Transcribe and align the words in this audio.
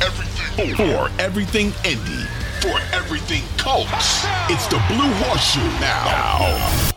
Everything, 0.00 0.74
for 0.74 1.10
everything 1.20 1.66
Indy, 1.84 2.24
for 2.60 2.78
everything 2.92 3.42
Colts, 3.58 4.24
it's 4.48 4.66
the 4.66 4.82
Blue 4.88 5.12
Horseshoe 5.14 5.60
now. 5.80 6.92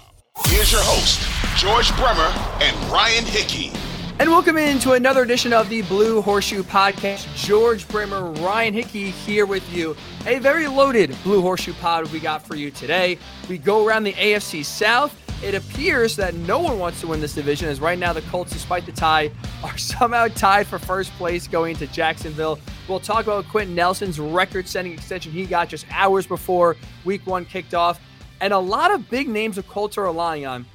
Here's 0.47 0.71
your 0.71 0.81
host, 0.83 1.21
George 1.57 1.95
Bremer 1.97 2.31
and 2.61 2.75
Ryan 2.91 3.25
Hickey. 3.25 3.71
And 4.17 4.29
welcome 4.29 4.57
into 4.57 4.93
another 4.93 5.23
edition 5.23 5.51
of 5.51 5.69
the 5.69 5.81
Blue 5.83 6.21
Horseshoe 6.21 6.63
Podcast. 6.63 7.27
George 7.35 7.88
Bremer, 7.88 8.31
Ryan 8.31 8.73
Hickey 8.73 9.11
here 9.11 9.45
with 9.45 9.67
you. 9.73 9.95
A 10.25 10.39
very 10.39 10.67
loaded 10.67 11.16
Blue 11.23 11.41
Horseshoe 11.41 11.73
pod 11.73 12.09
we 12.11 12.19
got 12.19 12.45
for 12.47 12.55
you 12.55 12.71
today. 12.71 13.17
We 13.49 13.57
go 13.57 13.85
around 13.85 14.03
the 14.03 14.13
AFC 14.13 14.63
South. 14.63 15.13
It 15.44 15.53
appears 15.53 16.16
that 16.16 16.33
no 16.33 16.59
one 16.59 16.80
wants 16.80 17.02
to 17.02 17.08
win 17.08 17.22
this 17.22 17.36
division, 17.36 17.69
as 17.69 17.80
right 17.80 18.00
now 18.00 18.14
the 18.14 18.22
Colts, 18.23 18.53
despite 18.53 18.86
the 18.86 18.91
tie, 18.91 19.31
are 19.64 19.78
somehow 19.78 20.28
tied 20.30 20.67
for 20.67 20.80
first 20.80 21.11
place 21.14 21.47
going 21.47 21.75
to 21.78 21.88
Jacksonville. 21.88 22.59
We'll 22.88 23.00
talk 23.00 23.25
about 23.25 23.47
Quenton 23.47 23.75
Nelson's 23.75 24.19
record 24.19 24.67
setting 24.67 24.94
extension 24.94 25.31
he 25.31 25.45
got 25.45 25.69
just 25.69 25.86
hours 25.91 26.25
before 26.25 26.78
week 27.03 27.25
one 27.28 27.45
kicked 27.45 27.73
off. 27.73 28.00
And 28.41 28.53
a 28.53 28.59
lot 28.59 28.91
of 28.91 29.09
big 29.09 29.29
names 29.29 29.56
the 29.56 29.63
Colts 29.63 29.97
are 29.97 30.03
relying 30.03 30.45
on 30.45 30.66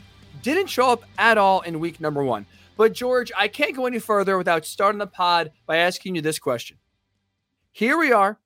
didn't 0.42 0.68
show 0.68 0.90
up 0.90 1.04
at 1.18 1.38
all 1.38 1.60
in 1.60 1.80
week 1.80 2.00
number 2.00 2.24
one. 2.24 2.46
But 2.76 2.94
George, 2.94 3.30
I 3.36 3.48
can't 3.48 3.76
go 3.76 3.86
any 3.86 3.98
further 3.98 4.38
without 4.38 4.64
starting 4.64 4.98
the 4.98 5.06
pod 5.06 5.50
by 5.66 5.76
asking 5.76 6.14
you 6.14 6.22
this 6.22 6.38
question. 6.38 6.78
Here 7.72 7.98
we 7.98 8.12
are, 8.12 8.38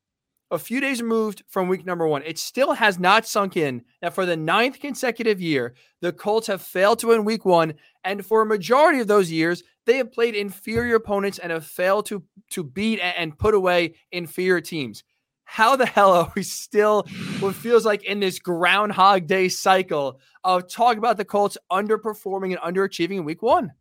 a 0.54 0.58
few 0.58 0.80
days 0.80 1.02
removed 1.02 1.42
from 1.48 1.68
week 1.68 1.84
number 1.84 2.06
one. 2.06 2.22
It 2.22 2.38
still 2.38 2.72
has 2.72 2.98
not 2.98 3.26
sunk 3.26 3.56
in 3.56 3.82
that 4.00 4.14
for 4.14 4.24
the 4.24 4.36
ninth 4.36 4.80
consecutive 4.80 5.40
year, 5.40 5.74
the 6.00 6.12
Colts 6.12 6.46
have 6.46 6.62
failed 6.62 7.00
to 7.00 7.08
win 7.08 7.24
week 7.24 7.44
one. 7.44 7.74
And 8.04 8.24
for 8.24 8.40
a 8.40 8.46
majority 8.46 9.00
of 9.00 9.06
those 9.06 9.30
years, 9.30 9.62
they 9.84 9.96
have 9.98 10.12
played 10.12 10.34
inferior 10.34 10.96
opponents 10.96 11.38
and 11.38 11.52
have 11.52 11.66
failed 11.66 12.06
to, 12.06 12.22
to 12.50 12.64
beat 12.64 13.00
and 13.00 13.36
put 13.36 13.54
away 13.54 13.96
inferior 14.12 14.60
teams. 14.60 15.04
How 15.44 15.76
the 15.76 15.86
hell 15.86 16.12
are 16.12 16.32
we 16.34 16.42
still 16.42 17.06
what 17.40 17.54
feels 17.54 17.84
like 17.84 18.04
in 18.04 18.20
this 18.20 18.38
Groundhog 18.38 19.26
Day 19.26 19.48
cycle 19.48 20.20
of 20.42 20.68
talking 20.68 20.98
about 20.98 21.16
the 21.16 21.24
Colts 21.24 21.58
underperforming 21.70 22.56
and 22.56 22.76
underachieving 22.76 23.18
in 23.18 23.24
week 23.24 23.42
one? 23.42 23.72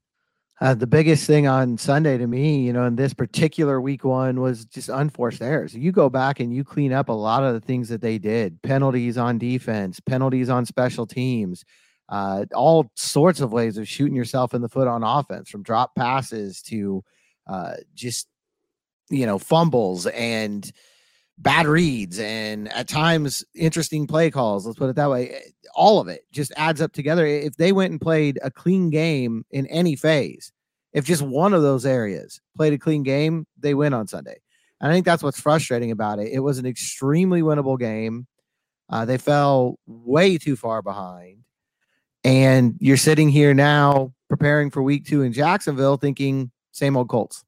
Uh, 0.62 0.74
the 0.74 0.88
biggest 0.88 1.26
thing 1.26 1.48
on 1.48 1.78
Sunday 1.78 2.18
to 2.18 2.28
me, 2.28 2.60
you 2.60 2.72
know, 2.72 2.86
in 2.86 2.96
this 2.96 3.14
particular 3.14 3.82
week 3.82 4.04
one 4.04 4.40
was 4.40 4.66
just 4.66 4.88
unforced 4.88 5.42
errors. 5.42 5.76
You 5.76 5.92
go 5.92 6.10
back 6.10 6.40
and 6.40 6.54
you 6.54 6.64
clean 6.64 6.94
up 6.94 7.10
a 7.10 7.14
lot 7.14 7.44
of 7.44 7.54
the 7.54 7.60
things 7.60 7.90
that 7.90 8.02
they 8.02 8.18
did 8.20 8.62
penalties 8.62 9.18
on 9.18 9.40
defense, 9.40 10.00
penalties 10.00 10.50
on 10.50 10.66
special 10.66 11.08
teams, 11.08 11.66
uh, 12.10 12.46
all 12.54 12.92
sorts 12.96 13.42
of 13.42 13.52
ways 13.52 13.78
of 13.78 13.88
shooting 13.88 14.16
yourself 14.16 14.54
in 14.54 14.62
the 14.62 14.70
foot 14.70 14.88
on 14.88 15.04
offense 15.04 15.50
from 15.50 15.64
drop 15.64 15.96
passes 15.96 16.62
to 16.62 17.04
uh, 17.48 17.74
just, 17.96 18.28
you 19.10 19.26
know, 19.26 19.40
fumbles 19.40 20.06
and 20.08 20.72
bad 21.38 21.66
reads 21.66 22.20
and 22.20 22.72
at 22.74 22.88
times 22.88 23.44
interesting 23.56 24.08
play 24.08 24.30
calls. 24.30 24.66
Let's 24.66 24.78
put 24.78 24.90
it 24.90 24.96
that 24.96 25.10
way. 25.10 25.54
All 25.76 26.00
of 26.00 26.08
it 26.08 26.26
just 26.32 26.54
adds 26.56 26.82
up 26.82 26.94
together. 26.94 27.26
If 27.26 27.56
they 27.58 27.72
went 27.72 27.92
and 27.92 28.00
played 28.00 28.40
a 28.44 28.52
clean 28.52 28.90
game 28.90 29.46
in 29.52 29.66
any 29.68 29.96
phase, 29.96 30.52
if 30.94 31.06
just 31.06 31.22
one 31.22 31.54
of 31.54 31.64
those 31.64 31.86
areas 31.86 32.40
played 32.56 32.74
a 32.74 32.78
clean 32.78 33.04
game, 33.04 33.48
they 33.58 33.74
win 33.74 33.94
on 33.94 34.08
Sunday. 34.08 34.38
And 34.80 34.92
I 34.92 34.94
think 34.94 35.06
that's 35.06 35.24
what's 35.24 35.40
frustrating 35.40 35.92
about 35.92 36.20
it. 36.20 36.32
It 36.32 36.40
was 36.40 36.60
an 36.60 36.66
extremely 36.66 37.42
winnable 37.42 37.80
game. 37.80 38.28
Uh, 38.90 39.06
they 39.06 39.18
fell 39.18 39.80
way 39.88 40.38
too 40.38 40.56
far 40.56 40.82
behind. 40.82 41.40
And 42.24 42.76
you're 42.80 42.98
sitting 42.98 43.30
here 43.30 43.54
now 43.54 44.14
preparing 44.30 44.70
for 44.70 44.84
week 44.84 45.06
two 45.06 45.24
in 45.24 45.34
Jacksonville 45.34 45.98
thinking 45.98 46.52
same 46.72 46.96
old 46.96 47.10
Colts. 47.10 47.44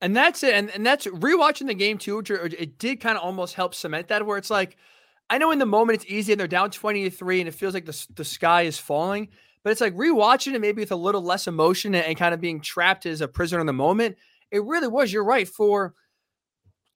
And 0.00 0.16
that's 0.16 0.42
it. 0.42 0.54
And, 0.54 0.70
and 0.70 0.84
that's 0.84 1.06
rewatching 1.06 1.66
the 1.66 1.74
game 1.74 1.98
too. 1.98 2.16
which 2.18 2.30
It 2.30 2.78
did 2.78 3.00
kind 3.00 3.16
of 3.16 3.24
almost 3.24 3.54
help 3.54 3.74
cement 3.74 4.08
that, 4.08 4.26
where 4.26 4.38
it's 4.38 4.50
like, 4.50 4.76
I 5.28 5.38
know 5.38 5.50
in 5.50 5.58
the 5.58 5.66
moment 5.66 6.02
it's 6.02 6.10
easy 6.10 6.32
and 6.32 6.40
they're 6.40 6.46
down 6.46 6.70
20 6.70 7.04
to 7.04 7.10
3 7.10 7.40
and 7.40 7.48
it 7.48 7.54
feels 7.54 7.74
like 7.74 7.86
the, 7.86 8.06
the 8.14 8.24
sky 8.24 8.62
is 8.62 8.78
falling, 8.78 9.28
but 9.64 9.70
it's 9.70 9.80
like 9.80 9.96
rewatching 9.96 10.54
it 10.54 10.60
maybe 10.60 10.82
with 10.82 10.92
a 10.92 10.96
little 10.96 11.22
less 11.22 11.46
emotion 11.48 11.94
and, 11.94 12.04
and 12.04 12.16
kind 12.16 12.34
of 12.34 12.40
being 12.40 12.60
trapped 12.60 13.06
as 13.06 13.20
a 13.20 13.28
prisoner 13.28 13.60
in 13.60 13.66
the 13.66 13.72
moment. 13.72 14.16
It 14.50 14.62
really 14.62 14.88
was. 14.88 15.12
You're 15.12 15.24
right. 15.24 15.48
For 15.48 15.94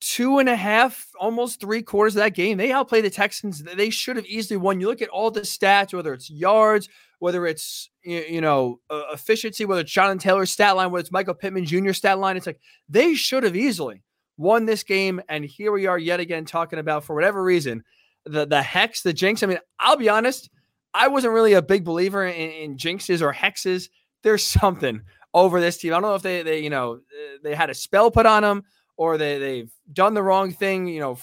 two 0.00 0.38
and 0.38 0.48
a 0.48 0.56
half, 0.56 1.08
almost 1.18 1.60
three 1.60 1.82
quarters 1.82 2.16
of 2.16 2.22
that 2.22 2.34
game, 2.34 2.56
they 2.56 2.72
outplayed 2.72 3.04
the 3.04 3.10
Texans. 3.10 3.62
They 3.62 3.90
should 3.90 4.16
have 4.16 4.26
easily 4.26 4.56
won. 4.56 4.80
You 4.80 4.88
look 4.88 5.02
at 5.02 5.08
all 5.10 5.30
the 5.30 5.42
stats, 5.42 5.92
whether 5.92 6.12
it's 6.14 6.30
yards, 6.30 6.88
whether 7.18 7.46
it's 7.46 7.90
you 8.02 8.40
know 8.40 8.80
uh, 8.88 9.02
efficiency, 9.12 9.64
whether 9.64 9.82
it's 9.82 9.92
Jonathan 9.92 10.18
Taylor's 10.18 10.50
stat 10.50 10.76
line, 10.76 10.90
whether 10.90 11.00
it's 11.00 11.12
Michael 11.12 11.34
Pittman 11.34 11.66
Jr. 11.66 11.92
stat 11.92 12.18
line. 12.18 12.36
It's 12.36 12.46
like 12.46 12.60
they 12.88 13.14
should 13.14 13.44
have 13.44 13.56
easily 13.56 14.02
won 14.36 14.64
this 14.64 14.82
game, 14.82 15.20
and 15.28 15.44
here 15.44 15.70
we 15.70 15.86
are 15.86 15.98
yet 15.98 16.18
again 16.18 16.46
talking 16.46 16.78
about 16.78 17.04
for 17.04 17.14
whatever 17.14 17.42
reason 17.42 17.84
the 18.24 18.46
the 18.46 18.62
hex, 18.62 19.02
the 19.02 19.12
jinx. 19.12 19.42
I 19.42 19.46
mean, 19.46 19.58
I'll 19.78 19.96
be 19.96 20.08
honest, 20.08 20.50
I 20.94 21.08
wasn't 21.08 21.34
really 21.34 21.52
a 21.52 21.62
big 21.62 21.84
believer 21.84 22.26
in, 22.26 22.50
in 22.50 22.76
jinxes 22.76 23.20
or 23.20 23.32
hexes. 23.32 23.90
There's 24.22 24.44
something 24.44 25.02
over 25.34 25.60
this 25.60 25.78
team. 25.78 25.92
I 25.92 25.96
don't 25.96 26.02
know 26.02 26.14
if 26.14 26.22
they 26.22 26.42
they 26.42 26.60
you 26.60 26.70
know 26.70 27.00
they 27.42 27.54
had 27.54 27.70
a 27.70 27.74
spell 27.74 28.10
put 28.10 28.26
on 28.26 28.42
them 28.42 28.64
or 29.00 29.16
they 29.16 29.38
they've 29.38 29.72
done 29.94 30.12
the 30.12 30.22
wrong 30.22 30.52
thing, 30.52 30.86
you 30.86 31.00
know, 31.00 31.18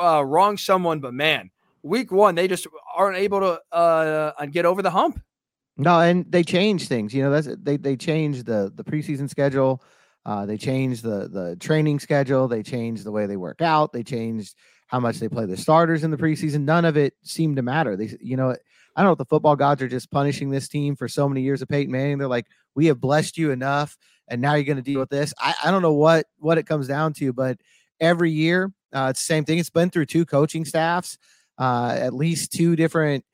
uh, 0.00 0.22
wrong 0.24 0.56
someone. 0.56 1.00
But 1.00 1.12
man, 1.12 1.50
week 1.82 2.12
one 2.12 2.36
they 2.36 2.46
just 2.46 2.68
aren't 2.96 3.16
able 3.16 3.40
to 3.40 3.60
uh 3.76 4.46
get 4.46 4.64
over 4.64 4.80
the 4.80 4.92
hump. 4.92 5.20
No, 5.76 5.98
and 5.98 6.24
they 6.30 6.44
change 6.44 6.86
things. 6.86 7.12
You 7.12 7.24
know, 7.24 7.32
that's 7.32 7.48
they 7.60 7.76
they 7.76 7.96
changed 7.96 8.46
the 8.46 8.72
the 8.72 8.84
preseason 8.84 9.28
schedule. 9.28 9.82
Uh, 10.24 10.46
they 10.46 10.56
changed 10.56 11.02
the 11.02 11.28
the 11.28 11.56
training 11.56 11.98
schedule. 11.98 12.46
They 12.46 12.62
changed 12.62 13.02
the 13.02 13.10
way 13.10 13.26
they 13.26 13.36
work 13.36 13.60
out. 13.60 13.92
They 13.92 14.04
changed 14.04 14.54
how 14.86 15.00
much 15.00 15.18
they 15.18 15.28
play 15.28 15.46
the 15.46 15.56
starters 15.56 16.04
in 16.04 16.10
the 16.10 16.16
preseason. 16.16 16.62
None 16.62 16.84
of 16.84 16.96
it 16.96 17.14
seemed 17.22 17.56
to 17.56 17.62
matter. 17.62 17.96
They, 17.96 18.16
you 18.20 18.36
know, 18.36 18.50
I 18.50 19.02
don't 19.02 19.08
know 19.08 19.12
if 19.12 19.18
the 19.18 19.24
football 19.26 19.56
gods 19.56 19.82
are 19.82 19.88
just 19.88 20.10
punishing 20.10 20.50
this 20.50 20.68
team 20.68 20.96
for 20.96 21.08
so 21.08 21.28
many 21.28 21.42
years 21.42 21.60
of 21.60 21.68
Peyton 21.68 21.92
Manning. 21.92 22.18
They're 22.18 22.28
like, 22.28 22.46
we 22.74 22.86
have 22.86 23.00
blessed 23.00 23.36
you 23.36 23.50
enough, 23.50 23.96
and 24.28 24.40
now 24.40 24.54
you're 24.54 24.64
going 24.64 24.76
to 24.76 24.82
deal 24.82 25.00
with 25.00 25.10
this. 25.10 25.34
I, 25.38 25.54
I 25.64 25.70
don't 25.70 25.82
know 25.82 25.92
what 25.92 26.26
what 26.38 26.58
it 26.58 26.66
comes 26.66 26.88
down 26.88 27.12
to, 27.14 27.32
but 27.32 27.58
every 28.00 28.30
year 28.30 28.72
uh, 28.94 29.08
it's 29.10 29.20
the 29.20 29.26
same 29.26 29.44
thing. 29.44 29.58
It's 29.58 29.70
been 29.70 29.90
through 29.90 30.06
two 30.06 30.24
coaching 30.24 30.64
staffs, 30.64 31.18
uh, 31.58 31.94
at 31.98 32.14
least 32.14 32.52
two 32.52 32.76
different 32.76 33.24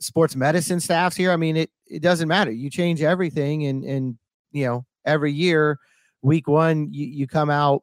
sports 0.00 0.36
medicine 0.36 0.80
staffs 0.80 1.16
here. 1.16 1.32
I 1.32 1.36
mean, 1.36 1.56
it 1.56 1.70
it 1.86 2.02
doesn't 2.02 2.28
matter. 2.28 2.50
You 2.50 2.70
change 2.70 3.02
everything, 3.02 3.66
and 3.66 3.84
and 3.84 4.18
you 4.52 4.66
know 4.66 4.84
every 5.04 5.32
year 5.32 5.78
week 6.22 6.48
one, 6.48 6.92
you, 6.92 7.06
you 7.06 7.26
come 7.26 7.50
out 7.50 7.82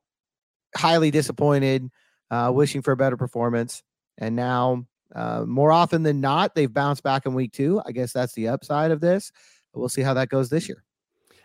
highly 0.76 1.10
disappointed, 1.10 1.90
uh, 2.31 2.51
wishing 2.54 2.81
for 2.81 2.92
a 2.92 2.98
better 2.98 3.18
performance. 3.18 3.83
And 4.18 4.36
now, 4.36 4.86
uh, 5.13 5.45
more 5.45 5.72
often 5.72 6.04
than 6.04 6.22
not, 6.22 6.56
they've 6.56 6.74
bounced 6.74 7.04
back 7.04 7.25
in 7.25 7.33
week 7.33 7.54
two. 7.54 7.81
I 7.86 7.92
guess 7.92 8.13
that's 8.13 8.33
the 8.33 8.48
upside 8.48 8.92
of 8.92 9.01
this. 9.01 9.31
We'll 9.74 9.89
see 9.89 10.01
how 10.01 10.13
that 10.16 10.30
goes 10.30 10.50
this 10.50 10.68
year. 10.68 10.83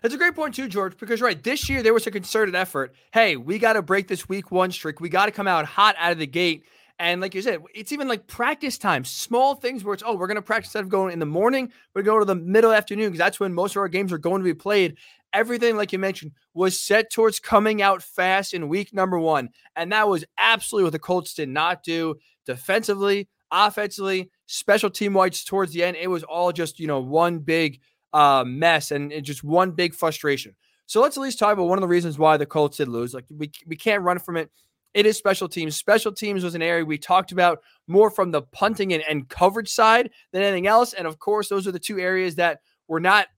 That's 0.02 0.14
a 0.14 0.18
great 0.18 0.34
point 0.34 0.54
too, 0.54 0.68
George, 0.68 0.96
because 0.96 1.20
right, 1.20 1.40
this 1.42 1.68
year 1.68 1.82
there 1.82 1.92
was 1.92 2.06
a 2.06 2.10
concerted 2.10 2.54
effort. 2.54 2.94
Hey, 3.12 3.36
we 3.36 3.58
got 3.58 3.74
to 3.74 3.82
break 3.82 4.08
this 4.08 4.28
week 4.28 4.50
one 4.50 4.70
streak. 4.70 5.00
We 5.00 5.08
got 5.08 5.26
to 5.26 5.32
come 5.32 5.46
out 5.46 5.66
hot 5.66 5.94
out 5.98 6.12
of 6.12 6.18
the 6.18 6.26
gate. 6.26 6.64
And 6.98 7.20
like 7.20 7.34
you 7.34 7.42
said, 7.42 7.60
it's 7.74 7.92
even 7.92 8.08
like 8.08 8.26
practice 8.26 8.76
time, 8.76 9.04
small 9.04 9.54
things 9.54 9.84
where 9.84 9.94
it's, 9.94 10.02
oh, 10.04 10.14
we're 10.14 10.26
going 10.26 10.36
to 10.36 10.42
practice 10.42 10.68
instead 10.68 10.84
of 10.84 10.90
going 10.90 11.12
in 11.12 11.18
the 11.18 11.26
morning, 11.26 11.72
we're 11.94 12.02
going 12.02 12.20
to 12.20 12.26
go 12.26 12.34
to 12.34 12.40
the 12.40 12.46
middle 12.46 12.72
afternoon 12.72 13.06
because 13.06 13.18
that's 13.18 13.40
when 13.40 13.54
most 13.54 13.74
of 13.74 13.80
our 13.80 13.88
games 13.88 14.12
are 14.12 14.18
going 14.18 14.40
to 14.40 14.44
be 14.44 14.54
played. 14.54 14.96
Everything, 15.32 15.76
like 15.76 15.92
you 15.92 15.98
mentioned, 15.98 16.32
was 16.54 16.80
set 16.80 17.10
towards 17.10 17.38
coming 17.38 17.82
out 17.82 18.02
fast 18.02 18.52
in 18.52 18.68
week 18.68 18.92
number 18.92 19.18
one. 19.18 19.50
And 19.76 19.92
that 19.92 20.08
was 20.08 20.24
absolutely 20.38 20.84
what 20.84 20.92
the 20.92 20.98
Colts 20.98 21.34
did 21.34 21.48
not 21.48 21.82
do 21.82 22.16
defensively, 22.46 23.28
offensively, 23.50 24.30
special 24.46 24.90
team 24.90 25.14
wise 25.14 25.44
towards 25.44 25.72
the 25.72 25.84
end. 25.84 25.96
It 25.96 26.08
was 26.08 26.24
all 26.24 26.52
just, 26.52 26.80
you 26.80 26.86
know, 26.86 27.00
one 27.00 27.38
big 27.38 27.80
uh, 28.12 28.44
mess 28.46 28.90
and, 28.90 29.12
and 29.12 29.24
just 29.24 29.44
one 29.44 29.70
big 29.70 29.94
frustration. 29.94 30.56
So 30.86 31.00
let's 31.00 31.16
at 31.16 31.20
least 31.20 31.38
talk 31.38 31.52
about 31.52 31.68
one 31.68 31.78
of 31.78 31.82
the 31.82 31.88
reasons 31.88 32.18
why 32.18 32.36
the 32.36 32.46
Colts 32.46 32.78
did 32.78 32.88
lose. 32.88 33.14
Like 33.14 33.26
we, 33.30 33.52
we 33.66 33.76
can't 33.76 34.02
run 34.02 34.18
from 34.18 34.36
it. 34.36 34.50
It 34.92 35.06
is 35.06 35.16
special 35.16 35.48
teams. 35.48 35.76
Special 35.76 36.10
teams 36.10 36.42
was 36.42 36.56
an 36.56 36.62
area 36.62 36.84
we 36.84 36.98
talked 36.98 37.30
about 37.30 37.60
more 37.86 38.10
from 38.10 38.32
the 38.32 38.42
punting 38.42 38.92
and, 38.92 39.04
and 39.08 39.28
coverage 39.28 39.68
side 39.68 40.10
than 40.32 40.42
anything 40.42 40.66
else. 40.66 40.92
And 40.92 41.06
of 41.06 41.20
course, 41.20 41.48
those 41.48 41.68
are 41.68 41.72
the 41.72 41.78
two 41.78 42.00
areas 42.00 42.34
that 42.34 42.58
were 42.88 42.98
not 42.98 43.28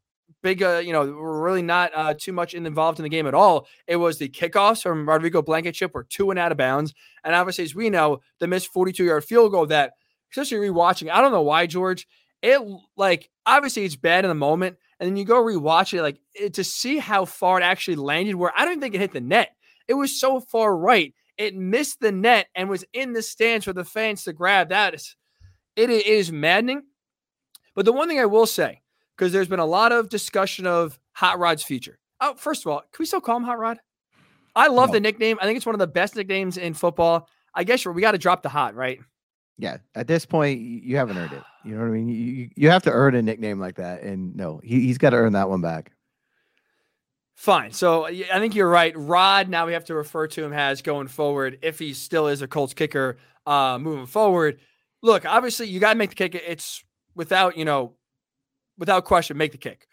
big, 0.43 0.63
uh, 0.63 0.83
you 0.85 0.93
know, 0.93 1.05
really 1.05 1.63
not 1.63 1.91
uh, 1.95 2.15
too 2.19 2.33
much 2.33 2.55
involved 2.55 2.99
in 2.99 3.03
the 3.03 3.09
game 3.09 3.27
at 3.27 3.35
all. 3.35 3.67
It 3.87 3.97
was 3.97 4.19
the 4.19 4.29
kickoffs 4.29 4.83
from 4.83 5.09
Rodrigo 5.09 5.43
Blankenship 5.43 5.95
were 5.95 6.05
two 6.05 6.31
and 6.31 6.39
out 6.39 6.53
of 6.53 6.59
bounds. 6.59 6.95
And 7.25 7.35
obviously, 7.35 7.65
as 7.65 7.75
we 7.75 7.91
know, 7.91 8.21
the 8.39 8.47
missed 8.47 8.73
42 8.73 9.05
yard 9.05 9.25
field 9.25 9.53
goal 9.53 9.67
that, 9.67 9.93
especially 10.31 10.69
rewatching, 10.69 11.11
I 11.11 11.21
don't 11.21 11.33
know 11.33 11.43
why, 11.43 11.67
George, 11.67 12.07
it 12.43 12.61
like 12.97 13.31
obviously 13.47 13.85
it's 13.85 13.97
bad 13.97 14.25
in 14.25 14.29
the 14.29 14.35
moment, 14.35 14.77
and 14.99 15.09
then 15.09 15.17
you 15.17 15.25
go 15.25 15.43
rewatch 15.43 15.95
it, 15.95 16.03
like 16.03 16.19
it, 16.35 16.55
to 16.55 16.65
see 16.65 16.99
how 16.99 17.25
far 17.25 17.61
it 17.61 17.65
actually 17.65 17.97
landed. 17.97 18.35
Where 18.35 18.53
I 18.57 18.65
don't 18.65 18.81
think 18.81 18.95
it 18.95 19.01
hit 19.01 19.13
the 19.13 19.21
net. 19.21 19.51
It 19.89 19.95
was 19.95 20.19
so 20.19 20.41
far 20.41 20.77
right, 20.77 21.15
it 21.39 21.55
missed 21.55 22.01
the 22.01 22.13
net 22.13 22.49
and 22.55 22.69
was 22.69 22.85
in 22.93 23.13
the 23.13 23.23
stands 23.23 23.65
for 23.65 23.73
the 23.73 23.85
fans 23.85 24.25
to 24.25 24.33
grab. 24.33 24.69
That 24.69 24.95
is, 24.95 25.17
it 25.77 25.91
is 25.91 26.33
maddening. 26.33 26.83
But 27.75 27.85
the 27.85 27.93
one 27.93 28.09
thing 28.09 28.21
I 28.21 28.27
will 28.27 28.47
say, 28.47 28.82
because 29.17 29.33
there's 29.33 29.49
been 29.49 29.61
a 29.61 29.67
lot 29.67 29.93
of 29.93 30.09
discussion 30.09 30.67
of 30.67 30.99
Hot 31.15 31.39
Rod's 31.39 31.63
future. 31.63 31.99
Oh, 32.21 32.35
first 32.35 32.63
of 32.63 32.73
all, 32.73 32.81
can 32.81 32.99
we 32.99 33.07
still 33.07 33.21
call 33.21 33.37
him 33.37 33.45
Hot 33.45 33.59
Rod? 33.59 33.79
I 34.55 34.69
love 34.69 34.91
no. 34.91 34.95
the 34.95 35.01
nickname. 35.01 35.39
I 35.41 35.45
think 35.45 35.57
it's 35.57 35.67
one 35.67 35.75
of 35.75 35.79
the 35.79 35.87
best 35.87 36.17
nicknames 36.17 36.57
in 36.57 36.75
football. 36.75 37.29
I 37.55 37.65
guess 37.65 37.85
we 37.85 38.01
got 38.01 38.13
to 38.13 38.19
drop 38.19 38.43
the 38.43 38.49
hot, 38.49 38.75
right? 38.75 39.01
Yeah, 39.59 39.79
at 39.95 40.07
this 40.07 40.25
point, 40.25 40.61
you 40.61 40.97
haven't 40.97 41.19
earned 41.19 41.33
it. 41.33 41.43
You 41.65 41.75
know 41.75 41.83
what 41.83 41.89
I 41.89 41.91
mean? 41.91 42.09
You, 42.09 42.49
you 42.57 42.71
have 42.71 42.83
to 42.85 42.91
earn 42.91 43.15
a 43.15 43.23
nickname 43.23 43.61
like 43.61 43.77
that, 43.77 44.03
and 44.03 44.35
no, 44.35 44.61
he, 44.65 44.81
he's 44.81 44.99
got 44.99 45.11
to 45.11 45.17
earn 45.17 45.35
that 45.35 45.49
one 45.49 45.61
back. 45.61 45.93
Fine. 47.35 47.73
So 47.73 48.07
I 48.07 48.39
think 48.39 48.55
you're 48.55 48.69
right. 48.69 48.93
Rod, 48.97 49.49
now 49.49 49.67
we 49.67 49.73
have 49.73 49.85
to 49.87 49.95
refer 49.95 50.27
to 50.29 50.45
him 50.45 50.53
as 50.53 50.83
going 50.83 51.09
forward 51.09 51.59
if 51.63 51.79
he 51.79 51.93
still 51.95 52.29
is 52.29 52.43
a 52.43 52.49
Colts 52.49 52.75
kicker 52.75 53.19
uh, 53.47 53.79
moving 53.81 54.07
forward. 54.07 54.61
Look, 55.03 55.25
obviously, 55.25 55.69
you 55.69 55.81
got 55.81 55.95
to 55.95 55.99
make 55.99 56.11
the 56.11 56.17
kick. 56.17 56.35
It's 56.35 56.85
without, 57.15 57.57
you 57.57 57.65
know, 57.65 57.95
without 58.79 59.05
question, 59.05 59.37
make 59.37 59.53
the 59.53 59.59
kick. 59.59 59.87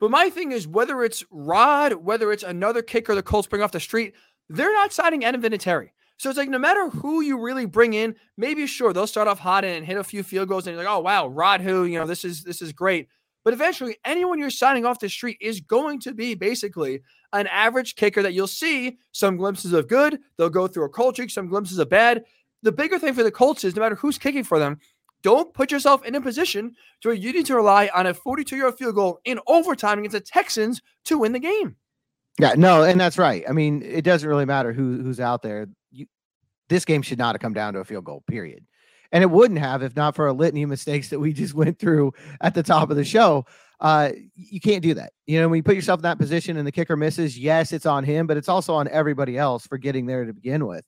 But 0.00 0.10
my 0.10 0.30
thing 0.30 0.52
is 0.52 0.66
whether 0.66 1.02
it's 1.02 1.24
Rod, 1.30 1.94
whether 1.94 2.32
it's 2.32 2.42
another 2.42 2.82
kicker 2.82 3.14
the 3.14 3.22
Colts 3.22 3.48
bring 3.48 3.62
off 3.62 3.72
the 3.72 3.80
street, 3.80 4.14
they're 4.48 4.72
not 4.72 4.92
signing 4.92 5.24
Adam 5.24 5.42
Vinatieri. 5.42 5.90
So 6.16 6.28
it's 6.28 6.38
like 6.38 6.48
no 6.48 6.58
matter 6.58 6.88
who 6.88 7.20
you 7.20 7.40
really 7.40 7.66
bring 7.66 7.94
in, 7.94 8.14
maybe 8.36 8.66
sure 8.66 8.92
they'll 8.92 9.06
start 9.06 9.28
off 9.28 9.38
hot 9.38 9.64
and 9.64 9.84
hit 9.84 9.96
a 9.96 10.04
few 10.04 10.22
field 10.22 10.48
goals, 10.48 10.66
and 10.66 10.74
you're 10.74 10.84
like, 10.84 10.92
oh 10.92 11.00
wow, 11.00 11.26
Rod, 11.26 11.60
who 11.60 11.84
you 11.84 11.98
know 11.98 12.06
this 12.06 12.24
is 12.24 12.44
this 12.44 12.62
is 12.62 12.72
great. 12.72 13.08
But 13.44 13.52
eventually, 13.52 13.98
anyone 14.04 14.38
you're 14.38 14.50
signing 14.50 14.86
off 14.86 15.00
the 15.00 15.08
street 15.08 15.36
is 15.40 15.60
going 15.60 16.00
to 16.00 16.14
be 16.14 16.34
basically 16.34 17.02
an 17.32 17.46
average 17.48 17.94
kicker 17.96 18.22
that 18.22 18.32
you'll 18.32 18.46
see 18.46 18.98
some 19.12 19.36
glimpses 19.36 19.72
of 19.72 19.88
good. 19.88 20.18
They'll 20.38 20.48
go 20.48 20.66
through 20.66 20.84
a 20.84 20.88
cold 20.88 21.14
streak, 21.14 21.30
some 21.30 21.48
glimpses 21.48 21.78
of 21.78 21.90
bad. 21.90 22.24
The 22.62 22.72
bigger 22.72 22.98
thing 22.98 23.12
for 23.12 23.22
the 23.22 23.30
Colts 23.30 23.64
is 23.64 23.76
no 23.76 23.82
matter 23.82 23.96
who's 23.96 24.16
kicking 24.16 24.44
for 24.44 24.58
them, 24.58 24.78
don't 25.24 25.52
put 25.52 25.72
yourself 25.72 26.04
in 26.04 26.14
a 26.14 26.20
position 26.20 26.76
to 27.00 27.08
where 27.08 27.16
you 27.16 27.32
need 27.32 27.46
to 27.46 27.56
rely 27.56 27.90
on 27.92 28.06
a 28.06 28.14
42 28.14 28.56
yard 28.56 28.78
field 28.78 28.94
goal 28.94 29.18
in 29.24 29.40
overtime 29.48 29.98
against 29.98 30.12
the 30.12 30.20
Texans 30.20 30.80
to 31.06 31.18
win 31.18 31.32
the 31.32 31.40
game. 31.40 31.74
Yeah, 32.38 32.54
no, 32.56 32.84
and 32.84 33.00
that's 33.00 33.18
right. 33.18 33.44
I 33.48 33.52
mean, 33.52 33.82
it 33.82 34.02
doesn't 34.02 34.28
really 34.28 34.44
matter 34.44 34.72
who 34.72 35.02
who's 35.02 35.18
out 35.18 35.42
there 35.42 35.66
this 36.68 36.84
game 36.84 37.02
should 37.02 37.18
not 37.18 37.34
have 37.34 37.40
come 37.40 37.52
down 37.52 37.74
to 37.74 37.80
a 37.80 37.84
field 37.84 38.04
goal, 38.04 38.22
period. 38.26 38.64
And 39.12 39.22
it 39.22 39.30
wouldn't 39.30 39.60
have 39.60 39.82
if 39.82 39.94
not 39.94 40.16
for 40.16 40.26
a 40.26 40.32
litany 40.32 40.62
of 40.62 40.70
mistakes 40.70 41.08
that 41.10 41.20
we 41.20 41.32
just 41.42 41.54
went 41.54 41.78
through 41.78 42.12
at 42.40 42.54
the 42.54 42.62
top 42.62 42.90
of 42.90 42.96
the 42.96 43.04
show. 43.04 43.46
Uh, 43.80 44.12
you 44.34 44.60
can't 44.60 44.82
do 44.82 44.94
that. 44.94 45.12
You 45.26 45.40
know, 45.40 45.48
when 45.48 45.58
you 45.58 45.62
put 45.62 45.74
yourself 45.74 45.98
in 45.98 46.04
that 46.04 46.18
position 46.18 46.56
and 46.56 46.66
the 46.66 46.72
kicker 46.72 46.96
misses, 46.96 47.38
yes, 47.38 47.72
it's 47.72 47.86
on 47.86 48.04
him, 48.04 48.26
but 48.26 48.36
it's 48.36 48.48
also 48.48 48.74
on 48.74 48.88
everybody 48.88 49.36
else 49.36 49.66
for 49.66 49.78
getting 49.78 50.06
there 50.06 50.24
to 50.24 50.32
begin 50.32 50.66
with. 50.66 50.84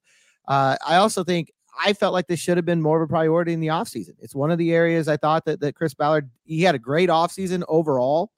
Uh, 0.49 0.77
I 0.87 0.97
also 0.97 1.25
think 1.25 1.50
I 1.82 1.93
felt 1.93 2.12
like 2.12 2.26
this 2.26 2.40
should 2.40 2.56
have 2.56 2.67
been 2.67 2.82
more 2.82 3.02
of 3.02 3.08
a 3.08 3.11
priority 3.11 3.52
in 3.52 3.61
the 3.61 3.69
offseason. 3.69 4.14
It's 4.20 4.34
one 4.34 4.50
of 4.50 4.58
the 4.58 4.73
areas 4.73 5.08
I 5.08 5.17
thought 5.17 5.44
that 5.46 5.61
that 5.61 5.75
Chris 5.75 5.94
Ballard 5.94 6.31
he 6.44 6.62
had 6.62 6.75
a 6.75 6.78
great 6.78 7.08
offseason 7.08 7.62
overall, 7.69 8.31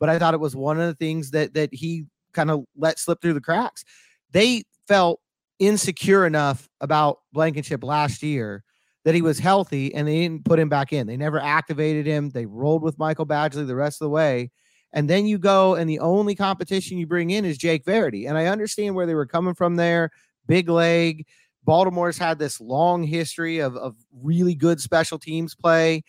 but 0.00 0.08
I 0.08 0.18
thought 0.18 0.34
it 0.34 0.40
was 0.40 0.56
one 0.56 0.80
of 0.80 0.86
the 0.86 0.94
things 0.94 1.30
that 1.32 1.54
that 1.54 1.72
he 1.72 2.06
kind 2.32 2.50
of 2.50 2.64
let 2.76 2.98
slip 2.98 3.20
through 3.20 3.34
the 3.34 3.40
cracks. 3.40 3.84
They 4.30 4.64
felt 4.88 5.20
insecure 5.58 6.26
enough 6.26 6.68
about 6.80 7.20
Blankenship 7.32 7.84
last 7.84 8.22
year 8.22 8.64
that 9.04 9.14
he 9.14 9.22
was 9.22 9.38
healthy 9.38 9.94
and 9.94 10.06
they 10.06 10.20
didn't 10.20 10.44
put 10.44 10.58
him 10.58 10.68
back 10.68 10.92
in. 10.92 11.06
They 11.06 11.16
never 11.16 11.40
activated 11.40 12.06
him. 12.06 12.30
They 12.30 12.46
rolled 12.46 12.82
with 12.82 12.98
Michael 12.98 13.26
Badgley 13.26 13.66
the 13.66 13.76
rest 13.76 14.00
of 14.00 14.06
the 14.06 14.10
way. 14.10 14.50
And 14.92 15.08
then 15.08 15.26
you 15.26 15.38
go 15.38 15.74
and 15.74 15.88
the 15.88 15.98
only 16.00 16.34
competition 16.34 16.98
you 16.98 17.06
bring 17.06 17.30
in 17.30 17.44
is 17.44 17.58
Jake 17.58 17.84
Verity. 17.84 18.26
And 18.26 18.36
I 18.36 18.46
understand 18.46 18.94
where 18.94 19.06
they 19.06 19.14
were 19.14 19.26
coming 19.26 19.54
from 19.54 19.76
there. 19.76 20.10
Big 20.46 20.68
leg. 20.68 21.26
Baltimore's 21.64 22.18
had 22.18 22.38
this 22.38 22.60
long 22.60 23.02
history 23.02 23.58
of, 23.58 23.76
of 23.76 23.96
really 24.12 24.54
good 24.54 24.80
special 24.80 25.18
teams 25.18 25.54
play. 25.54 26.02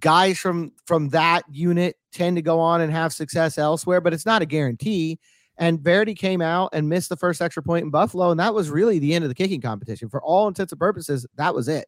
Guys 0.00 0.38
from 0.38 0.72
from 0.86 1.10
that 1.10 1.44
unit 1.50 1.96
tend 2.12 2.36
to 2.36 2.42
go 2.42 2.58
on 2.58 2.80
and 2.80 2.92
have 2.92 3.12
success 3.12 3.58
elsewhere, 3.58 4.00
but 4.00 4.12
it's 4.12 4.26
not 4.26 4.42
a 4.42 4.46
guarantee. 4.46 5.18
And 5.58 5.80
Verity 5.80 6.14
came 6.14 6.40
out 6.40 6.70
and 6.72 6.88
missed 6.88 7.08
the 7.08 7.16
first 7.16 7.40
extra 7.40 7.62
point 7.62 7.84
in 7.84 7.90
Buffalo. 7.90 8.30
And 8.30 8.40
that 8.40 8.54
was 8.54 8.70
really 8.70 8.98
the 8.98 9.14
end 9.14 9.24
of 9.24 9.28
the 9.28 9.34
kicking 9.34 9.60
competition. 9.60 10.08
For 10.08 10.22
all 10.22 10.48
intents 10.48 10.72
and 10.72 10.80
purposes, 10.80 11.26
that 11.36 11.54
was 11.54 11.68
it. 11.68 11.86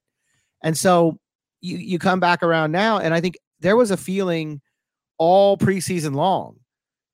And 0.62 0.76
so 0.76 1.18
you, 1.60 1.78
you 1.78 1.98
come 1.98 2.20
back 2.20 2.42
around 2.42 2.72
now. 2.72 2.98
And 2.98 3.14
I 3.14 3.20
think 3.20 3.36
there 3.60 3.76
was 3.76 3.90
a 3.90 3.96
feeling 3.96 4.60
all 5.18 5.56
preseason 5.56 6.14
long 6.14 6.58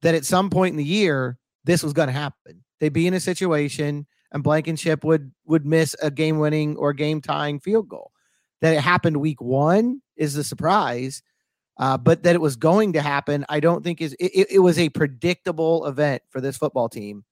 that 0.02 0.14
at 0.14 0.24
some 0.24 0.50
point 0.50 0.72
in 0.72 0.76
the 0.76 0.84
year, 0.84 1.38
this 1.64 1.82
was 1.82 1.92
going 1.92 2.08
to 2.08 2.12
happen. 2.12 2.64
They'd 2.80 2.92
be 2.92 3.06
in 3.06 3.14
a 3.14 3.20
situation 3.20 4.06
and 4.32 4.42
Blankenship 4.42 5.04
would 5.04 5.32
would 5.46 5.66
miss 5.66 5.94
a 6.02 6.10
game 6.10 6.38
winning 6.38 6.76
or 6.76 6.92
game 6.92 7.20
tying 7.20 7.60
field 7.60 7.88
goal. 7.88 8.12
That 8.60 8.74
it 8.74 8.80
happened 8.80 9.16
week 9.16 9.40
one 9.40 10.02
is 10.16 10.34
the 10.34 10.44
surprise. 10.44 11.22
Uh, 11.78 11.96
but 11.96 12.22
that 12.24 12.34
it 12.34 12.40
was 12.42 12.56
going 12.56 12.92
to 12.92 13.00
happen, 13.00 13.46
I 13.48 13.58
don't 13.58 13.82
think 13.82 14.02
is 14.02 14.14
it, 14.20 14.48
it 14.50 14.58
was 14.58 14.78
a 14.78 14.90
predictable 14.90 15.86
event 15.86 16.20
for 16.28 16.42
this 16.42 16.58
football 16.58 16.90
team 16.90 17.24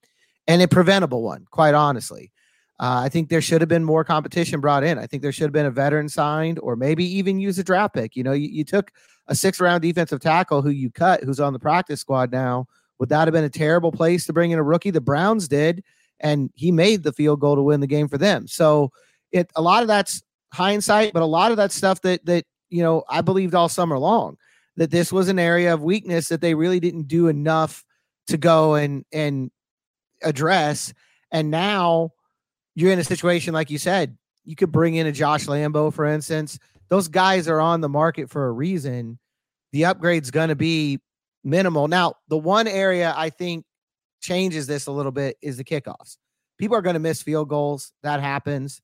and 0.46 0.62
a 0.62 0.68
preventable 0.68 1.22
one, 1.22 1.44
quite 1.50 1.74
honestly. 1.74 2.32
Uh, 2.80 3.02
I 3.04 3.08
think 3.08 3.28
there 3.28 3.42
should 3.42 3.60
have 3.60 3.68
been 3.68 3.84
more 3.84 4.04
competition 4.04 4.60
brought 4.60 4.84
in. 4.84 4.98
I 4.98 5.06
think 5.06 5.22
there 5.22 5.32
should 5.32 5.44
have 5.44 5.52
been 5.52 5.66
a 5.66 5.70
veteran 5.70 6.08
signed 6.08 6.58
or 6.60 6.76
maybe 6.76 7.04
even 7.04 7.38
use 7.38 7.58
a 7.58 7.64
draft 7.64 7.94
pick. 7.94 8.16
You 8.16 8.22
know, 8.22 8.32
you, 8.32 8.48
you 8.48 8.64
took 8.64 8.92
a 9.26 9.34
six 9.34 9.60
round 9.60 9.82
defensive 9.82 10.20
tackle 10.20 10.62
who 10.62 10.70
you 10.70 10.90
cut, 10.90 11.24
who's 11.24 11.40
on 11.40 11.52
the 11.52 11.58
practice 11.58 12.00
squad 12.00 12.32
now. 12.32 12.66
Would 12.98 13.10
that 13.10 13.26
have 13.26 13.32
been 13.32 13.44
a 13.44 13.50
terrible 13.50 13.92
place 13.92 14.26
to 14.26 14.32
bring 14.32 14.52
in 14.52 14.58
a 14.58 14.62
rookie? 14.62 14.90
The 14.90 15.00
Browns 15.00 15.48
did, 15.48 15.84
and 16.20 16.50
he 16.54 16.72
made 16.72 17.02
the 17.02 17.12
field 17.12 17.40
goal 17.40 17.56
to 17.56 17.62
win 17.62 17.80
the 17.80 17.86
game 17.86 18.08
for 18.08 18.18
them. 18.18 18.46
So 18.46 18.90
it 19.32 19.50
a 19.56 19.62
lot 19.62 19.82
of 19.82 19.88
that's 19.88 20.22
hindsight, 20.52 21.12
but 21.12 21.22
a 21.22 21.26
lot 21.26 21.50
of 21.50 21.56
that 21.58 21.72
stuff 21.72 22.00
that 22.02 22.24
that 22.26 22.44
you 22.70 22.82
know, 22.82 23.04
I 23.08 23.22
believed 23.22 23.54
all 23.54 23.68
summer 23.68 23.98
long 23.98 24.36
that 24.76 24.90
this 24.90 25.12
was 25.12 25.28
an 25.28 25.38
area 25.38 25.74
of 25.74 25.82
weakness 25.82 26.28
that 26.28 26.40
they 26.40 26.54
really 26.54 26.80
didn't 26.80 27.08
do 27.08 27.28
enough 27.28 27.84
to 28.28 28.36
go 28.36 28.74
and 28.74 29.04
and 29.12 29.50
address. 30.22 30.92
And 31.30 31.50
now 31.50 32.12
you're 32.74 32.92
in 32.92 32.98
a 32.98 33.04
situation 33.04 33.54
like 33.54 33.70
you 33.70 33.78
said, 33.78 34.16
you 34.44 34.56
could 34.56 34.72
bring 34.72 34.94
in 34.94 35.06
a 35.06 35.12
Josh 35.12 35.46
Lambo, 35.46 35.92
for 35.92 36.06
instance. 36.06 36.58
Those 36.88 37.08
guys 37.08 37.48
are 37.48 37.60
on 37.60 37.80
the 37.80 37.88
market 37.88 38.30
for 38.30 38.46
a 38.46 38.52
reason. 38.52 39.18
The 39.72 39.84
upgrade's 39.84 40.30
going 40.30 40.48
to 40.48 40.56
be 40.56 41.00
minimal. 41.44 41.86
Now, 41.88 42.14
the 42.28 42.38
one 42.38 42.66
area 42.66 43.12
I 43.16 43.30
think 43.30 43.66
changes 44.20 44.66
this 44.66 44.86
a 44.86 44.92
little 44.92 45.12
bit 45.12 45.36
is 45.42 45.56
the 45.56 45.64
kickoffs. 45.64 46.16
People 46.58 46.76
are 46.76 46.82
going 46.82 46.94
to 46.94 47.00
miss 47.00 47.22
field 47.22 47.48
goals. 47.48 47.92
That 48.02 48.20
happens. 48.20 48.80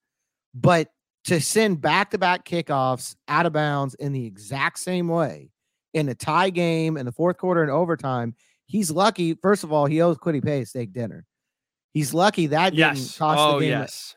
But 0.55 0.88
to 1.25 1.41
send 1.41 1.81
back 1.81 2.11
to 2.11 2.19
back 2.19 2.45
kickoffs 2.45 3.17
out 3.29 3.47
of 3.47 3.53
bounds 3.53 3.95
in 3.95 4.12
the 4.12 4.26
exact 4.26 4.79
same 4.79 5.09
way 5.09 5.50
in 5.93 6.09
a 6.09 6.14
tie 6.14 6.50
game 6.50 6.97
in 6.97 7.07
the 7.07 7.12
fourth 7.12 7.38
quarter 7.38 7.62
and 7.62 7.71
overtime 7.71 8.35
He's 8.67 8.91
lucky. 8.91 9.35
First 9.35 9.64
of 9.64 9.73
all, 9.73 9.87
he 9.87 10.00
owes 10.00 10.17
Kwity 10.17 10.43
Paye 10.43 10.62
a 10.62 10.67
steak 10.67 10.93
dinner. 10.93 11.26
He's 11.93 12.14
lucky 12.14 12.49
that 12.49 12.75
yes. 12.75 12.99
didn't 12.99 13.19
cost 13.19 13.38
oh, 13.41 13.55
the 13.55 13.67
game. 13.67 13.71
Yes. 13.71 14.17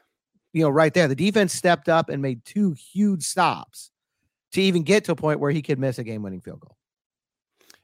You 0.54 0.64
know, 0.64 0.70
right 0.70 0.94
there, 0.94 1.08
the 1.08 1.16
defense 1.16 1.54
stepped 1.54 1.90
up 1.90 2.10
and 2.10 2.22
made 2.22 2.44
two 2.46 2.74
huge 2.74 3.24
stops 3.24 3.92
to 4.54 4.62
even 4.62 4.84
get 4.84 5.04
to 5.06 5.12
a 5.12 5.16
point 5.16 5.40
where 5.40 5.52
he 5.52 5.62
could 5.62 5.78
miss 5.78 6.00
a 6.00 6.04
game-winning 6.04 6.42
field 6.42 6.62
goal. 6.62 6.78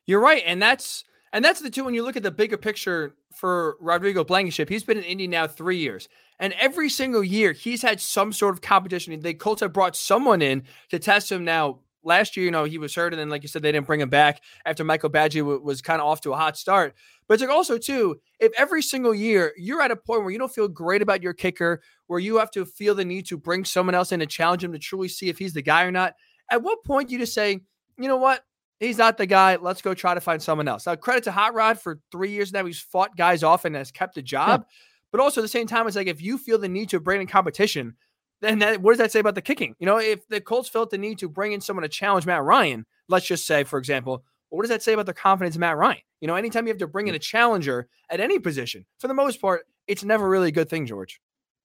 You're 0.07 0.21
right, 0.21 0.41
and 0.45 0.61
that's 0.61 1.03
and 1.33 1.43
that's 1.43 1.59
the 1.59 1.69
two. 1.69 1.83
When 1.83 1.93
you 1.93 2.03
look 2.03 2.15
at 2.15 2.23
the 2.23 2.31
bigger 2.31 2.57
picture 2.57 3.15
for 3.33 3.75
Rodrigo 3.81 4.23
Blankenship, 4.23 4.69
he's 4.69 4.83
been 4.83 4.97
in 4.97 5.03
Indy 5.03 5.27
now 5.27 5.47
three 5.47 5.77
years, 5.77 6.07
and 6.39 6.53
every 6.53 6.89
single 6.89 7.23
year 7.23 7.51
he's 7.51 7.81
had 7.81 7.99
some 7.99 8.31
sort 8.31 8.53
of 8.53 8.61
competition. 8.61 9.19
The 9.19 9.33
Colts 9.33 9.61
have 9.61 9.73
brought 9.73 9.95
someone 9.95 10.41
in 10.41 10.63
to 10.89 10.99
test 10.99 11.31
him. 11.31 11.43
Now, 11.43 11.79
last 12.03 12.37
year, 12.37 12.45
you 12.45 12.51
know, 12.51 12.65
he 12.65 12.77
was 12.77 12.93
hurt, 12.93 13.13
and 13.13 13.19
then, 13.19 13.29
like 13.29 13.41
you 13.41 13.49
said, 13.49 13.63
they 13.63 13.71
didn't 13.71 13.87
bring 13.87 14.01
him 14.01 14.09
back 14.09 14.41
after 14.65 14.83
Michael 14.83 15.09
Badgley 15.09 15.39
w- 15.39 15.61
was 15.61 15.81
kind 15.81 15.99
of 15.99 16.07
off 16.07 16.21
to 16.21 16.33
a 16.33 16.37
hot 16.37 16.55
start. 16.55 16.93
But 17.27 17.35
it's 17.35 17.43
like 17.43 17.51
also 17.51 17.77
too, 17.77 18.19
if 18.39 18.51
every 18.57 18.81
single 18.81 19.15
year 19.15 19.53
you're 19.57 19.81
at 19.81 19.91
a 19.91 19.95
point 19.95 20.21
where 20.21 20.31
you 20.31 20.37
don't 20.37 20.53
feel 20.53 20.67
great 20.67 21.01
about 21.01 21.23
your 21.23 21.33
kicker, 21.33 21.81
where 22.07 22.19
you 22.19 22.37
have 22.37 22.51
to 22.51 22.65
feel 22.65 22.95
the 22.95 23.05
need 23.05 23.25
to 23.27 23.37
bring 23.37 23.65
someone 23.65 23.95
else 23.95 24.11
in 24.11 24.19
to 24.19 24.25
challenge 24.25 24.63
him 24.63 24.73
to 24.73 24.79
truly 24.79 25.07
see 25.07 25.29
if 25.29 25.39
he's 25.39 25.53
the 25.53 25.61
guy 25.61 25.83
or 25.83 25.91
not. 25.91 26.13
At 26.51 26.61
what 26.61 26.83
point 26.83 27.09
do 27.09 27.13
you 27.13 27.19
just 27.19 27.33
say, 27.33 27.61
you 27.97 28.07
know 28.07 28.17
what? 28.17 28.43
He's 28.83 28.97
not 28.97 29.17
the 29.17 29.25
guy. 29.25 29.55
Let's 29.55 29.81
go 29.81 29.93
try 29.93 30.13
to 30.13 30.21
find 30.21 30.41
someone 30.41 30.67
else. 30.67 30.85
Now, 30.85 30.95
credit 30.95 31.23
to 31.25 31.31
Hot 31.31 31.53
Rod 31.53 31.79
for 31.79 31.99
three 32.11 32.31
years 32.31 32.51
now. 32.51 32.65
He's 32.65 32.79
fought 32.79 33.15
guys 33.15 33.43
off 33.43 33.65
and 33.65 33.75
has 33.75 33.91
kept 33.91 34.17
a 34.17 34.21
job. 34.21 34.61
Yeah. 34.61 34.75
But 35.11 35.21
also 35.21 35.41
at 35.41 35.43
the 35.43 35.47
same 35.49 35.67
time, 35.67 35.87
it's 35.87 35.95
like 35.95 36.07
if 36.07 36.21
you 36.21 36.37
feel 36.37 36.57
the 36.57 36.67
need 36.67 36.89
to 36.89 36.99
bring 36.99 37.21
in 37.21 37.27
competition, 37.27 37.95
then 38.41 38.59
that, 38.59 38.81
what 38.81 38.91
does 38.91 38.97
that 38.97 39.11
say 39.11 39.19
about 39.19 39.35
the 39.35 39.41
kicking? 39.41 39.75
You 39.79 39.85
know, 39.85 39.97
if 39.97 40.27
the 40.27 40.41
Colts 40.41 40.67
felt 40.67 40.89
the 40.89 40.97
need 40.97 41.19
to 41.19 41.29
bring 41.29 41.53
in 41.53 41.61
someone 41.61 41.83
to 41.83 41.89
challenge 41.89 42.25
Matt 42.25 42.43
Ryan, 42.43 42.85
let's 43.07 43.25
just 43.25 43.45
say, 43.45 43.63
for 43.63 43.79
example, 43.79 44.23
what 44.49 44.63
does 44.63 44.69
that 44.69 44.83
say 44.83 44.93
about 44.93 45.05
their 45.05 45.13
confidence 45.13 45.55
in 45.55 45.61
Matt 45.61 45.77
Ryan? 45.77 46.01
You 46.19 46.27
know, 46.27 46.35
anytime 46.35 46.65
you 46.65 46.71
have 46.71 46.79
to 46.79 46.87
bring 46.87 47.07
in 47.07 47.13
mm. 47.13 47.17
a 47.17 47.19
challenger 47.19 47.87
at 48.09 48.19
any 48.19 48.39
position, 48.39 48.85
for 48.99 49.07
the 49.07 49.13
most 49.13 49.39
part, 49.39 49.65
it's 49.87 50.03
never 50.03 50.27
really 50.27 50.49
a 50.49 50.51
good 50.51 50.69
thing, 50.69 50.85
George. 50.85 51.21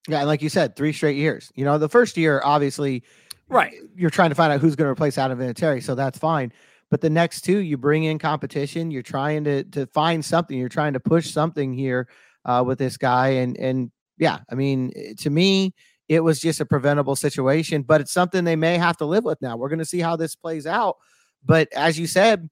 Yeah, 0.09 0.19
and 0.19 0.29
like 0.29 0.41
you 0.41 0.49
said, 0.49 0.77
three 0.77 0.93
straight 0.93 1.17
years. 1.17 1.51
You 1.55 1.65
know, 1.65 1.79
the 1.79 1.89
first 1.89 2.17
year, 2.17 2.41
obviously, 2.45 3.03
right, 3.49 3.75
you're 3.97 4.11
trying 4.11 4.31
to 4.31 4.35
find 4.35 4.53
out 4.53 4.61
who's 4.61 4.77
going 4.77 4.87
to 4.87 4.93
replace 4.93 5.19
Adam 5.19 5.39
Vinatieri, 5.39 5.83
so 5.83 5.95
that's 5.95 6.19
fine. 6.19 6.53
But 6.91 7.01
the 7.01 7.11
next 7.11 7.43
two, 7.43 7.59
you 7.59 7.77
bring 7.77 8.05
in 8.05 8.19
competition. 8.19 8.91
You're 8.91 9.03
trying 9.03 9.45
to 9.45 9.65
to 9.65 9.87
find 9.89 10.25
something. 10.25 10.59
You're 10.59 10.69
trying 10.69 10.95
to 10.95 11.01
push 11.01 11.31
something 11.31 11.73
here 11.73 12.09
uh, 12.45 12.65
with 12.67 12.79
this 12.79 12.97
guy, 12.97 13.29
and 13.29 13.57
and 13.59 13.91
yeah, 14.19 14.39
I 14.51 14.55
mean, 14.55 14.93
eh, 14.97 15.15
to 15.19 15.31
me, 15.31 15.75
it 16.09 16.21
was 16.21 16.41
just 16.41 16.61
a 16.61 16.67
preventable 16.67 17.17
situation, 17.17 17.83
but 17.83 18.01
it's 18.01 18.13
something 18.13 18.45
they 18.45 18.57
may 18.57 18.79
have 18.79 18.97
to 18.99 19.05
live 19.05 19.25
with 19.25 19.41
now. 19.43 19.57
We're 19.57 19.69
going 19.69 19.79
to 19.81 19.85
see 19.85 20.01
how 20.01 20.17
this 20.17 20.35
plays 20.35 20.67
out. 20.67 20.97
But 21.45 21.69
as 21.75 21.99
you 21.99 22.07
said, 22.07 22.49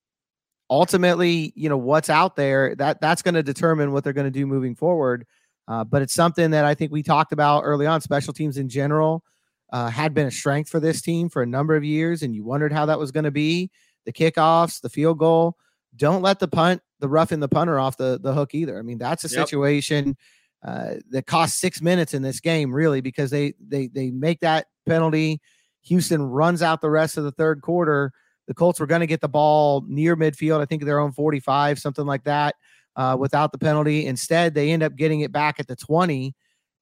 ultimately, 0.69 1.53
you 1.57 1.69
know, 1.69 1.77
what's 1.77 2.11
out 2.11 2.37
there 2.37 2.75
that 2.77 3.01
that's 3.01 3.23
going 3.23 3.35
to 3.35 3.43
determine 3.43 3.93
what 3.93 4.05
they're 4.05 4.13
going 4.13 4.27
to 4.27 4.31
do 4.31 4.47
moving 4.47 4.75
forward. 4.75 5.27
Uh, 5.69 5.83
but 5.85 6.03
it's 6.03 6.15
something 6.15 6.53
that 6.53 6.65
I 6.65 6.75
think 6.75 6.93
we 6.93 7.03
talked 7.03 7.33
about 7.33 7.63
early 7.63 7.87
on. 7.87 8.01
Special 8.01 8.33
teams 8.33 8.57
in 8.57 8.69
general 8.69 9.25
uh, 9.73 9.89
had 9.89 10.15
been 10.15 10.27
a 10.27 10.31
strength 10.31 10.71
for 10.71 10.79
this 10.79 11.03
team 11.03 11.29
for 11.29 11.43
a 11.43 11.47
number 11.47 11.75
of 11.75 11.83
years, 11.83 12.23
and 12.23 12.35
you 12.35 12.45
wondered 12.45 12.73
how 12.73 12.87
that 12.87 12.99
was 12.99 13.11
going 13.11 13.25
to 13.25 13.33
be. 13.33 13.71
The 14.07 14.13
kickoffs, 14.13 14.81
the 14.81 14.89
field 14.89 15.19
goal. 15.19 15.57
Don't 15.95 16.23
let 16.23 16.39
the 16.39 16.49
punt, 16.49 16.81
the 17.01 17.09
roughing 17.09 17.41
the 17.41 17.49
punter 17.49 17.79
off 17.79 17.97
the, 17.97 18.19
the 18.23 18.33
hook 18.33 18.55
either. 18.55 18.79
I 18.79 18.83
mean, 18.83 18.99
that's 18.99 19.25
a 19.25 19.29
yep. 19.29 19.47
situation 19.47 20.17
uh, 20.65 20.95
that 21.11 21.27
cost 21.27 21.59
six 21.59 21.81
minutes 21.81 22.15
in 22.15 22.23
this 22.23 22.41
game, 22.41 22.75
really, 22.75 23.01
because 23.01 23.31
they 23.31 23.55
they 23.61 23.89
they 23.89 24.11
make 24.11 24.41
that 24.41 24.67
penalty. 24.87 25.41
Houston 25.83 26.23
runs 26.23 26.63
out 26.63 26.81
the 26.81 26.91
rest 26.91 27.17
of 27.17 27.25
the 27.25 27.33
third 27.33 27.63
quarter. 27.63 28.13
The 28.49 28.55
Colts 28.55 28.81
were 28.81 28.87
going 28.87 29.01
to 29.01 29.07
get 29.07 29.21
the 29.21 29.29
ball 29.29 29.85
near 29.89 30.17
midfield, 30.17 30.61
I 30.61 30.65
think 30.65 30.85
their 30.85 31.01
own 31.01 31.13
45, 31.13 31.79
something 31.79 32.07
like 32.07 32.25
that, 32.25 32.55
uh, 32.95 33.17
without 33.19 33.53
the 33.53 33.59
penalty. 33.59 34.07
Instead, 34.07 34.55
they 34.55 34.71
end 34.71 34.83
up 34.83 34.97
getting 34.97 35.21
it 35.21 35.33
back 35.33 35.61
at 35.61 35.67
the 35.67 35.77
20 35.77 36.35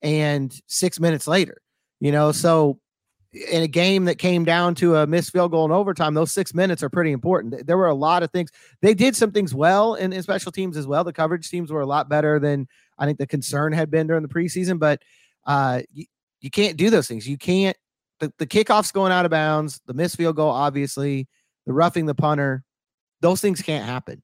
and 0.02 0.54
six 0.66 1.00
minutes 1.00 1.26
later, 1.26 1.58
you 2.00 2.12
know. 2.12 2.32
So, 2.32 2.80
in 3.34 3.62
a 3.62 3.68
game 3.68 4.04
that 4.04 4.18
came 4.18 4.44
down 4.44 4.74
to 4.76 4.96
a 4.96 5.06
missed 5.06 5.32
field 5.32 5.50
goal 5.50 5.64
in 5.64 5.72
overtime, 5.72 6.14
those 6.14 6.32
six 6.32 6.54
minutes 6.54 6.82
are 6.82 6.88
pretty 6.88 7.10
important. 7.10 7.66
There 7.66 7.76
were 7.76 7.88
a 7.88 7.94
lot 7.94 8.22
of 8.22 8.30
things. 8.30 8.50
They 8.80 8.94
did 8.94 9.16
some 9.16 9.32
things 9.32 9.54
well 9.54 9.94
in, 9.94 10.12
in 10.12 10.22
special 10.22 10.52
teams 10.52 10.76
as 10.76 10.86
well. 10.86 11.02
The 11.02 11.12
coverage 11.12 11.50
teams 11.50 11.72
were 11.72 11.80
a 11.80 11.86
lot 11.86 12.08
better 12.08 12.38
than 12.38 12.68
I 12.98 13.06
think 13.06 13.18
the 13.18 13.26
concern 13.26 13.72
had 13.72 13.90
been 13.90 14.06
during 14.06 14.22
the 14.22 14.28
preseason, 14.28 14.78
but 14.78 15.02
uh, 15.46 15.82
you, 15.92 16.06
you 16.40 16.50
can't 16.50 16.76
do 16.76 16.90
those 16.90 17.08
things. 17.08 17.28
You 17.28 17.36
can't. 17.36 17.76
The, 18.20 18.32
the 18.38 18.46
kickoff's 18.46 18.92
going 18.92 19.10
out 19.10 19.24
of 19.24 19.32
bounds, 19.32 19.80
the 19.86 19.94
missed 19.94 20.16
field 20.16 20.36
goal, 20.36 20.50
obviously, 20.50 21.26
the 21.66 21.72
roughing 21.72 22.06
the 22.06 22.14
punter, 22.14 22.62
those 23.20 23.40
things 23.40 23.60
can't 23.60 23.84
happen. 23.84 24.22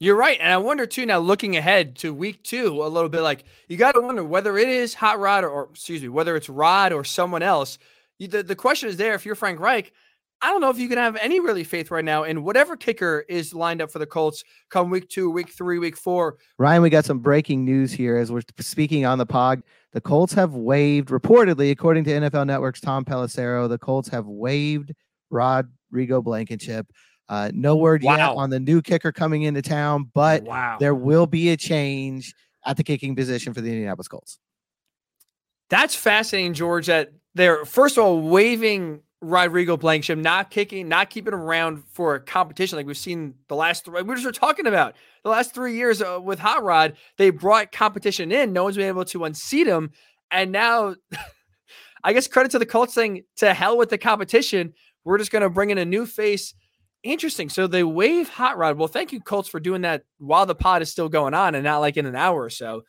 You're 0.00 0.16
right. 0.16 0.38
And 0.40 0.52
I 0.52 0.56
wonder 0.58 0.86
too, 0.86 1.06
now 1.06 1.18
looking 1.18 1.56
ahead 1.56 1.96
to 1.96 2.12
week 2.12 2.42
two, 2.42 2.84
a 2.84 2.86
little 2.88 3.08
bit 3.08 3.22
like 3.22 3.44
you 3.68 3.76
got 3.76 3.92
to 3.92 4.00
wonder 4.00 4.24
whether 4.24 4.58
it 4.58 4.68
is 4.68 4.94
Hot 4.94 5.18
Rod 5.18 5.44
or, 5.44 5.50
or, 5.50 5.68
excuse 5.70 6.02
me, 6.02 6.08
whether 6.08 6.36
it's 6.36 6.48
Rod 6.48 6.92
or 6.92 7.04
someone 7.04 7.42
else. 7.42 7.78
You, 8.18 8.28
the, 8.28 8.42
the 8.42 8.56
question 8.56 8.88
is 8.88 8.96
there 8.96 9.14
if 9.14 9.26
you're 9.26 9.34
Frank 9.34 9.60
Reich, 9.60 9.92
I 10.40 10.50
don't 10.50 10.60
know 10.60 10.70
if 10.70 10.78
you 10.78 10.88
can 10.88 10.98
have 10.98 11.16
any 11.16 11.40
really 11.40 11.64
faith 11.64 11.90
right 11.90 12.04
now 12.04 12.24
in 12.24 12.42
whatever 12.42 12.76
kicker 12.76 13.24
is 13.28 13.54
lined 13.54 13.80
up 13.80 13.90
for 13.90 13.98
the 13.98 14.06
Colts 14.06 14.44
come 14.68 14.90
week 14.90 15.08
two, 15.08 15.30
week 15.30 15.50
three, 15.50 15.78
week 15.78 15.96
four. 15.96 16.36
Ryan, 16.58 16.82
we 16.82 16.90
got 16.90 17.04
some 17.04 17.18
breaking 17.18 17.64
news 17.64 17.92
here 17.92 18.16
as 18.16 18.30
we're 18.30 18.42
speaking 18.60 19.06
on 19.06 19.18
the 19.18 19.26
pod. 19.26 19.62
The 19.92 20.00
Colts 20.00 20.34
have 20.34 20.54
waived, 20.54 21.08
reportedly, 21.08 21.70
according 21.70 22.04
to 22.04 22.10
NFL 22.10 22.46
Network's 22.46 22.80
Tom 22.80 23.04
Pelissero, 23.04 23.68
the 23.68 23.78
Colts 23.78 24.08
have 24.08 24.26
waived 24.26 24.92
Rodrigo 25.30 26.20
Blankenship. 26.20 26.86
Uh, 27.28 27.50
no 27.54 27.76
word 27.76 28.02
wow. 28.02 28.16
yet 28.16 28.36
on 28.36 28.50
the 28.50 28.60
new 28.60 28.82
kicker 28.82 29.12
coming 29.12 29.42
into 29.42 29.62
town, 29.62 30.10
but 30.12 30.42
wow. 30.42 30.76
there 30.78 30.94
will 30.94 31.26
be 31.26 31.50
a 31.50 31.56
change 31.56 32.34
at 32.66 32.76
the 32.76 32.84
kicking 32.84 33.16
position 33.16 33.54
for 33.54 33.60
the 33.60 33.70
Indianapolis 33.70 34.08
Colts. 34.08 34.38
That's 35.70 35.94
fascinating, 35.94 36.52
George. 36.52 36.86
That 36.86 37.12
they're 37.34 37.64
first 37.64 37.96
of 37.96 38.04
all 38.04 38.20
waving 38.20 39.00
Rodrigo 39.24 39.76
Blankenship, 39.76 40.18
not 40.18 40.50
kicking, 40.50 40.88
not 40.88 41.10
keeping 41.10 41.32
him 41.32 41.40
around 41.40 41.84
for 41.90 42.14
a 42.14 42.20
competition 42.20 42.76
like 42.76 42.86
we've 42.86 42.96
seen 42.96 43.34
the 43.48 43.56
last 43.56 43.84
three. 43.84 44.02
We 44.02 44.14
just 44.14 44.26
were 44.26 44.32
talking 44.32 44.66
about 44.66 44.94
the 45.22 45.30
last 45.30 45.54
three 45.54 45.74
years 45.74 46.02
uh, 46.02 46.20
with 46.22 46.38
Hot 46.38 46.62
Rod. 46.62 46.96
They 47.16 47.30
brought 47.30 47.72
competition 47.72 48.30
in. 48.30 48.52
No 48.52 48.64
one's 48.64 48.76
been 48.76 48.88
able 48.88 49.04
to 49.06 49.24
unseat 49.24 49.66
him, 49.66 49.92
and 50.30 50.52
now, 50.52 50.96
I 52.04 52.12
guess 52.12 52.28
credit 52.28 52.52
to 52.52 52.58
the 52.58 52.66
Colts 52.66 52.94
saying 52.94 53.24
to 53.36 53.54
hell 53.54 53.78
with 53.78 53.88
the 53.88 53.98
competition. 53.98 54.74
We're 55.04 55.18
just 55.18 55.30
going 55.30 55.42
to 55.42 55.50
bring 55.50 55.70
in 55.70 55.78
a 55.78 55.84
new 55.84 56.06
face. 56.06 56.54
Interesting. 57.02 57.50
So 57.50 57.66
they 57.66 57.84
wave 57.84 58.30
Hot 58.30 58.56
Rod. 58.56 58.78
Well, 58.78 58.88
thank 58.88 59.12
you, 59.12 59.20
Colts, 59.20 59.48
for 59.48 59.60
doing 59.60 59.82
that 59.82 60.04
while 60.18 60.46
the 60.46 60.54
pod 60.54 60.80
is 60.80 60.90
still 60.90 61.10
going 61.10 61.34
on 61.34 61.54
and 61.54 61.64
not 61.64 61.78
like 61.78 61.98
in 61.98 62.06
an 62.06 62.16
hour 62.16 62.42
or 62.42 62.48
so. 62.48 62.84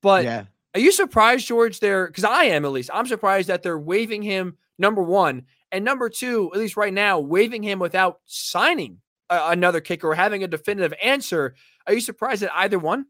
But 0.00 0.24
yeah. 0.24 0.44
Are 0.74 0.80
you 0.80 0.92
surprised, 0.92 1.46
George? 1.46 1.80
There, 1.80 2.06
because 2.06 2.24
I 2.24 2.44
am 2.44 2.64
at 2.64 2.72
least. 2.72 2.90
I'm 2.92 3.06
surprised 3.06 3.48
that 3.48 3.62
they're 3.62 3.78
waiving 3.78 4.22
him. 4.22 4.56
Number 4.78 5.02
one, 5.02 5.44
and 5.70 5.84
number 5.84 6.08
two, 6.08 6.50
at 6.52 6.58
least 6.58 6.76
right 6.76 6.92
now, 6.92 7.20
waiving 7.20 7.62
him 7.62 7.78
without 7.78 8.20
signing 8.24 8.98
a- 9.30 9.50
another 9.50 9.80
kicker 9.80 10.08
or 10.08 10.14
having 10.14 10.42
a 10.42 10.48
definitive 10.48 10.94
answer. 11.02 11.54
Are 11.86 11.94
you 11.94 12.00
surprised 12.00 12.42
at 12.42 12.50
either 12.54 12.78
one? 12.78 13.06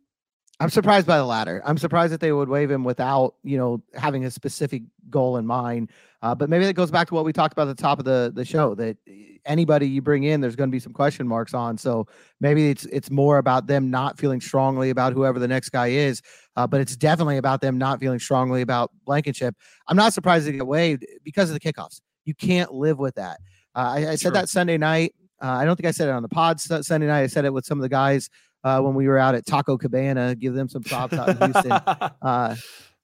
I'm 0.62 0.70
surprised 0.70 1.08
by 1.08 1.18
the 1.18 1.24
latter. 1.24 1.60
I'm 1.64 1.76
surprised 1.76 2.12
that 2.12 2.20
they 2.20 2.30
would 2.30 2.48
waive 2.48 2.70
him 2.70 2.84
without, 2.84 3.34
you 3.42 3.58
know, 3.58 3.82
having 3.94 4.24
a 4.24 4.30
specific 4.30 4.82
goal 5.10 5.36
in 5.36 5.44
mind. 5.44 5.90
Uh, 6.22 6.36
but 6.36 6.48
maybe 6.48 6.64
that 6.66 6.74
goes 6.74 6.92
back 6.92 7.08
to 7.08 7.14
what 7.14 7.24
we 7.24 7.32
talked 7.32 7.52
about 7.52 7.66
at 7.66 7.76
the 7.76 7.82
top 7.82 7.98
of 7.98 8.04
the 8.04 8.30
the 8.32 8.44
show 8.44 8.76
that 8.76 8.96
anybody 9.44 9.88
you 9.88 10.00
bring 10.00 10.22
in, 10.22 10.40
there's 10.40 10.54
going 10.54 10.70
to 10.70 10.72
be 10.72 10.78
some 10.78 10.92
question 10.92 11.26
marks 11.26 11.52
on. 11.52 11.76
So 11.76 12.06
maybe 12.40 12.70
it's 12.70 12.84
it's 12.86 13.10
more 13.10 13.38
about 13.38 13.66
them 13.66 13.90
not 13.90 14.20
feeling 14.20 14.40
strongly 14.40 14.90
about 14.90 15.14
whoever 15.14 15.40
the 15.40 15.48
next 15.48 15.70
guy 15.70 15.88
is. 15.88 16.22
Uh, 16.54 16.64
but 16.68 16.80
it's 16.80 16.96
definitely 16.96 17.38
about 17.38 17.60
them 17.60 17.76
not 17.76 17.98
feeling 17.98 18.20
strongly 18.20 18.60
about 18.60 18.92
Blankenship. 19.04 19.56
I'm 19.88 19.96
not 19.96 20.14
surprised 20.14 20.46
to 20.46 20.52
get 20.52 20.64
waived 20.64 21.04
because 21.24 21.50
of 21.50 21.58
the 21.58 21.60
kickoffs. 21.60 22.00
You 22.24 22.34
can't 22.34 22.72
live 22.72 23.00
with 23.00 23.16
that. 23.16 23.40
Uh, 23.74 23.94
I, 23.96 24.08
I, 24.10 24.14
said 24.14 24.34
that 24.34 24.48
Sunday 24.48 24.78
night. 24.78 25.12
Uh, 25.42 25.48
I 25.48 25.64
don't 25.64 25.74
think 25.74 25.88
I 25.88 25.90
said 25.90 26.06
it 26.06 26.12
on 26.12 26.22
the 26.22 26.28
pod 26.28 26.60
Sunday 26.60 27.08
night. 27.08 27.22
I 27.22 27.26
said 27.26 27.44
it 27.44 27.52
with 27.52 27.64
some 27.64 27.78
of 27.78 27.82
the 27.82 27.88
guys 27.88 28.30
uh, 28.64 28.80
when 28.80 28.94
we 28.94 29.08
were 29.08 29.18
out 29.18 29.34
at 29.34 29.46
Taco 29.46 29.76
Cabana. 29.76 30.34
Give 30.34 30.54
them 30.54 30.68
some 30.68 30.82
props 30.82 31.14
out 31.14 31.28
in 31.28 31.36
Houston. 31.38 31.72
Uh, 32.22 32.54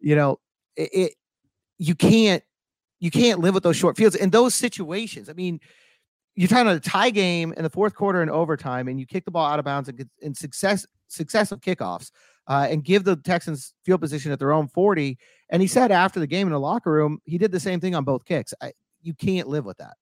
you 0.01 0.15
know, 0.15 0.39
it, 0.77 0.91
it, 0.93 1.15
you 1.79 1.95
can't 1.95 2.43
you 3.01 3.11
can't 3.11 3.41
live 3.41 3.55
with 3.55 3.63
those 3.63 3.77
short 3.77 3.97
fields 3.97 4.15
in 4.15 4.31
those 4.31 4.55
situations. 4.55 5.29
I 5.29 5.33
mean, 5.33 5.61
you're 6.37 6.49
about 6.49 6.69
a 6.69 6.81
tie 6.81 7.11
game 7.11 7.53
in 7.57 7.65
the 7.65 7.71
fourth 7.71 7.95
quarter 7.95 8.23
and 8.23 8.31
overtime, 8.31 8.87
and 8.87 9.01
you 9.01 9.07
kick 9.07 9.25
the 9.25 9.31
ball 9.31 9.47
out 9.47 9.59
of 9.59 9.65
bounds 9.65 9.89
and 9.89 10.09
in 10.21 10.35
success 10.35 10.87
successive 11.09 11.61
kickoffs. 11.61 12.11
Uh, 12.47 12.67
and 12.71 12.83
give 12.83 13.05
the 13.05 13.15
Texans 13.15 13.75
field 13.85 14.01
position 14.01 14.33
at 14.33 14.39
their 14.39 14.53
own 14.53 14.69
40. 14.69 15.19
And 15.51 15.61
he 15.61 15.69
said 15.69 15.93
after 15.93 16.19
the 16.19 16.27
game 16.27 16.47
in 16.47 16.53
the 16.55 16.59
locker 16.59 16.91
room, 16.91 17.19
he 17.27 17.37
did 17.37 17.53
the 17.53 17.61
same 17.61 17.79
thing 17.79 17.95
on 17.95 18.05
both 18.05 18.25
kicks. 18.25 18.55
I, 18.63 18.73
you 19.03 19.13
can't 19.13 19.49
live 19.49 19.67
with 19.67 19.77
that. 19.77 19.97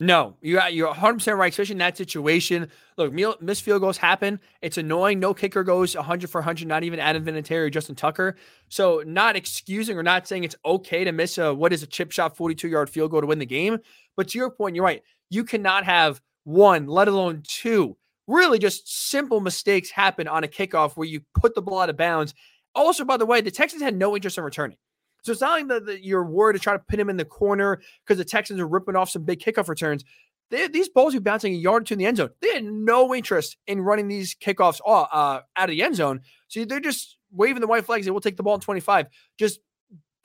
No, 0.00 0.36
you 0.40 0.60
you're 0.70 0.86
100 0.86 1.14
percent 1.14 1.38
right, 1.38 1.50
especially 1.50 1.72
in 1.72 1.78
that 1.78 1.96
situation. 1.96 2.70
Look, 2.96 3.12
missed 3.40 3.62
field 3.62 3.80
goals 3.80 3.96
happen. 3.96 4.38
It's 4.62 4.78
annoying. 4.78 5.18
No 5.18 5.34
kicker 5.34 5.64
goes 5.64 5.96
100 5.96 6.30
for 6.30 6.40
100. 6.40 6.68
Not 6.68 6.84
even 6.84 7.00
Adam 7.00 7.24
Vinatieri 7.24 7.66
or 7.66 7.70
Justin 7.70 7.96
Tucker. 7.96 8.36
So, 8.68 9.02
not 9.04 9.34
excusing 9.34 9.98
or 9.98 10.04
not 10.04 10.28
saying 10.28 10.44
it's 10.44 10.54
okay 10.64 11.02
to 11.02 11.10
miss 11.10 11.36
a 11.36 11.52
what 11.52 11.72
is 11.72 11.82
a 11.82 11.86
chip 11.86 12.12
shot 12.12 12.36
42 12.36 12.68
yard 12.68 12.88
field 12.88 13.10
goal 13.10 13.22
to 13.22 13.26
win 13.26 13.40
the 13.40 13.46
game. 13.46 13.78
But 14.16 14.28
to 14.28 14.38
your 14.38 14.50
point, 14.50 14.76
you're 14.76 14.84
right. 14.84 15.02
You 15.30 15.42
cannot 15.42 15.84
have 15.84 16.20
one, 16.44 16.86
let 16.86 17.08
alone 17.08 17.42
two, 17.46 17.96
really 18.28 18.60
just 18.60 19.10
simple 19.10 19.40
mistakes 19.40 19.90
happen 19.90 20.28
on 20.28 20.44
a 20.44 20.48
kickoff 20.48 20.96
where 20.96 21.08
you 21.08 21.22
put 21.34 21.56
the 21.56 21.62
ball 21.62 21.80
out 21.80 21.90
of 21.90 21.96
bounds. 21.96 22.34
Also, 22.72 23.04
by 23.04 23.16
the 23.16 23.26
way, 23.26 23.40
the 23.40 23.50
Texans 23.50 23.82
had 23.82 23.96
no 23.96 24.14
interest 24.14 24.38
in 24.38 24.44
returning. 24.44 24.76
So 25.22 25.32
it's 25.32 25.40
not 25.40 25.58
like 25.58 25.68
that 25.68 25.86
the, 25.86 26.04
you're 26.04 26.24
worried 26.24 26.54
to 26.54 26.58
try 26.58 26.72
to 26.72 26.78
pin 26.78 27.00
him 27.00 27.10
in 27.10 27.16
the 27.16 27.24
corner 27.24 27.80
because 28.04 28.18
the 28.18 28.24
Texans 28.24 28.60
are 28.60 28.68
ripping 28.68 28.96
off 28.96 29.10
some 29.10 29.24
big 29.24 29.40
kickoff 29.40 29.68
returns. 29.68 30.04
They, 30.50 30.68
these 30.68 30.88
balls 30.88 31.14
are 31.14 31.20
bouncing 31.20 31.54
a 31.54 31.56
yard 31.56 31.90
in 31.90 31.98
the 31.98 32.06
end 32.06 32.16
zone. 32.16 32.30
They 32.40 32.54
had 32.54 32.64
no 32.64 33.14
interest 33.14 33.56
in 33.66 33.80
running 33.82 34.08
these 34.08 34.34
kickoffs 34.34 34.80
uh, 34.86 35.02
uh, 35.02 35.40
out 35.56 35.68
of 35.68 35.70
the 35.70 35.82
end 35.82 35.96
zone. 35.96 36.20
So 36.48 36.64
they're 36.64 36.80
just 36.80 37.18
waving 37.30 37.60
the 37.60 37.66
white 37.66 37.84
flags. 37.84 38.06
They 38.06 38.10
will 38.10 38.20
take 38.20 38.36
the 38.36 38.42
ball 38.42 38.54
in 38.54 38.60
25. 38.60 39.06
Just 39.36 39.60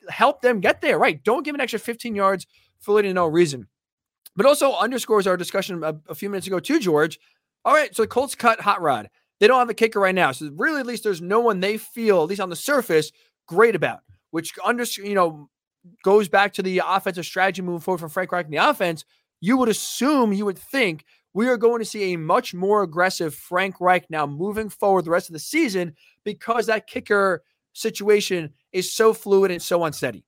help 0.08 0.40
them 0.40 0.60
get 0.60 0.80
there, 0.80 0.98
right? 0.98 1.22
Don't 1.22 1.44
give 1.44 1.54
an 1.54 1.60
extra 1.60 1.78
15 1.78 2.14
yards 2.14 2.46
for 2.80 2.94
literally 2.94 3.14
no 3.14 3.26
reason. 3.26 3.66
But 4.36 4.46
also 4.46 4.74
underscores 4.74 5.26
our 5.26 5.36
discussion 5.36 5.82
a, 5.84 5.94
a 6.08 6.14
few 6.14 6.30
minutes 6.30 6.46
ago 6.46 6.58
too, 6.58 6.80
George. 6.80 7.18
All 7.64 7.74
right, 7.74 7.94
so 7.94 8.02
the 8.02 8.08
Colts 8.08 8.34
cut 8.34 8.60
Hot 8.60 8.82
Rod. 8.82 9.08
They 9.40 9.46
don't 9.46 9.58
have 9.58 9.70
a 9.70 9.74
kicker 9.74 10.00
right 10.00 10.14
now, 10.14 10.32
so 10.32 10.50
really, 10.54 10.80
at 10.80 10.86
least 10.86 11.02
there's 11.02 11.20
no 11.20 11.40
one 11.40 11.60
they 11.60 11.76
feel, 11.76 12.22
at 12.22 12.28
least 12.28 12.40
on 12.40 12.50
the 12.50 12.56
surface, 12.56 13.10
great 13.46 13.74
about. 13.74 14.00
Which 14.34 14.52
under 14.64 14.82
you 14.96 15.14
know 15.14 15.48
goes 16.02 16.28
back 16.28 16.52
to 16.54 16.62
the 16.62 16.82
offensive 16.84 17.24
strategy 17.24 17.62
moving 17.62 17.78
forward 17.78 18.00
from 18.00 18.08
Frank 18.08 18.32
Reich 18.32 18.46
in 18.46 18.50
the 18.50 18.56
offense. 18.56 19.04
You 19.40 19.56
would 19.58 19.68
assume, 19.68 20.32
you 20.32 20.44
would 20.44 20.58
think, 20.58 21.04
we 21.34 21.48
are 21.48 21.56
going 21.56 21.78
to 21.78 21.84
see 21.84 22.12
a 22.12 22.18
much 22.18 22.52
more 22.52 22.82
aggressive 22.82 23.32
Frank 23.32 23.80
Reich 23.80 24.10
now 24.10 24.26
moving 24.26 24.68
forward 24.68 25.04
the 25.04 25.10
rest 25.12 25.28
of 25.28 25.34
the 25.34 25.38
season 25.38 25.94
because 26.24 26.66
that 26.66 26.88
kicker 26.88 27.44
situation 27.74 28.52
is 28.72 28.92
so 28.92 29.14
fluid 29.14 29.52
and 29.52 29.62
so 29.62 29.84
unsteady. 29.84 30.24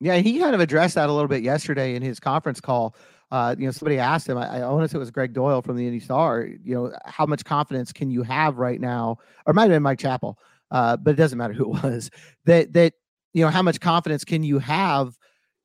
Yeah, 0.00 0.16
he 0.16 0.38
kind 0.38 0.54
of 0.54 0.60
addressed 0.60 0.96
that 0.96 1.08
a 1.08 1.12
little 1.12 1.28
bit 1.28 1.42
yesterday 1.42 1.94
in 1.94 2.02
his 2.02 2.20
conference 2.20 2.60
call. 2.60 2.94
Uh, 3.30 3.54
you 3.58 3.64
know, 3.64 3.70
somebody 3.70 3.98
asked 3.98 4.28
him, 4.28 4.36
I, 4.36 4.68
want 4.70 4.84
to 4.84 4.88
say 4.88 4.96
it 4.96 4.98
was 4.98 5.10
Gregg 5.10 5.32
Doyel 5.32 5.64
from 5.64 5.76
the 5.76 5.86
Indy 5.86 6.00
Star, 6.00 6.46
you 6.62 6.74
know, 6.74 6.92
how 7.06 7.24
much 7.24 7.42
confidence 7.44 7.92
can 7.92 8.10
you 8.10 8.22
have 8.22 8.58
right 8.58 8.80
now? 8.80 9.16
Or 9.46 9.54
might 9.54 9.62
have 9.62 9.70
been 9.70 9.82
Mike 9.82 9.98
Chappell, 9.98 10.38
uh, 10.70 10.96
but 10.98 11.12
it 11.12 11.16
doesn't 11.16 11.38
matter 11.38 11.54
who 11.54 11.74
it 11.74 11.82
was. 11.82 12.10
That 12.44 12.72
that, 12.74 12.94
you 13.36 13.44
know, 13.44 13.50
how 13.50 13.60
much 13.60 13.80
confidence 13.80 14.24
can 14.24 14.42
you 14.42 14.58
have 14.58 15.14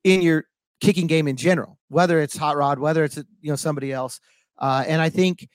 in 0.03 0.21
your 0.21 0.43
kicking 0.81 1.07
game 1.07 1.25
in 1.25 1.37
general, 1.37 1.79
whether 1.87 2.19
it's 2.19 2.35
Hot 2.35 2.57
Rod, 2.57 2.79
whether 2.79 3.05
it's 3.05 3.15
you 3.15 3.49
know 3.49 3.55
somebody 3.55 3.93
else. 3.93 4.19
Uh, 4.57 4.83
and 4.85 5.01
I 5.01 5.09
think 5.09 5.47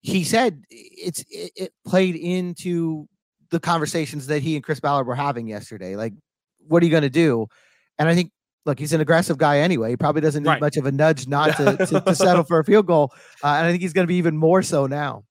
he 0.00 0.22
said 0.22 0.62
it's 0.70 1.24
it, 1.28 1.50
it 1.56 1.72
played 1.84 2.14
into 2.14 3.08
the 3.50 3.58
conversations 3.58 4.28
that 4.28 4.40
he 4.40 4.54
and 4.54 4.62
Chris 4.62 4.78
Ballard 4.78 5.08
were 5.08 5.16
having 5.16 5.48
yesterday. 5.48 5.96
Like, 5.96 6.12
what 6.60 6.80
are 6.80 6.86
you 6.86 6.92
going 6.92 7.02
to 7.02 7.10
do? 7.10 7.48
And 7.98 8.08
I 8.08 8.14
think, 8.14 8.30
look, 8.64 8.78
he's 8.78 8.92
an 8.92 9.00
aggressive 9.00 9.36
guy 9.36 9.58
anyway. 9.58 9.90
He 9.90 9.96
probably 9.96 10.20
doesn't 10.20 10.44
need 10.44 10.48
right. 10.48 10.60
much 10.60 10.76
of 10.76 10.86
a 10.86 10.92
nudge 10.92 11.26
not 11.26 11.56
to, 11.56 11.76
to, 11.76 12.00
to 12.02 12.14
settle 12.14 12.44
for 12.44 12.60
a 12.60 12.64
field 12.64 12.86
goal. 12.86 13.10
Uh, 13.42 13.48
and 13.48 13.66
I 13.66 13.70
think 13.72 13.82
he's 13.82 13.92
going 13.92 14.04
to 14.04 14.08
be 14.08 14.16
even 14.16 14.36
more 14.36 14.62
so 14.62 14.86
now. 14.86 15.24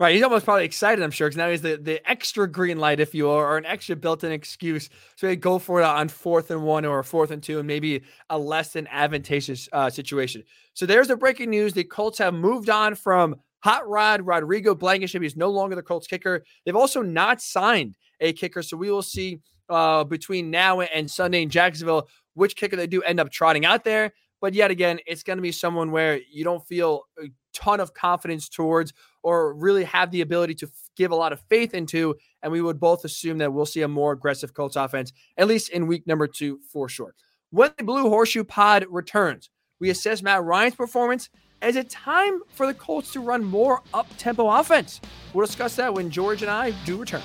Right. 0.00 0.14
He's 0.14 0.22
almost 0.22 0.44
probably 0.44 0.64
excited, 0.64 1.02
I'm 1.02 1.10
sure, 1.10 1.26
because 1.26 1.36
now 1.36 1.50
he's 1.50 1.62
the, 1.62 1.76
the 1.76 2.08
extra 2.08 2.48
green 2.48 2.78
light, 2.78 3.00
if 3.00 3.16
you 3.16 3.24
will, 3.24 3.32
or 3.32 3.58
an 3.58 3.66
extra 3.66 3.96
built 3.96 4.22
in 4.22 4.30
excuse. 4.30 4.88
So 5.16 5.34
go 5.34 5.58
for 5.58 5.80
it 5.80 5.84
on 5.84 6.08
fourth 6.08 6.52
and 6.52 6.62
one 6.62 6.84
or 6.84 7.02
fourth 7.02 7.32
and 7.32 7.42
two, 7.42 7.58
and 7.58 7.66
maybe 7.66 8.02
a 8.30 8.38
less 8.38 8.72
than 8.72 8.86
advantageous 8.86 9.68
uh, 9.72 9.90
situation. 9.90 10.44
So 10.74 10.86
there's 10.86 11.08
the 11.08 11.16
breaking 11.16 11.50
news. 11.50 11.72
The 11.72 11.82
Colts 11.82 12.18
have 12.18 12.32
moved 12.32 12.70
on 12.70 12.94
from 12.94 13.34
Hot 13.64 13.88
Rod 13.88 14.22
Rodrigo 14.24 14.72
Blankenship. 14.72 15.20
He's 15.20 15.36
no 15.36 15.50
longer 15.50 15.74
the 15.74 15.82
Colts 15.82 16.06
kicker. 16.06 16.44
They've 16.64 16.76
also 16.76 17.02
not 17.02 17.42
signed 17.42 17.96
a 18.20 18.32
kicker. 18.32 18.62
So 18.62 18.76
we 18.76 18.92
will 18.92 19.02
see 19.02 19.40
uh, 19.68 20.04
between 20.04 20.48
now 20.48 20.80
and 20.80 21.10
Sunday 21.10 21.42
in 21.42 21.50
Jacksonville 21.50 22.08
which 22.34 22.54
kicker 22.54 22.76
they 22.76 22.86
do 22.86 23.02
end 23.02 23.18
up 23.18 23.32
trotting 23.32 23.66
out 23.66 23.82
there. 23.82 24.12
But 24.40 24.54
yet 24.54 24.70
again, 24.70 25.00
it's 25.06 25.24
going 25.24 25.38
to 25.38 25.42
be 25.42 25.50
someone 25.50 25.90
where 25.90 26.20
you 26.30 26.44
don't 26.44 26.64
feel 26.64 27.02
a 27.20 27.26
ton 27.52 27.80
of 27.80 27.92
confidence 27.94 28.48
towards 28.48 28.92
or 29.22 29.54
really 29.54 29.84
have 29.84 30.10
the 30.10 30.20
ability 30.20 30.54
to 30.54 30.70
give 30.96 31.10
a 31.10 31.16
lot 31.16 31.32
of 31.32 31.40
faith 31.48 31.74
into. 31.74 32.16
And 32.42 32.52
we 32.52 32.62
would 32.62 32.80
both 32.80 33.04
assume 33.04 33.38
that 33.38 33.52
we'll 33.52 33.66
see 33.66 33.82
a 33.82 33.88
more 33.88 34.12
aggressive 34.12 34.54
Colts 34.54 34.76
offense, 34.76 35.12
at 35.36 35.48
least 35.48 35.70
in 35.70 35.86
week 35.86 36.06
number 36.06 36.26
two 36.26 36.60
for 36.72 36.88
sure. 36.88 37.14
When 37.50 37.70
the 37.78 37.84
Blue 37.84 38.08
Horseshoe 38.08 38.44
Pod 38.44 38.84
returns, 38.88 39.50
we 39.80 39.90
assess 39.90 40.22
Matt 40.22 40.42
Ryan's 40.42 40.74
performance. 40.74 41.30
Is 41.62 41.76
it 41.76 41.90
time 41.90 42.40
for 42.52 42.66
the 42.66 42.74
Colts 42.74 43.12
to 43.12 43.20
run 43.20 43.42
more 43.44 43.82
up 43.92 44.06
tempo 44.18 44.48
offense? 44.48 45.00
We'll 45.32 45.46
discuss 45.46 45.76
that 45.76 45.92
when 45.92 46.10
George 46.10 46.42
and 46.42 46.50
I 46.50 46.70
do 46.84 46.96
return. 46.96 47.22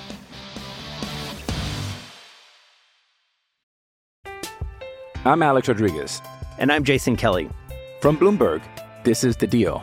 I'm 5.24 5.42
Alex 5.42 5.68
Rodriguez. 5.68 6.20
And 6.58 6.70
I'm 6.70 6.84
Jason 6.84 7.16
Kelly. 7.16 7.48
From 8.00 8.18
Bloomberg, 8.18 8.62
this 9.04 9.24
is 9.24 9.36
The 9.36 9.46
Deal. 9.46 9.82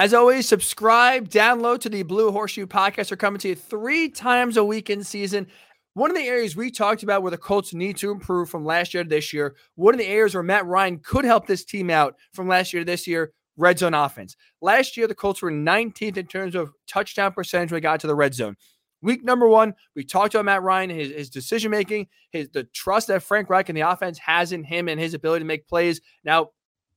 As 0.00 0.14
always, 0.14 0.48
subscribe, 0.48 1.28
download 1.28 1.80
to 1.80 1.90
the 1.90 2.04
Blue 2.04 2.32
Horseshoe 2.32 2.66
podcast. 2.66 3.10
We're 3.10 3.18
coming 3.18 3.38
to 3.40 3.48
you 3.48 3.54
three 3.54 4.08
times 4.08 4.56
a 4.56 4.64
week 4.64 4.88
in 4.88 5.04
season. 5.04 5.46
One 5.92 6.10
of 6.10 6.16
the 6.16 6.22
areas 6.22 6.56
we 6.56 6.70
talked 6.70 7.02
about 7.02 7.20
where 7.20 7.30
the 7.30 7.36
Colts 7.36 7.74
need 7.74 7.98
to 7.98 8.10
improve 8.10 8.48
from 8.48 8.64
last 8.64 8.94
year 8.94 9.02
to 9.02 9.10
this 9.10 9.34
year, 9.34 9.56
one 9.74 9.92
of 9.92 9.98
the 9.98 10.06
areas 10.06 10.32
where 10.32 10.42
Matt 10.42 10.64
Ryan 10.64 11.00
could 11.00 11.26
help 11.26 11.46
this 11.46 11.66
team 11.66 11.90
out 11.90 12.16
from 12.32 12.48
last 12.48 12.72
year 12.72 12.80
to 12.80 12.86
this 12.86 13.06
year, 13.06 13.34
red 13.58 13.78
zone 13.78 13.92
offense. 13.92 14.36
Last 14.62 14.96
year, 14.96 15.06
the 15.06 15.14
Colts 15.14 15.42
were 15.42 15.52
19th 15.52 16.16
in 16.16 16.26
terms 16.28 16.54
of 16.54 16.72
touchdown 16.88 17.34
percentage 17.34 17.70
when 17.70 17.76
they 17.76 17.82
got 17.82 18.00
to 18.00 18.06
the 18.06 18.14
red 18.14 18.32
zone. 18.32 18.56
Week 19.02 19.22
number 19.22 19.48
one, 19.48 19.74
we 19.94 20.02
talked 20.02 20.34
about 20.34 20.46
Matt 20.46 20.62
Ryan, 20.62 20.88
his, 20.88 21.12
his 21.12 21.28
decision 21.28 21.70
making, 21.70 22.06
his 22.30 22.48
the 22.48 22.64
trust 22.64 23.08
that 23.08 23.22
Frank 23.22 23.50
Reich 23.50 23.68
and 23.68 23.76
the 23.76 23.82
offense 23.82 24.16
has 24.16 24.52
in 24.52 24.64
him 24.64 24.88
and 24.88 24.98
his 24.98 25.12
ability 25.12 25.42
to 25.42 25.46
make 25.46 25.68
plays. 25.68 26.00
Now, 26.24 26.52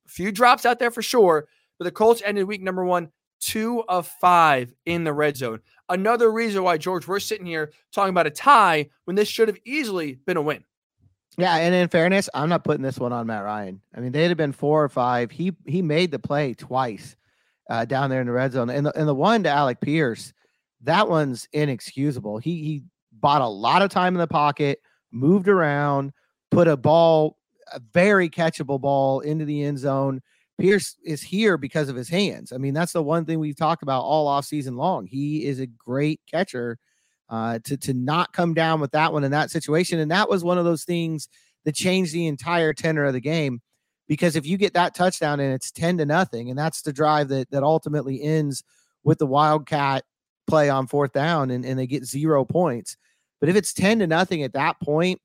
a 0.05 0.09
few 0.09 0.31
drops 0.31 0.65
out 0.65 0.79
there 0.79 0.91
for 0.91 1.01
sure, 1.01 1.49
but 1.77 1.85
the 1.85 1.91
Colts 1.91 2.21
ended 2.25 2.47
week 2.47 2.61
number 2.61 2.83
one 2.85 3.09
two 3.43 3.83
of 3.89 4.07
five 4.07 4.73
in 4.85 5.03
the 5.03 5.11
red 5.13 5.35
zone. 5.35 5.59
Another 5.89 6.31
reason 6.31 6.63
why, 6.63 6.77
George, 6.77 7.07
we're 7.07 7.19
sitting 7.19 7.45
here 7.45 7.71
talking 7.91 8.11
about 8.11 8.25
a 8.25 8.31
tie 8.31 8.89
when 9.03 9.15
this 9.15 9.27
should 9.27 9.49
have 9.49 9.59
easily 9.65 10.13
been 10.25 10.37
a 10.37 10.41
win. 10.41 10.63
Yeah, 11.37 11.55
and 11.57 11.75
in 11.75 11.89
fairness, 11.89 12.29
I'm 12.33 12.47
not 12.47 12.63
putting 12.63 12.83
this 12.83 12.99
one 12.99 13.11
on 13.11 13.27
Matt 13.27 13.43
Ryan. 13.43 13.81
I 13.95 13.99
mean, 13.99 14.11
they'd 14.11 14.29
have 14.29 14.37
been 14.37 14.53
four 14.53 14.83
or 14.83 14.89
five. 14.89 15.31
He 15.31 15.53
he 15.65 15.81
made 15.81 16.11
the 16.11 16.19
play 16.19 16.53
twice 16.53 17.15
uh, 17.69 17.85
down 17.85 18.09
there 18.09 18.21
in 18.21 18.27
the 18.27 18.33
red 18.33 18.53
zone, 18.53 18.69
and 18.69 18.85
the 18.85 18.97
and 18.97 19.07
the 19.07 19.15
one 19.15 19.43
to 19.43 19.49
Alec 19.49 19.81
Pierce, 19.81 20.31
that 20.83 21.09
one's 21.09 21.47
inexcusable. 21.51 22.37
He 22.37 22.63
he 22.63 22.83
bought 23.11 23.41
a 23.41 23.47
lot 23.47 23.81
of 23.81 23.89
time 23.89 24.13
in 24.13 24.19
the 24.19 24.27
pocket, 24.27 24.79
moved 25.11 25.47
around, 25.47 26.13
put 26.51 26.67
a 26.67 26.77
ball, 26.77 27.37
a 27.73 27.81
very 27.93 28.29
catchable 28.29 28.79
ball 28.79 29.21
into 29.21 29.43
the 29.43 29.63
end 29.63 29.79
zone 29.79 30.21
Pierce 30.59 30.97
is 31.03 31.21
here 31.21 31.57
because 31.57 31.89
of 31.89 31.95
his 31.95 32.09
hands. 32.09 32.51
I 32.51 32.57
mean, 32.57 32.73
that's 32.73 32.93
the 32.93 33.03
one 33.03 33.25
thing 33.25 33.39
we've 33.39 33.55
talked 33.55 33.83
about 33.83 34.03
all 34.03 34.27
off 34.27 34.45
season 34.45 34.75
long. 34.75 35.07
He 35.07 35.45
is 35.45 35.59
a 35.59 35.67
great 35.67 36.21
catcher. 36.29 36.77
Uh, 37.29 37.57
to 37.63 37.77
to 37.77 37.93
not 37.93 38.31
come 38.33 38.53
down 38.53 38.79
with 38.79 38.91
that 38.91 39.11
one 39.11 39.23
in 39.23 39.31
that 39.31 39.49
situation, 39.49 39.97
and 39.97 40.11
that 40.11 40.29
was 40.29 40.43
one 40.43 40.59
of 40.59 40.65
those 40.65 40.83
things 40.83 41.29
that 41.63 41.73
changed 41.73 42.13
the 42.13 42.27
entire 42.27 42.73
tenor 42.73 43.05
of 43.05 43.13
the 43.13 43.19
game. 43.19 43.59
Because 44.07 44.35
if 44.35 44.45
you 44.45 44.57
get 44.57 44.73
that 44.73 44.93
touchdown 44.93 45.39
and 45.39 45.51
it's 45.51 45.71
ten 45.71 45.97
to 45.97 46.05
nothing, 46.05 46.49
and 46.49 46.59
that's 46.59 46.83
the 46.83 46.93
drive 46.93 47.29
that 47.29 47.49
that 47.49 47.63
ultimately 47.63 48.21
ends 48.21 48.61
with 49.03 49.17
the 49.17 49.25
Wildcat 49.25 50.03
play 50.45 50.69
on 50.69 50.85
fourth 50.85 51.13
down, 51.13 51.49
and, 51.49 51.65
and 51.65 51.79
they 51.79 51.87
get 51.87 52.05
zero 52.05 52.45
points. 52.45 52.97
But 53.39 53.49
if 53.49 53.55
it's 53.55 53.73
ten 53.73 53.99
to 53.99 54.05
nothing 54.05 54.43
at 54.43 54.53
that 54.53 54.79
point, 54.81 55.19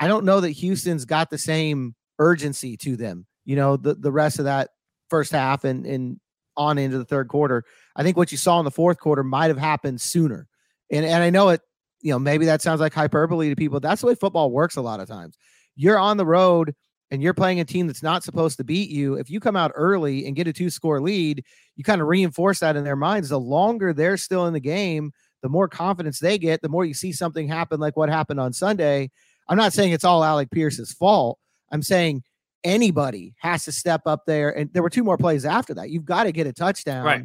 I 0.00 0.08
don't 0.08 0.24
know 0.24 0.40
that 0.40 0.50
Houston's 0.50 1.04
got 1.04 1.30
the 1.30 1.38
same 1.38 1.94
urgency 2.18 2.76
to 2.78 2.96
them 2.96 3.26
you 3.46 3.56
know, 3.56 3.78
the, 3.78 3.94
the 3.94 4.12
rest 4.12 4.38
of 4.38 4.44
that 4.44 4.70
first 5.08 5.32
half 5.32 5.64
and, 5.64 5.86
and 5.86 6.20
on 6.56 6.76
into 6.76 6.98
the 6.98 7.04
third 7.04 7.28
quarter. 7.28 7.64
I 7.94 8.02
think 8.02 8.16
what 8.16 8.32
you 8.32 8.38
saw 8.38 8.58
in 8.58 8.64
the 8.64 8.70
fourth 8.70 8.98
quarter 8.98 9.24
might 9.24 9.48
have 9.48 9.58
happened 9.58 10.00
sooner. 10.00 10.46
And, 10.90 11.06
and 11.06 11.22
I 11.22 11.30
know 11.30 11.48
it, 11.50 11.60
you 12.02 12.10
know, 12.10 12.18
maybe 12.18 12.46
that 12.46 12.62
sounds 12.62 12.80
like 12.80 12.92
hyperbole 12.92 13.48
to 13.48 13.56
people. 13.56 13.80
That's 13.80 14.02
the 14.02 14.08
way 14.08 14.14
football 14.14 14.50
works 14.50 14.76
a 14.76 14.82
lot 14.82 15.00
of 15.00 15.08
times. 15.08 15.36
You're 15.74 15.98
on 15.98 16.16
the 16.16 16.26
road 16.26 16.74
and 17.10 17.22
you're 17.22 17.34
playing 17.34 17.60
a 17.60 17.64
team 17.64 17.86
that's 17.86 18.02
not 18.02 18.24
supposed 18.24 18.56
to 18.56 18.64
beat 18.64 18.90
you. 18.90 19.14
If 19.14 19.30
you 19.30 19.40
come 19.40 19.56
out 19.56 19.72
early 19.74 20.26
and 20.26 20.34
get 20.34 20.48
a 20.48 20.52
two 20.52 20.70
score 20.70 21.00
lead, 21.00 21.44
you 21.76 21.84
kind 21.84 22.00
of 22.00 22.08
reinforce 22.08 22.60
that 22.60 22.76
in 22.76 22.84
their 22.84 22.96
minds. 22.96 23.28
The 23.28 23.40
longer 23.40 23.92
they're 23.92 24.16
still 24.16 24.46
in 24.46 24.54
the 24.54 24.60
game, 24.60 25.12
the 25.42 25.48
more 25.48 25.68
confidence 25.68 26.18
they 26.18 26.38
get, 26.38 26.62
the 26.62 26.68
more 26.68 26.84
you 26.84 26.94
see 26.94 27.12
something 27.12 27.46
happen 27.46 27.78
like 27.78 27.96
what 27.96 28.08
happened 28.08 28.40
on 28.40 28.52
Sunday. 28.52 29.10
I'm 29.48 29.56
not 29.58 29.72
saying 29.72 29.92
it's 29.92 30.04
all 30.04 30.24
Alec 30.24 30.50
Pierce's 30.50 30.92
fault. 30.92 31.38
I'm 31.70 31.82
saying 31.82 32.24
anybody 32.66 33.34
has 33.38 33.64
to 33.64 33.72
step 33.72 34.02
up 34.06 34.26
there. 34.26 34.50
And 34.50 34.70
there 34.72 34.82
were 34.82 34.90
two 34.90 35.04
more 35.04 35.16
plays 35.16 35.44
after 35.44 35.72
that. 35.74 35.88
You've 35.90 36.04
got 36.04 36.24
to 36.24 36.32
get 36.32 36.46
a 36.46 36.52
touchdown 36.52 37.04
right. 37.04 37.24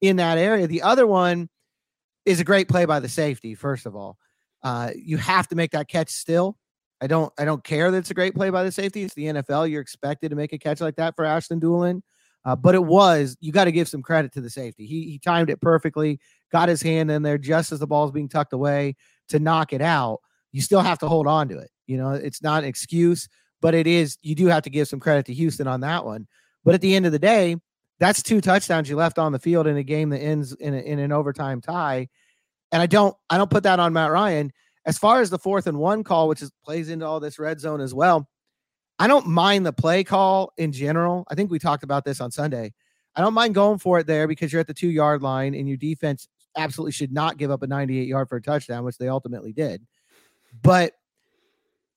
in 0.00 0.16
that 0.16 0.36
area. 0.36 0.66
The 0.66 0.82
other 0.82 1.06
one 1.06 1.48
is 2.26 2.40
a 2.40 2.44
great 2.44 2.68
play 2.68 2.84
by 2.84 3.00
the 3.00 3.08
safety, 3.08 3.54
first 3.54 3.86
of 3.86 3.94
all. 3.94 4.18
Uh, 4.62 4.90
you 4.94 5.16
have 5.16 5.48
to 5.48 5.54
make 5.54 5.70
that 5.70 5.88
catch 5.88 6.10
still. 6.10 6.58
I 7.00 7.06
don't 7.06 7.32
I 7.38 7.46
don't 7.46 7.64
care 7.64 7.90
that 7.90 7.96
it's 7.96 8.10
a 8.10 8.14
great 8.14 8.34
play 8.34 8.50
by 8.50 8.62
the 8.62 8.72
safety. 8.72 9.02
It's 9.02 9.14
the 9.14 9.26
NFL. 9.26 9.70
You're 9.70 9.80
expected 9.80 10.28
to 10.30 10.36
make 10.36 10.52
a 10.52 10.58
catch 10.58 10.82
like 10.82 10.96
that 10.96 11.16
for 11.16 11.24
Ashton 11.24 11.58
Dulin, 11.60 12.02
Uh, 12.44 12.56
but 12.56 12.74
it 12.74 12.84
was, 12.84 13.36
you 13.40 13.52
got 13.52 13.64
to 13.64 13.72
give 13.72 13.88
some 13.88 14.02
credit 14.02 14.32
to 14.32 14.40
the 14.42 14.50
safety. 14.50 14.86
He, 14.86 15.04
he 15.04 15.18
timed 15.18 15.48
it 15.48 15.60
perfectly, 15.62 16.20
got 16.52 16.68
his 16.68 16.82
hand 16.82 17.10
in 17.10 17.22
there 17.22 17.38
just 17.38 17.72
as 17.72 17.78
the 17.78 17.86
ball's 17.86 18.12
being 18.12 18.28
tucked 18.28 18.52
away 18.52 18.96
to 19.28 19.38
knock 19.38 19.72
it 19.72 19.80
out. 19.80 20.20
You 20.52 20.60
still 20.60 20.80
have 20.82 20.98
to 20.98 21.08
hold 21.08 21.26
on 21.26 21.48
to 21.48 21.58
it. 21.58 21.70
You 21.86 21.96
know, 21.96 22.10
it's 22.10 22.42
not 22.42 22.64
an 22.64 22.68
excuse, 22.68 23.28
but 23.60 23.74
it 23.74 23.86
is, 23.86 24.18
you 24.22 24.34
do 24.34 24.46
have 24.46 24.62
to 24.64 24.70
give 24.70 24.88
some 24.88 25.00
credit 25.00 25.26
to 25.26 25.34
Houston 25.34 25.66
on 25.66 25.80
that 25.80 26.04
one. 26.04 26.26
But 26.64 26.74
at 26.74 26.80
the 26.80 26.94
end 26.94 27.06
of 27.06 27.12
the 27.12 27.18
day, 27.18 27.56
that's 27.98 28.22
two 28.22 28.40
touchdowns 28.40 28.88
you 28.88 28.96
left 28.96 29.18
on 29.18 29.32
the 29.32 29.38
field 29.38 29.66
in 29.66 29.76
a 29.76 29.82
game 29.82 30.10
that 30.10 30.20
ends 30.20 30.52
in, 30.54 30.74
a, 30.74 30.78
in 30.78 30.98
an 30.98 31.12
overtime 31.12 31.60
tie. 31.60 32.08
And 32.72 32.80
I 32.80 32.86
don't, 32.86 33.14
I 33.28 33.36
don't 33.36 33.50
put 33.50 33.64
that 33.64 33.80
on 33.80 33.92
Matt 33.92 34.10
Ryan. 34.10 34.52
As 34.86 34.96
far 34.96 35.20
as 35.20 35.28
the 35.28 35.38
fourth 35.38 35.66
and 35.66 35.78
one 35.78 36.02
call, 36.02 36.28
which 36.28 36.40
is 36.40 36.50
plays 36.64 36.88
into 36.88 37.06
all 37.06 37.20
this 37.20 37.38
red 37.38 37.60
zone 37.60 37.80
as 37.80 37.92
well, 37.92 38.28
I 38.98 39.06
don't 39.06 39.26
mind 39.26 39.66
the 39.66 39.72
play 39.72 40.04
call 40.04 40.52
in 40.56 40.72
general. 40.72 41.24
I 41.30 41.34
think 41.34 41.50
we 41.50 41.58
talked 41.58 41.84
about 41.84 42.04
this 42.04 42.20
on 42.20 42.30
Sunday. 42.30 42.72
I 43.16 43.22
don't 43.22 43.34
mind 43.34 43.54
going 43.54 43.78
for 43.78 43.98
it 43.98 44.06
there 44.06 44.28
because 44.28 44.52
you're 44.52 44.60
at 44.60 44.66
the 44.66 44.74
two 44.74 44.90
yard 44.90 45.22
line 45.22 45.54
and 45.54 45.68
your 45.68 45.76
defense 45.76 46.28
absolutely 46.56 46.92
should 46.92 47.12
not 47.12 47.36
give 47.36 47.50
up 47.50 47.62
a 47.62 47.66
98 47.66 48.06
yard 48.06 48.28
for 48.28 48.36
a 48.36 48.42
touchdown, 48.42 48.84
which 48.84 48.98
they 48.98 49.08
ultimately 49.08 49.52
did. 49.52 49.86
But 50.62 50.94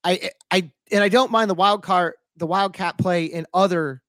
I, 0.03 0.31
I, 0.51 0.71
and 0.93 1.03
I 1.03 1.09
don't 1.09 1.31
mind 1.31 1.49
the 1.49 1.55
wild 1.55 1.83
card, 1.83 2.13
the 2.37 2.47
wildcat 2.47 2.97
play 2.97 3.25
in 3.25 3.45
other 3.53 4.01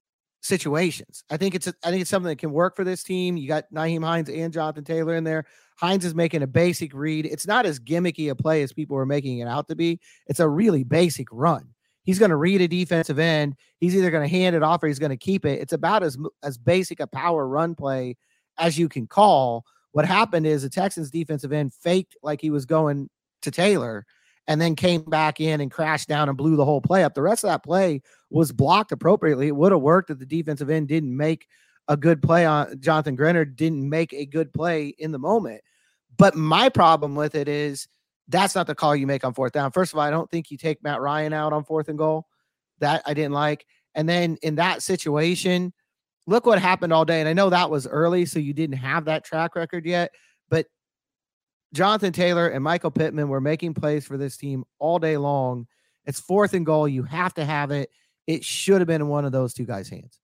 situations. 0.43 1.25
I 1.31 1.39
think 1.39 1.55
it's, 1.55 1.67
a, 1.67 1.75
I 1.83 1.91
think 1.91 2.03
it's 2.03 2.11
something 2.11 2.29
that 2.29 2.39
can 2.39 2.53
work 2.53 2.77
for 2.77 2.85
this 2.85 3.03
team. 3.03 3.37
You 3.37 3.49
got 3.49 3.65
Nyheim 3.73 4.05
Hines 4.05 4.29
and 4.29 4.53
Jonathan 4.53 4.85
Taylor 4.85 5.15
in 5.15 5.25
there. 5.25 5.47
Hines 5.79 6.05
is 6.05 6.15
making 6.15 6.43
a 6.43 6.47
basic 6.47 6.95
read. 6.95 7.27
It's 7.27 7.47
not 7.47 7.67
as 7.67 7.81
gimmicky 7.81 8.31
a 8.31 8.35
play 8.35 8.63
as 8.63 8.73
people 8.73 8.97
are 8.97 9.07
making 9.07 9.39
it 9.39 9.49
out 9.49 9.69
to 9.69 9.75
be. 9.75 9.99
It's 10.27 10.41
a 10.41 10.49
really 10.49 10.85
basic 10.85 11.27
run. 11.33 11.75
He's 12.05 12.19
going 12.19 12.31
to 12.31 12.37
read 12.37 12.61
a 12.61 12.69
defensive 12.69 13.19
end. 13.19 13.57
He's 13.79 13.97
either 13.97 14.11
going 14.11 14.23
to 14.23 14.29
hand 14.29 14.55
it 14.55 14.63
off 14.63 14.83
or 14.83 14.87
he's 14.87 14.99
going 14.99 15.11
to 15.11 15.17
keep 15.17 15.47
it. 15.47 15.61
It's 15.61 15.73
about 15.73 16.03
as 16.03 16.19
as 16.43 16.59
basic 16.59 17.01
a 17.01 17.07
power 17.07 17.49
run 17.49 17.75
play 17.75 18.17
as 18.59 18.79
you 18.79 18.91
can 18.91 19.07
call. 19.07 19.65
What 19.93 20.05
happened 20.05 20.47
is 20.47 20.63
the 20.63 20.69
Texans 20.69 21.11
defensive 21.11 21.53
end 21.53 21.73
faked 21.73 22.17
like 22.23 22.43
he 22.43 22.51
was 22.51 22.67
going 22.67 23.09
to 23.43 23.51
Taylor 23.51 24.05
and 24.47 24.61
then 24.61 24.75
came 24.75 25.03
back 25.03 25.41
in 25.41 25.61
and 25.61 25.71
crashed 25.71 26.09
down 26.09 26.29
and 26.29 26.37
blew 26.37 26.57
the 26.57 26.65
whole 26.65 26.81
play 26.81 27.05
up. 27.05 27.15
The 27.15 27.23
rest 27.23 27.45
of 27.45 27.49
that 27.49 27.65
play 27.65 28.03
was 28.31 28.53
blocked 28.53 28.93
appropriately. 28.93 29.49
It 29.49 29.57
would 29.57 29.73
have 29.73 29.81
worked 29.81 30.11
if 30.11 30.19
the 30.19 30.27
defensive 30.27 30.71
end 30.71 30.89
didn't 30.89 31.17
make 31.17 31.47
a 31.89 31.97
good 31.97 32.23
play 32.23 32.47
on 32.47 32.81
Jonathan 32.81 33.17
Greenard 33.17 33.57
didn't 33.57 33.89
make 33.89 34.13
a 34.13 34.27
good 34.27 34.53
play 34.53 34.89
in 34.99 35.13
the 35.13 35.19
moment. 35.19 35.61
But 36.17 36.35
my 36.35 36.69
problem 36.69 37.15
with 37.15 37.35
it 37.35 37.49
is 37.49 37.89
that's 38.29 38.55
not 38.55 38.67
the 38.67 38.75
call 38.75 38.97
you 38.97 39.07
make 39.07 39.25
on 39.25 39.35
fourth 39.35 39.53
down. 39.53 39.71
First 39.73 39.93
of 39.93 39.99
all, 39.99 40.05
I 40.05 40.11
don't 40.11 40.31
think 40.31 40.51
you 40.51 40.57
take 40.57 40.83
Matt 40.83 41.01
Ryan 41.01 41.33
out 41.33 41.53
on 41.53 41.65
fourth 41.65 41.89
and 41.89 41.99
goal. 41.99 42.27
That 42.81 43.03
I 43.07 43.15
didn't 43.15 43.33
like. 43.33 43.67
And 43.95 44.09
then 44.09 44.37
in 44.43 44.57
that 44.57 44.83
situation, 44.83 45.73
look 46.27 46.47
what 46.47 46.59
happened 46.59 46.93
all 46.93 47.05
day. 47.05 47.21
And 47.21 47.29
I 47.29 47.33
know 47.33 47.51
that 47.51 47.71
was 47.71 47.87
early, 47.87 48.27
so 48.27 48.39
you 48.39 48.53
didn't 48.53 48.77
have 48.77 49.05
that 49.05 49.25
track 49.25 49.55
record 49.55 49.87
yet. 49.87 50.11
But 50.49 50.67
Jonathan 51.75 52.13
Taylor 52.13 52.49
and 52.49 52.65
Michael 52.65 52.91
Pittman 52.91 53.29
were 53.29 53.41
making 53.41 53.75
plays 53.75 54.07
for 54.07 54.17
this 54.17 54.37
team 54.37 54.65
all 54.79 54.99
day 54.99 55.17
long. 55.17 55.67
It's 56.07 56.21
fourth 56.21 56.55
and 56.55 56.65
goal. 56.65 56.89
You 56.89 57.03
have 57.03 57.35
to 57.35 57.45
have 57.45 57.71
it. 57.71 57.91
It 58.27 58.45
should 58.45 58.81
have 58.81 58.89
been 58.89 59.03
in 59.03 59.09
one 59.09 59.25
of 59.25 59.33
those 59.33 59.53
two 59.53 59.65
guys' 59.65 59.89
hands. 59.89 60.21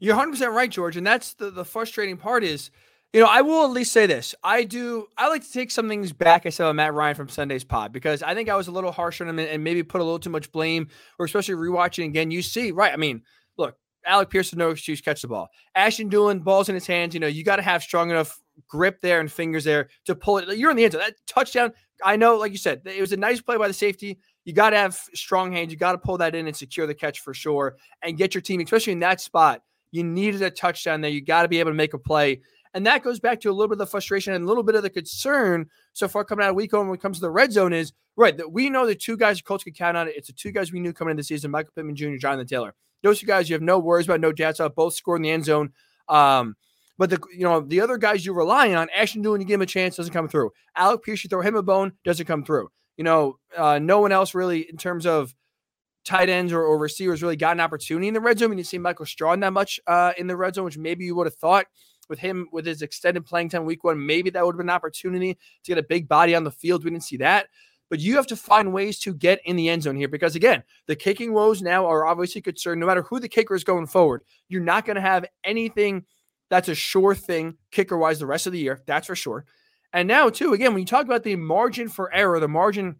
You're 0.00 0.16
100% 0.16 0.52
right, 0.52 0.70
George. 0.70 0.96
And 0.96 1.06
that's 1.06 1.34
the, 1.34 1.50
the 1.50 1.64
frustrating 1.64 2.16
part 2.16 2.42
is– 2.42 2.70
you 3.14 3.20
know, 3.20 3.28
I 3.28 3.42
will 3.42 3.64
at 3.64 3.70
least 3.70 3.92
say 3.92 4.06
this. 4.06 4.34
I 4.42 4.64
do. 4.64 5.06
I 5.16 5.28
like 5.28 5.44
to 5.44 5.52
take 5.52 5.70
some 5.70 5.88
things 5.88 6.12
back. 6.12 6.46
I 6.46 6.48
said 6.48 6.64
about 6.64 6.74
Matt 6.74 6.94
Ryan 6.94 7.14
from 7.14 7.28
Sunday's 7.28 7.62
pod 7.62 7.92
because 7.92 8.24
I 8.24 8.34
think 8.34 8.48
I 8.48 8.56
was 8.56 8.66
a 8.66 8.72
little 8.72 8.90
harsh 8.90 9.20
on 9.20 9.28
him 9.28 9.38
and 9.38 9.62
maybe 9.62 9.84
put 9.84 10.00
a 10.00 10.04
little 10.04 10.18
too 10.18 10.30
much 10.30 10.50
blame, 10.50 10.88
or 11.16 11.24
especially 11.24 11.54
rewatching 11.54 12.06
again. 12.06 12.32
You 12.32 12.42
see, 12.42 12.72
right? 12.72 12.92
I 12.92 12.96
mean, 12.96 13.22
look, 13.56 13.76
Alec 14.04 14.30
Pearson, 14.30 14.58
no 14.58 14.70
excuse, 14.70 15.00
catch 15.00 15.22
the 15.22 15.28
ball. 15.28 15.48
Ashton 15.76 16.10
Dulin, 16.10 16.42
balls 16.42 16.68
in 16.68 16.74
his 16.74 16.88
hands. 16.88 17.14
You 17.14 17.20
know, 17.20 17.28
you 17.28 17.44
got 17.44 17.56
to 17.56 17.62
have 17.62 17.84
strong 17.84 18.10
enough 18.10 18.42
grip 18.68 19.00
there 19.00 19.20
and 19.20 19.30
fingers 19.30 19.64
there 19.64 19.88
to 20.04 20.14
pull 20.14 20.38
it. 20.38 20.56
You're 20.56 20.70
in 20.70 20.76
the 20.76 20.84
end 20.84 20.92
zone. 20.92 21.02
That 21.02 21.14
touchdown. 21.26 21.72
I 22.02 22.16
know, 22.16 22.36
like 22.36 22.52
you 22.52 22.58
said, 22.58 22.82
it 22.84 23.00
was 23.00 23.12
a 23.12 23.16
nice 23.16 23.40
play 23.40 23.56
by 23.56 23.68
the 23.68 23.74
safety. 23.74 24.18
You 24.44 24.52
got 24.52 24.70
to 24.70 24.76
have 24.76 24.98
strong 25.14 25.52
hands. 25.52 25.72
You 25.72 25.78
got 25.78 25.92
to 25.92 25.98
pull 25.98 26.18
that 26.18 26.34
in 26.34 26.46
and 26.46 26.56
secure 26.56 26.86
the 26.86 26.94
catch 26.94 27.20
for 27.20 27.32
sure, 27.32 27.76
and 28.02 28.16
get 28.18 28.34
your 28.34 28.42
team, 28.42 28.60
especially 28.60 28.92
in 28.92 29.00
that 29.00 29.20
spot. 29.20 29.62
You 29.90 30.04
needed 30.04 30.42
a 30.42 30.50
touchdown 30.50 31.00
there. 31.00 31.10
You 31.10 31.20
got 31.20 31.42
to 31.42 31.48
be 31.48 31.60
able 31.60 31.70
to 31.70 31.76
make 31.76 31.94
a 31.94 31.98
play. 31.98 32.40
And 32.74 32.84
that 32.86 33.04
goes 33.04 33.20
back 33.20 33.40
to 33.40 33.50
a 33.50 33.52
little 33.52 33.68
bit 33.68 33.74
of 33.74 33.78
the 33.78 33.86
frustration 33.86 34.34
and 34.34 34.44
a 34.44 34.48
little 34.48 34.64
bit 34.64 34.74
of 34.74 34.82
the 34.82 34.90
concern 34.90 35.70
so 35.92 36.08
far 36.08 36.24
coming 36.24 36.44
out 36.44 36.50
of 36.50 36.56
week 36.56 36.72
one 36.72 36.88
when 36.88 36.96
it 36.96 37.00
comes 37.00 37.18
to 37.18 37.20
the 37.20 37.30
red 37.30 37.52
zone 37.52 37.72
is 37.72 37.92
right 38.16 38.36
that 38.36 38.50
we 38.50 38.68
know 38.68 38.84
the 38.84 38.96
two 38.96 39.16
guys 39.16 39.36
the 39.36 39.44
Colts 39.44 39.62
could 39.62 39.76
count 39.76 39.96
on 39.96 40.08
it. 40.08 40.14
It's 40.16 40.26
the 40.26 40.32
two 40.32 40.50
guys 40.50 40.72
we 40.72 40.80
knew 40.80 40.92
coming 40.92 41.12
into 41.12 41.20
the 41.20 41.24
season, 41.24 41.52
Michael 41.52 41.70
Pittman 41.76 41.94
Jr., 41.94 42.16
Jonathan 42.16 42.48
Taylor. 42.48 42.74
Those 43.04 43.20
two 43.20 43.26
guys 43.26 43.48
you 43.48 43.54
have 43.54 43.62
no 43.62 43.78
worries 43.78 44.06
about, 44.06 44.20
no 44.20 44.32
doubts 44.32 44.58
about, 44.58 44.74
both 44.74 44.94
scored 44.94 45.20
in 45.20 45.22
the 45.22 45.30
end 45.30 45.44
zone. 45.44 45.72
Um, 46.08 46.56
but 46.98 47.10
the 47.10 47.20
you 47.32 47.44
know 47.44 47.60
the 47.60 47.80
other 47.80 47.98
guys 47.98 48.24
you're 48.24 48.34
relying 48.34 48.74
on, 48.74 48.88
Ashton 48.94 49.22
Dulin, 49.22 49.40
you 49.40 49.46
give 49.46 49.56
him 49.56 49.62
a 49.62 49.66
chance, 49.66 49.96
doesn't 49.96 50.12
come 50.12 50.28
through. 50.28 50.50
Alec 50.76 51.02
Pierce, 51.02 51.24
you 51.24 51.28
throw 51.28 51.42
him 51.42 51.56
a 51.56 51.62
bone, 51.62 51.92
doesn't 52.04 52.26
come 52.26 52.44
through. 52.44 52.68
You 52.96 53.04
know, 53.04 53.38
uh, 53.56 53.78
no 53.80 54.00
one 54.00 54.12
else 54.12 54.34
really 54.34 54.60
in 54.70 54.76
terms 54.76 55.06
of 55.06 55.34
tight 56.04 56.28
ends 56.28 56.52
or, 56.52 56.62
or, 56.62 56.78
receivers 56.78 57.22
really 57.22 57.34
got 57.34 57.56
an 57.56 57.60
opportunity 57.60 58.08
in 58.08 58.14
the 58.14 58.20
red 58.20 58.38
zone. 58.38 58.50
We 58.50 58.56
didn't 58.56 58.68
see 58.68 58.78
Michael 58.78 59.06
Strachan 59.06 59.40
that 59.40 59.54
much 59.54 59.80
uh, 59.86 60.12
in 60.18 60.26
the 60.26 60.36
red 60.36 60.54
zone, 60.54 60.66
which 60.66 60.76
maybe 60.76 61.06
you 61.06 61.16
would 61.16 61.26
have 61.26 61.34
thought 61.36 61.64
with 62.08 62.18
him 62.18 62.48
with 62.52 62.66
his 62.66 62.82
extended 62.82 63.24
playing 63.24 63.48
time 63.48 63.64
week 63.64 63.84
one, 63.84 64.04
maybe 64.04 64.30
that 64.30 64.44
would 64.44 64.54
have 64.54 64.58
been 64.58 64.68
an 64.68 64.74
opportunity 64.74 65.34
to 65.34 65.68
get 65.72 65.78
a 65.78 65.82
big 65.82 66.08
body 66.08 66.34
on 66.34 66.44
the 66.44 66.50
field. 66.50 66.84
We 66.84 66.90
didn't 66.90 67.04
see 67.04 67.16
that. 67.18 67.48
But 67.90 68.00
you 68.00 68.16
have 68.16 68.26
to 68.28 68.36
find 68.36 68.72
ways 68.72 68.98
to 69.00 69.14
get 69.14 69.40
in 69.44 69.56
the 69.56 69.68
end 69.68 69.82
zone 69.82 69.96
here 69.96 70.08
because, 70.08 70.34
again, 70.34 70.62
the 70.86 70.96
kicking 70.96 71.32
woes 71.32 71.62
now 71.62 71.86
are 71.86 72.06
obviously 72.06 72.40
concerned. 72.40 72.80
No 72.80 72.86
matter 72.86 73.02
who 73.02 73.20
the 73.20 73.28
kicker 73.28 73.54
is 73.54 73.62
going 73.62 73.86
forward, 73.86 74.22
you're 74.48 74.62
not 74.62 74.86
going 74.86 74.96
to 74.96 75.02
have 75.02 75.26
anything 75.44 76.04
that's 76.50 76.68
a 76.68 76.74
sure 76.74 77.14
thing 77.14 77.56
kicker 77.70 77.96
wise 77.96 78.18
the 78.18 78.26
rest 78.26 78.46
of 78.46 78.52
the 78.52 78.58
year. 78.58 78.82
That's 78.86 79.06
for 79.06 79.16
sure. 79.16 79.44
And 79.92 80.08
now, 80.08 80.28
too, 80.28 80.52
again, 80.52 80.72
when 80.72 80.80
you 80.80 80.86
talk 80.86 81.04
about 81.04 81.22
the 81.22 81.36
margin 81.36 81.88
for 81.88 82.12
error, 82.12 82.40
the 82.40 82.48
margin 82.48 82.96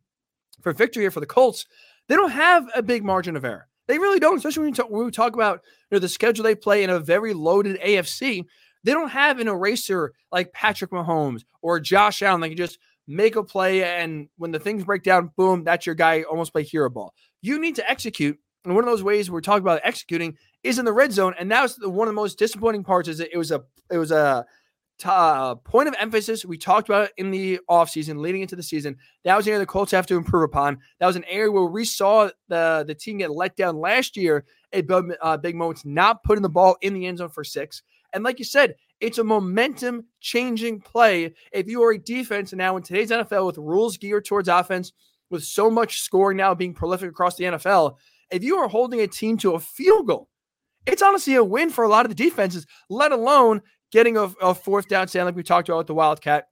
for 0.63 0.73
victory 0.73 1.03
here 1.03 1.11
for 1.11 1.21
the 1.21 1.27
Colts, 1.27 1.67
they 2.09 2.15
don't 2.15 2.31
have 2.31 2.69
a 2.75 2.83
big 2.83 3.05
margin 3.05 3.37
of 3.37 3.45
error. 3.45 3.69
They 3.87 3.99
really 3.99 4.21
don't, 4.21 4.37
especially 4.37 4.65
when, 4.65 4.75
talk, 4.75 4.91
when 4.91 5.05
we 5.05 5.11
talk 5.11 5.35
about 5.35 5.61
you 5.91 5.97
know, 5.97 5.99
the 5.99 6.09
schedule 6.09 6.45
they 6.45 6.55
play 6.55 6.85
in 6.85 6.91
a 6.91 7.01
very 7.01 7.35
loaded 7.35 7.81
AFC. 7.81 8.45
They 8.85 8.93
don't 8.93 9.11
have 9.11 9.41
an 9.41 9.49
eraser 9.49 10.13
like 10.31 10.53
Patrick 10.53 10.91
Mahomes 10.91 11.43
or 11.63 11.81
Josh 11.81 12.23
Allen. 12.23 12.41
They 12.41 12.49
can 12.49 12.57
just 12.57 12.79
make 13.07 13.37
a 13.37 13.43
play, 13.43 13.85
and 13.85 14.29
when 14.37 14.51
the 14.51 14.59
things 14.59 14.85
break 14.85 15.03
down, 15.03 15.31
boom, 15.37 15.65
that's 15.65 15.87
your 15.87 15.95
guy. 15.95 16.23
Almost 16.23 16.53
play 16.53 16.63
hero 16.63 16.89
ball. 16.89 17.13
You 17.43 17.59
need 17.59 17.77
to 17.77 17.91
execute, 17.91 18.39
and 18.65 18.75
one 18.75 18.85
of 18.85 18.91
those 18.91 19.03
ways 19.03 19.31
we're 19.31 19.41
talking 19.41 19.63
about 19.63 19.81
executing 19.85 20.37
is 20.65 20.79
in 20.79 20.85
the 20.85 20.93
red 20.93 21.13
zone, 21.13 21.35
and 21.39 21.51
that 21.53 21.63
was 21.63 21.77
the, 21.77 21.89
one 21.89 22.09
of 22.09 22.13
the 22.13 22.21
most 22.21 22.39
disappointing 22.39 22.83
parts. 22.83 23.09
Is 23.09 23.21
it 23.21 23.37
was 23.37 23.53
a 23.53 23.63
it 23.91 23.99
was 23.99 24.11
a 24.11 24.45
t- 24.99 25.09
uh, 25.09 25.55
point 25.57 25.89
of 25.89 25.95
emphasis 26.01 26.45
we 26.45 26.59
talked 26.59 26.89
about 26.89 27.11
in 27.19 27.31
the 27.31 27.61
offseason 27.71 28.19
leading 28.19 28.43
into 28.43 28.57
the 28.57 28.63
season. 28.63 28.97
That 29.25 29.37
was 29.37 29.47
an 29.47 29.53
area 29.53 29.61
the 29.61 29.67
Colts 29.67 29.93
have 29.93 30.07
to 30.07 30.17
improve 30.17 30.43
upon. 30.43 30.79
That 30.99 31.07
was 31.07 31.17
an 31.17 31.25
area 31.29 31.53
where 31.53 31.67
we 31.67 31.85
saw 31.85 32.31
the 32.49 32.85
the 32.87 32.95
team 32.95 33.19
get 33.19 33.31
let 33.31 33.57
down 33.57 33.77
last 33.77 34.17
year 34.17 34.45
at 34.73 34.91
uh, 34.91 35.37
big 35.37 35.55
moments, 35.55 35.85
not 35.85 36.25
putting 36.25 36.43
the 36.43 36.49
ball 36.49 36.77
in 36.81 36.95
the 36.95 37.07
end 37.07 37.19
zone 37.19 37.29
for 37.29 37.45
six. 37.45 37.83
And 38.13 38.25
like 38.25 38.39
you 38.39 38.45
said, 38.45 38.77
it's 39.01 39.19
a 39.19 39.25
momentum 39.25 40.07
changing 40.21 40.81
play. 40.81 41.35
If 41.53 41.69
you 41.69 41.83
are 41.83 41.93
a 41.93 41.99
defense 41.99 42.53
and 42.53 42.59
now 42.59 42.77
in 42.77 42.83
today's 42.83 43.11
NFL 43.11 43.47
with 43.47 43.59
rules 43.59 43.99
geared 43.99 44.25
towards 44.25 44.49
offense, 44.49 44.93
with 45.31 45.45
so 45.45 45.71
much 45.71 46.01
scoring 46.01 46.37
now 46.37 46.55
being 46.55 46.75
prolific 46.75 47.11
across 47.11 47.37
the 47.37 47.45
NFL, 47.45 47.97
if 48.31 48.43
you 48.43 48.57
are 48.57 48.69
holding 48.69 49.01
a 49.01 49.07
team 49.07 49.37
to 49.39 49.53
a 49.53 49.61
field 49.61 50.07
goal, 50.07 50.29
it's 50.87 51.03
honestly 51.03 51.35
a 51.35 51.45
win 51.45 51.71
for 51.71 51.85
a 51.85 51.89
lot 51.89 52.05
of 52.05 52.11
the 52.11 52.15
defenses, 52.15 52.67
let 52.89 53.13
alone 53.13 53.63
getting 53.93 54.17
a, 54.17 54.25
a 54.41 54.55
fourth 54.55 54.89
down 54.89 55.09
stand 55.09 55.27
like 55.27 55.37
we 55.37 55.43
talked 55.43 55.69
about 55.69 55.79
with 55.79 55.87
the 55.87 55.95
Wildcat 55.95 56.49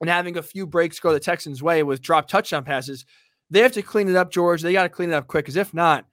and 0.00 0.10
having 0.10 0.36
a 0.36 0.42
few 0.42 0.66
breaks 0.66 0.98
go 0.98 1.12
the 1.12 1.20
Texans' 1.20 1.62
way 1.62 1.82
with 1.82 2.00
drop 2.00 2.28
touchdown 2.28 2.64
passes. 2.64 3.04
They 3.50 3.60
have 3.60 3.72
to 3.72 3.82
clean 3.82 4.08
it 4.08 4.16
up, 4.16 4.30
George. 4.30 4.62
They 4.62 4.72
got 4.72 4.84
to 4.84 4.88
clean 4.88 5.10
it 5.10 5.14
up 5.14 5.26
quick 5.26 5.44
because 5.44 5.56
if 5.56 5.72
not, 5.74 6.06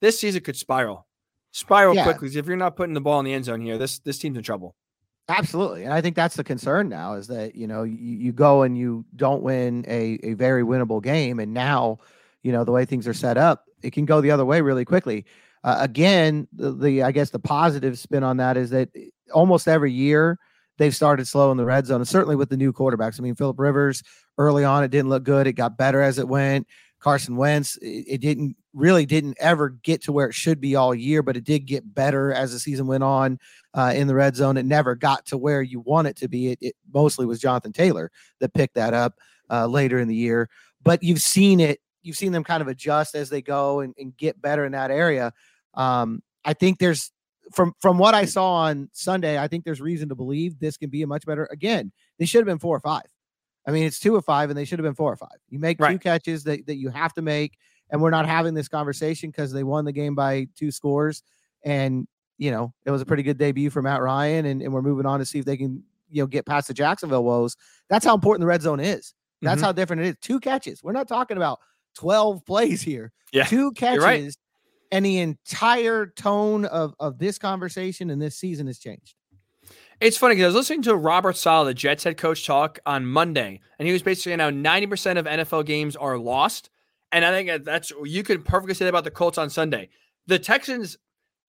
this 0.00 0.18
season 0.18 0.42
could 0.42 0.56
spiral 0.56 1.06
spiral 1.56 1.94
yeah. 1.94 2.04
quickly. 2.04 2.28
If 2.36 2.46
you're 2.46 2.56
not 2.56 2.76
putting 2.76 2.94
the 2.94 3.00
ball 3.00 3.18
in 3.18 3.24
the 3.24 3.32
end 3.32 3.46
zone 3.46 3.60
here, 3.60 3.78
this 3.78 3.98
this 4.00 4.18
team's 4.18 4.36
in 4.36 4.42
trouble. 4.42 4.76
Absolutely, 5.28 5.82
and 5.82 5.92
I 5.92 6.00
think 6.00 6.14
that's 6.14 6.36
the 6.36 6.44
concern 6.44 6.88
now 6.88 7.14
is 7.14 7.26
that 7.28 7.56
you 7.56 7.66
know 7.66 7.82
you, 7.82 7.96
you 7.96 8.32
go 8.32 8.62
and 8.62 8.78
you 8.78 9.04
don't 9.16 9.42
win 9.42 9.84
a 9.88 10.18
a 10.22 10.34
very 10.34 10.62
winnable 10.62 11.02
game, 11.02 11.40
and 11.40 11.52
now 11.52 11.98
you 12.42 12.52
know 12.52 12.64
the 12.64 12.72
way 12.72 12.84
things 12.84 13.08
are 13.08 13.14
set 13.14 13.36
up, 13.36 13.64
it 13.82 13.92
can 13.92 14.04
go 14.04 14.20
the 14.20 14.30
other 14.30 14.44
way 14.44 14.60
really 14.60 14.84
quickly. 14.84 15.24
Uh, 15.66 15.78
again, 15.80 16.46
the, 16.52 16.72
the 16.72 17.02
I 17.02 17.10
guess 17.10 17.30
the 17.30 17.40
positive 17.40 17.98
spin 17.98 18.22
on 18.22 18.36
that 18.36 18.56
is 18.56 18.70
that 18.70 18.88
almost 19.34 19.66
every 19.66 19.92
year 19.92 20.38
they've 20.78 20.94
started 20.94 21.26
slow 21.26 21.50
in 21.50 21.56
the 21.56 21.64
red 21.64 21.86
zone, 21.86 22.00
and 22.00 22.08
certainly 22.08 22.36
with 22.36 22.50
the 22.50 22.56
new 22.56 22.72
quarterbacks. 22.72 23.18
I 23.18 23.22
mean, 23.22 23.34
Philip 23.34 23.58
Rivers 23.58 24.02
early 24.38 24.64
on 24.64 24.84
it 24.84 24.92
didn't 24.92 25.10
look 25.10 25.24
good; 25.24 25.48
it 25.48 25.54
got 25.54 25.76
better 25.76 26.00
as 26.00 26.18
it 26.20 26.28
went. 26.28 26.68
Carson 27.00 27.36
Wentz, 27.36 27.76
it, 27.78 28.04
it 28.08 28.20
didn't 28.20 28.56
really 28.74 29.06
didn't 29.06 29.36
ever 29.40 29.70
get 29.70 30.02
to 30.04 30.12
where 30.12 30.28
it 30.28 30.34
should 30.34 30.60
be 30.60 30.76
all 30.76 30.94
year, 30.94 31.20
but 31.20 31.36
it 31.36 31.42
did 31.44 31.66
get 31.66 31.94
better 31.94 32.32
as 32.32 32.52
the 32.52 32.60
season 32.60 32.86
went 32.86 33.02
on 33.02 33.38
uh, 33.74 33.92
in 33.94 34.06
the 34.06 34.14
red 34.14 34.36
zone. 34.36 34.56
It 34.56 34.66
never 34.66 34.94
got 34.94 35.26
to 35.26 35.36
where 35.36 35.62
you 35.62 35.80
want 35.80 36.06
it 36.06 36.16
to 36.18 36.28
be. 36.28 36.52
It, 36.52 36.58
it 36.60 36.76
mostly 36.94 37.26
was 37.26 37.40
Jonathan 37.40 37.72
Taylor 37.72 38.12
that 38.38 38.54
picked 38.54 38.74
that 38.74 38.94
up 38.94 39.14
uh, 39.50 39.66
later 39.66 39.98
in 39.98 40.06
the 40.06 40.14
year. 40.14 40.48
but 40.84 41.02
you've 41.02 41.22
seen 41.22 41.58
it. 41.58 41.80
You've 42.02 42.16
seen 42.16 42.30
them 42.30 42.44
kind 42.44 42.62
of 42.62 42.68
adjust 42.68 43.16
as 43.16 43.30
they 43.30 43.42
go 43.42 43.80
and, 43.80 43.92
and 43.98 44.16
get 44.16 44.40
better 44.40 44.64
in 44.64 44.70
that 44.72 44.92
area. 44.92 45.32
Um, 45.76 46.22
I 46.44 46.52
think 46.52 46.78
there's 46.78 47.10
from 47.52 47.74
from 47.80 47.98
what 47.98 48.14
I 48.14 48.24
saw 48.24 48.54
on 48.54 48.88
Sunday, 48.92 49.38
I 49.38 49.48
think 49.48 49.64
there's 49.64 49.80
reason 49.80 50.08
to 50.08 50.14
believe 50.14 50.58
this 50.58 50.76
can 50.76 50.90
be 50.90 51.02
a 51.02 51.06
much 51.06 51.26
better. 51.26 51.48
Again, 51.50 51.92
they 52.18 52.24
should 52.26 52.38
have 52.38 52.46
been 52.46 52.58
four 52.58 52.76
or 52.76 52.80
five. 52.80 53.06
I 53.66 53.72
mean, 53.72 53.84
it's 53.84 53.98
two 53.98 54.14
or 54.14 54.22
five, 54.22 54.48
and 54.48 54.56
they 54.56 54.64
should 54.64 54.78
have 54.78 54.84
been 54.84 54.94
four 54.94 55.12
or 55.12 55.16
five. 55.16 55.38
You 55.48 55.58
make 55.58 55.80
right. 55.80 55.92
two 55.92 55.98
catches 55.98 56.44
that, 56.44 56.66
that 56.66 56.76
you 56.76 56.88
have 56.88 57.12
to 57.14 57.22
make, 57.22 57.58
and 57.90 58.00
we're 58.00 58.10
not 58.10 58.26
having 58.26 58.54
this 58.54 58.68
conversation 58.68 59.30
because 59.30 59.52
they 59.52 59.64
won 59.64 59.84
the 59.84 59.92
game 59.92 60.14
by 60.14 60.46
two 60.56 60.70
scores. 60.70 61.22
And 61.64 62.06
you 62.38 62.50
know, 62.50 62.72
it 62.84 62.90
was 62.90 63.02
a 63.02 63.06
pretty 63.06 63.22
good 63.22 63.38
debut 63.38 63.70
for 63.70 63.82
Matt 63.82 64.02
Ryan, 64.02 64.46
and, 64.46 64.62
and 64.62 64.72
we're 64.72 64.82
moving 64.82 65.06
on 65.06 65.18
to 65.20 65.24
see 65.24 65.38
if 65.38 65.44
they 65.44 65.56
can, 65.56 65.82
you 66.10 66.22
know, 66.22 66.26
get 66.26 66.46
past 66.46 66.68
the 66.68 66.74
Jacksonville 66.74 67.24
woes. 67.24 67.56
That's 67.88 68.04
how 68.04 68.14
important 68.14 68.42
the 68.42 68.46
red 68.46 68.62
zone 68.62 68.80
is. 68.80 69.14
That's 69.42 69.56
mm-hmm. 69.56 69.64
how 69.66 69.72
different 69.72 70.02
it 70.02 70.08
is. 70.08 70.16
Two 70.20 70.40
catches. 70.40 70.82
We're 70.82 70.92
not 70.92 71.08
talking 71.08 71.36
about 71.36 71.60
12 71.94 72.44
plays 72.44 72.82
here. 72.82 73.12
Yeah. 73.32 73.44
Two 73.44 73.72
catches. 73.72 74.04
Right. 74.04 74.32
And 74.92 75.04
the 75.04 75.18
entire 75.18 76.06
tone 76.06 76.64
of, 76.64 76.94
of 77.00 77.18
this 77.18 77.38
conversation 77.38 78.10
and 78.10 78.20
this 78.20 78.36
season 78.36 78.66
has 78.66 78.78
changed. 78.78 79.14
It's 80.00 80.18
funny 80.18 80.34
because 80.34 80.44
I 80.44 80.48
was 80.48 80.54
listening 80.54 80.82
to 80.82 80.94
Robert 80.94 81.36
Saleh, 81.36 81.68
the 81.68 81.74
Jets 81.74 82.04
head 82.04 82.18
coach, 82.18 82.44
talk 82.44 82.78
on 82.84 83.06
Monday, 83.06 83.60
and 83.78 83.86
he 83.86 83.92
was 83.92 84.02
basically 84.02 84.36
now 84.36 84.50
90% 84.50 85.18
of 85.18 85.24
NFL 85.24 85.64
games 85.64 85.96
are 85.96 86.18
lost. 86.18 86.68
And 87.12 87.24
I 87.24 87.30
think 87.30 87.64
that's 87.64 87.92
you 88.04 88.22
could 88.22 88.44
perfectly 88.44 88.74
say 88.74 88.84
that 88.84 88.90
about 88.90 89.04
the 89.04 89.10
Colts 89.10 89.38
on 89.38 89.48
Sunday. 89.48 89.88
The 90.26 90.38
Texans, 90.38 90.98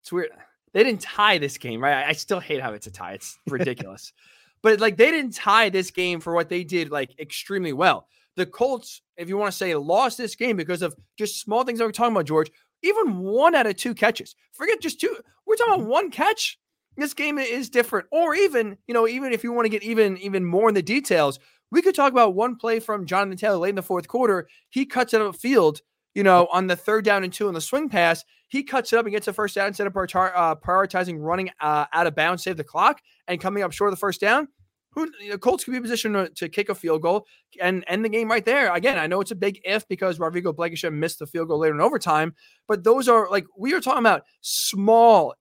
it's 0.02 0.14
weird. 0.14 0.30
They 0.74 0.84
didn't 0.84 1.02
tie 1.02 1.40
this 1.40 1.58
game, 1.58 1.84
right? 1.84 2.06
I, 2.06 2.10
I 2.10 2.14
still 2.14 2.40
hate 2.40 2.62
how 2.62 2.72
it's 2.74 2.88
a 2.88 2.92
tie. 2.92 3.14
It's 3.14 3.38
ridiculous. 3.48 4.14
but 4.62 4.80
like 4.80 4.96
they 4.96 5.12
didn't 5.12 5.34
tie 5.34 5.70
this 5.70 5.92
game 5.92 6.22
for 6.22 6.34
what 6.34 6.48
they 6.48 6.64
did 6.64 6.90
like 6.90 7.20
extremely 7.20 7.74
well. 7.74 8.08
The 8.38 8.46
Colts, 8.46 9.02
if 9.18 9.28
you 9.28 9.36
want 9.36 9.52
to 9.52 9.58
say, 9.58 9.76
lost 9.76 10.18
this 10.18 10.36
game 10.36 10.56
because 10.56 10.84
of 10.84 10.96
just 11.18 11.42
small 11.42 11.64
things 11.64 11.80
that 11.80 11.86
we're 11.86 11.92
talking 11.92 12.16
about, 12.16 12.26
George. 12.28 12.52
Even 12.84 13.20
one 13.20 13.56
out 13.56 13.68
of 13.68 13.76
two 13.76 13.94
catches. 13.94 14.36
Forget 14.54 14.82
just 14.82 15.00
two. 15.00 15.16
We're 15.46 15.56
talking 15.56 15.74
about 15.76 15.88
one 15.88 16.12
catch. 16.12 16.60
This 16.98 17.14
game 17.14 17.38
is 17.38 17.70
different. 17.70 18.08
Or 18.12 18.34
even, 18.34 18.78
you 18.88 18.94
know, 18.94 19.08
even 19.08 19.34
if 19.34 19.44
you 19.44 19.52
want 19.52 19.66
to 19.66 19.70
get 19.70 19.84
even 19.84 20.18
even 20.18 20.46
more 20.46 20.70
in 20.70 20.76
the 20.76 20.82
details, 20.82 21.40
we 21.72 21.82
could 21.82 21.96
talk 21.96 22.12
about 22.12 22.36
one 22.36 22.56
play 22.56 22.80
from 22.80 23.06
Jonathan 23.06 23.38
Taylor 23.38 23.58
late 23.58 23.70
in 23.70 23.76
the 23.76 23.84
fourth 23.84 24.08
quarter. 24.08 24.48
He 24.70 24.86
cuts 24.86 25.14
it 25.14 25.22
upfield 25.22 25.80
you 26.18 26.24
know, 26.24 26.48
on 26.52 26.66
the 26.66 26.76
third 26.76 27.06
down 27.06 27.24
and 27.24 27.32
two 27.32 27.48
on 27.48 27.54
the 27.54 27.62
swing 27.62 27.90
pass, 27.90 28.26
he 28.48 28.64
cuts 28.64 28.92
it 28.92 28.98
up 28.98 29.06
and 29.06 29.14
gets 29.14 29.28
a 29.28 29.34
first 29.34 29.54
down 29.54 29.68
instead 29.68 29.86
of 29.86 29.96
uh, 29.96 30.56
prioritizing 30.56 31.18
running 31.20 31.52
uh, 31.62 31.86
out 31.94 32.08
of 32.08 32.16
bounds, 32.16 32.42
save 32.42 32.58
the 32.58 32.64
clock, 32.64 33.04
and 33.28 33.40
coming 33.40 33.62
up 33.62 33.72
short 33.72 33.90
of 33.90 33.96
the 33.96 34.00
first 34.00 34.20
down. 34.20 34.48
Who 34.92 35.12
the 35.30 35.38
Colts 35.38 35.64
could 35.64 35.74
be 35.74 35.80
positioned 35.80 36.16
to, 36.16 36.30
to, 36.30 36.50
kick 36.50 36.70
a 36.70 36.76
field 36.76 37.04
goal 37.04 37.28
and 37.62 37.84
end 37.88 38.04
the 38.04 38.10
game 38.10 38.30
right 38.30 38.44
there. 38.44 38.74
Again, 38.74 38.98
I 38.98 39.06
know 39.06 39.22
it's 39.22 39.32
a 39.32 39.36
big 39.36 39.60
if 39.64 39.88
because 39.88 40.20
Rodrigo 40.20 40.52
Blankenship 40.54 40.92
missed 40.92 41.20
the 41.20 41.28
field 41.28 41.50
goal 41.50 41.60
later 41.60 41.76
in 41.76 41.82
overtime, 41.82 42.34
but 42.68 42.84
those 42.84 43.08
are 43.08 43.30
like 43.30 43.46
we 43.58 43.74
are 43.74 43.82
talking 43.82 44.00
about 44.00 44.24
small, 44.42 45.36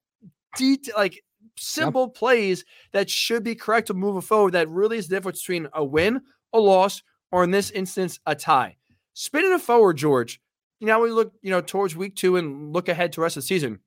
detail, 0.56 0.94
like 0.96 1.22
simple 1.58 2.06
yep. 2.06 2.14
plays 2.14 2.64
that 2.92 3.08
should 3.08 3.44
be 3.44 3.54
correct 3.54 3.86
to 3.86 3.94
move 3.94 4.22
forward. 4.24 4.52
That 4.52 4.68
really 4.68 4.98
is 4.98 5.08
the 5.08 5.16
difference 5.16 5.40
between 5.40 5.68
a 5.72 5.82
win, 5.82 6.20
a 6.52 6.58
loss, 6.58 7.02
or 7.32 7.44
in 7.44 7.50
this 7.50 7.70
instance, 7.70 8.20
a 8.26 8.34
tie. 8.34 8.76
Spinning 9.14 9.52
it 9.52 9.62
forward, 9.62 9.96
George 9.96 10.40
now 10.80 11.00
we 11.00 11.10
look, 11.10 11.32
you 11.42 11.50
know, 11.50 11.60
towards 11.60 11.96
week 11.96 12.16
two 12.16 12.36
and 12.36 12.72
look 12.72 12.88
ahead 12.88 13.12
to 13.12 13.16
the 13.16 13.22
rest 13.22 13.36
of 13.36 13.42
the 13.42 13.46
season. 13.46 13.80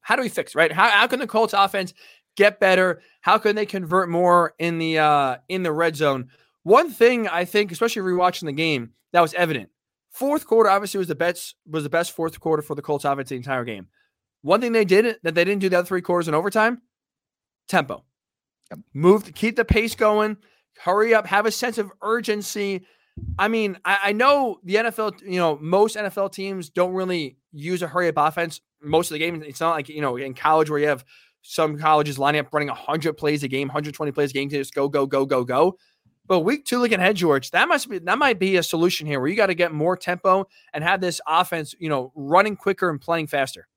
How 0.00 0.16
do 0.16 0.22
we 0.22 0.28
fix 0.28 0.54
right? 0.54 0.72
How, 0.72 0.88
how 0.88 1.06
can 1.06 1.20
the 1.20 1.26
Colts 1.26 1.54
offense 1.56 1.94
get 2.36 2.60
better? 2.60 3.02
How 3.20 3.38
can 3.38 3.56
they 3.56 3.66
convert 3.66 4.08
more 4.08 4.54
in 4.58 4.78
the 4.78 4.98
uh 4.98 5.36
in 5.48 5.62
the 5.62 5.72
red 5.72 5.96
zone? 5.96 6.28
One 6.62 6.90
thing 6.90 7.28
I 7.28 7.44
think, 7.44 7.72
especially 7.72 8.02
rewatching 8.02 8.46
the 8.46 8.52
game, 8.52 8.92
that 9.12 9.20
was 9.20 9.34
evident. 9.34 9.70
Fourth 10.10 10.46
quarter 10.46 10.70
obviously 10.70 10.98
was 10.98 11.08
the 11.08 11.14
best 11.14 11.56
was 11.66 11.82
the 11.82 11.90
best 11.90 12.12
fourth 12.12 12.38
quarter 12.40 12.62
for 12.62 12.74
the 12.74 12.82
Colts 12.82 13.04
offense 13.04 13.28
the 13.28 13.36
entire 13.36 13.64
game. 13.64 13.88
One 14.42 14.60
thing 14.60 14.72
they 14.72 14.84
did 14.84 15.16
that 15.22 15.34
they 15.34 15.44
didn't 15.44 15.60
do 15.60 15.68
the 15.68 15.78
other 15.78 15.86
three 15.86 16.02
quarters 16.02 16.28
in 16.28 16.34
overtime, 16.34 16.82
tempo. 17.68 18.04
Move, 18.92 19.32
keep 19.34 19.56
the 19.56 19.64
pace 19.64 19.94
going, 19.94 20.36
hurry 20.78 21.14
up, 21.14 21.26
have 21.26 21.46
a 21.46 21.52
sense 21.52 21.78
of 21.78 21.92
urgency 22.02 22.84
I 23.38 23.48
mean, 23.48 23.78
I, 23.84 23.98
I, 24.04 24.12
know 24.12 24.60
the 24.62 24.74
NFL, 24.76 25.22
you 25.22 25.38
know, 25.38 25.58
most 25.60 25.96
NFL 25.96 26.32
teams 26.32 26.68
don't 26.68 26.92
really 26.92 27.38
use 27.52 27.82
a 27.82 27.88
hurry 27.88 28.08
up 28.08 28.14
offense 28.18 28.60
most 28.82 29.10
of 29.10 29.14
the 29.14 29.18
game. 29.18 29.42
It's 29.42 29.60
not 29.60 29.70
like, 29.70 29.88
you 29.88 30.02
know, 30.02 30.16
in 30.16 30.34
college 30.34 30.68
where 30.68 30.78
you 30.78 30.88
have 30.88 31.04
some 31.48 31.78
colleges 31.78 32.18
lining 32.18 32.40
up 32.40 32.52
running 32.52 32.68
100 32.68 33.14
plays 33.14 33.42
a 33.42 33.48
game, 33.48 33.68
120 33.68 34.12
plays 34.12 34.30
a 34.30 34.34
game 34.34 34.48
just 34.48 34.74
go, 34.74 34.88
go, 34.88 35.06
go, 35.06 35.24
go, 35.24 35.44
go. 35.44 35.76
But 36.26 36.40
week 36.40 36.64
two, 36.64 36.78
looking 36.78 36.98
ahead, 36.98 37.16
George, 37.16 37.52
that 37.52 37.68
must 37.68 37.88
be 37.88 37.98
that 38.00 38.18
might 38.18 38.38
be 38.38 38.56
a 38.56 38.62
solution 38.62 39.06
here 39.06 39.20
where 39.20 39.28
you 39.28 39.36
got 39.36 39.46
to 39.46 39.54
get 39.54 39.72
more 39.72 39.96
tempo 39.96 40.46
and 40.72 40.82
have 40.82 41.00
this 41.00 41.20
offense, 41.26 41.74
you 41.78 41.88
know, 41.88 42.12
running 42.16 42.56
quicker 42.56 42.90
and 42.90 43.00
playing 43.00 43.28
faster. 43.28 43.68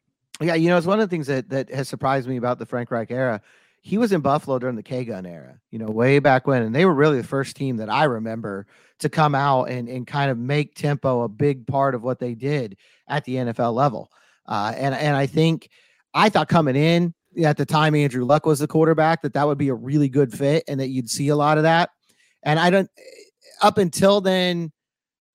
Yeah, 0.42 0.56
you 0.56 0.70
know, 0.70 0.78
it's 0.78 0.88
one 0.88 1.00
of 1.00 1.08
the 1.08 1.14
things 1.14 1.28
that 1.28 1.50
that 1.50 1.70
has 1.70 1.88
surprised 1.88 2.28
me 2.28 2.38
about 2.38 2.58
the 2.58 2.66
Frank 2.66 2.90
Reich 2.90 3.12
era 3.12 3.42
he 3.82 3.98
was 3.98 4.12
in 4.12 4.22
Buffalo 4.22 4.60
during 4.60 4.76
the 4.76 4.84
K 4.84 5.06
gun 5.06 5.26
era, 5.26 5.60
you 5.72 5.80
know, 5.80 5.88
way 5.88 6.20
back 6.20 6.48
when. 6.48 6.62
And 6.62 6.76
they 6.76 6.86
were 6.86 6.94
really 6.94 7.18
the 7.18 7.28
first 7.28 7.56
team 7.56 7.78
that 7.78 7.90
I 7.90 8.06
remember 8.06 8.68
to 9.00 9.10
come 9.10 9.34
out 9.34 9.66
and, 9.66 9.88
and 9.88 10.06
kind 10.06 10.30
of 10.30 10.38
make 10.38 10.76
tempo 10.76 11.22
a 11.22 11.30
big 11.30 11.66
part 11.66 11.96
of 11.96 12.04
what 12.04 12.20
they 12.20 12.34
did 12.34 12.78
at 13.08 13.24
the 13.26 13.36
NFL 13.36 13.74
level. 13.74 14.12
Uh, 14.46 14.74
and, 14.76 14.94
and 14.94 15.16
I 15.16 15.26
think 15.26 15.70
I 16.14 16.30
thought 16.30 16.50
coming 16.50 16.76
in 16.76 17.14
at 17.44 17.58
the 17.58 17.66
time, 17.66 17.96
Andrew 17.96 18.26
Luck 18.26 18.46
was 18.46 18.60
the 18.60 18.68
quarterback, 18.68 19.22
that 19.22 19.34
that 19.34 19.48
would 19.48 19.58
be 19.58 19.70
a 19.70 19.74
really 19.74 20.10
good 20.10 20.34
fit 20.34 20.64
and 20.68 20.80
that 20.80 20.90
you'd 20.90 21.10
see 21.10 21.30
a 21.30 21.36
lot 21.36 21.58
of 21.58 21.64
that. 21.64 21.90
And 22.44 22.60
I 22.60 22.70
don't, 22.70 22.90
up 23.62 23.78
until 23.78 24.22
then, 24.22 24.72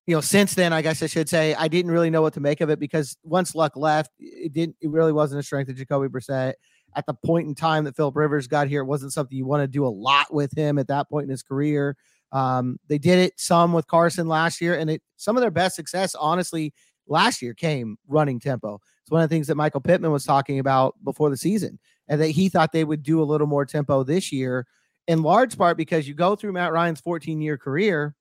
you 0.07 0.15
know, 0.15 0.21
since 0.21 0.55
then, 0.55 0.73
I 0.73 0.83
guess 0.83 1.03
I 1.03 1.07
should 1.07 1.29
say, 1.29 1.55
I 1.55 1.69
didn't 1.69 1.91
really 1.91 2.11
know 2.11 2.23
what 2.23 2.35
to 2.35 2.41
make 2.41 2.61
of 2.61 2.69
it 2.69 2.79
because 2.79 3.17
once 3.23 3.55
Luck 3.55 3.77
left, 3.77 4.11
it 4.19 4.53
didn't, 4.53 4.77
it 4.81 4.91
really 4.91 5.13
wasn't 5.13 5.41
a 5.41 5.43
strength 5.43 5.71
of 5.71 5.77
Jacoby 5.77 6.09
Brissett 6.09 6.55
at 6.97 7.07
the 7.07 7.15
point 7.15 7.49
in 7.49 7.55
time 7.55 7.85
that 7.85 7.97
Philip 7.97 8.17
Rivers 8.17 8.47
got 8.47 8.69
here. 8.69 8.83
It 8.83 8.87
wasn't 8.87 9.13
something 9.13 9.37
you 9.37 9.47
want 9.47 9.63
to 9.63 9.69
do 9.69 9.87
a 9.87 9.89
lot 9.89 10.33
with 10.33 10.57
him 10.57 10.79
at 10.79 10.89
that 10.89 11.09
point 11.09 11.25
in 11.25 11.31
his 11.31 11.43
career. 11.43 11.97
Um, 12.33 12.79
they 12.89 12.99
did 12.99 13.19
it 13.19 13.35
some 13.37 13.73
with 13.73 13.87
Carson 13.87 14.27
last 14.27 14.61
year, 14.61 14.77
and 14.77 14.91
it 14.91 15.03
some 15.17 15.37
of 15.37 15.41
their 15.41 15.51
best 15.51 15.77
success, 15.77 16.15
honestly, 16.15 16.73
last 17.07 17.41
year 17.41 17.55
came 17.55 17.97
running 18.09 18.41
tempo. 18.41 18.81
It's 19.05 19.11
one 19.11 19.23
of 19.23 19.29
the 19.29 19.35
things 19.35 19.49
that 19.49 19.57
Michael 19.57 19.83
Pittman 19.83 20.11
was 20.11 20.25
talking 20.25 20.59
about 20.59 20.97
before 21.05 21.31
the 21.31 21.37
season, 21.37 21.79
and 22.09 22.21
that 22.21 22.29
he 22.29 22.49
thought 22.49 22.73
they 22.73 22.85
would 22.85 23.03
do 23.03 23.21
a 23.21 23.25
little 23.25 23.47
more 23.47 23.67
tempo 23.67 24.03
this 24.03 24.33
year, 24.33 24.67
in 25.07 25.23
large 25.23 25.59
part 25.59 25.77
because 25.77 26.09
you 26.09 26.15
go 26.15 26.35
through 26.37 26.53
Matt 26.53 26.73
Ryan's 26.73 27.01
14 27.01 27.41
year 27.41 27.59
career, 27.59 28.15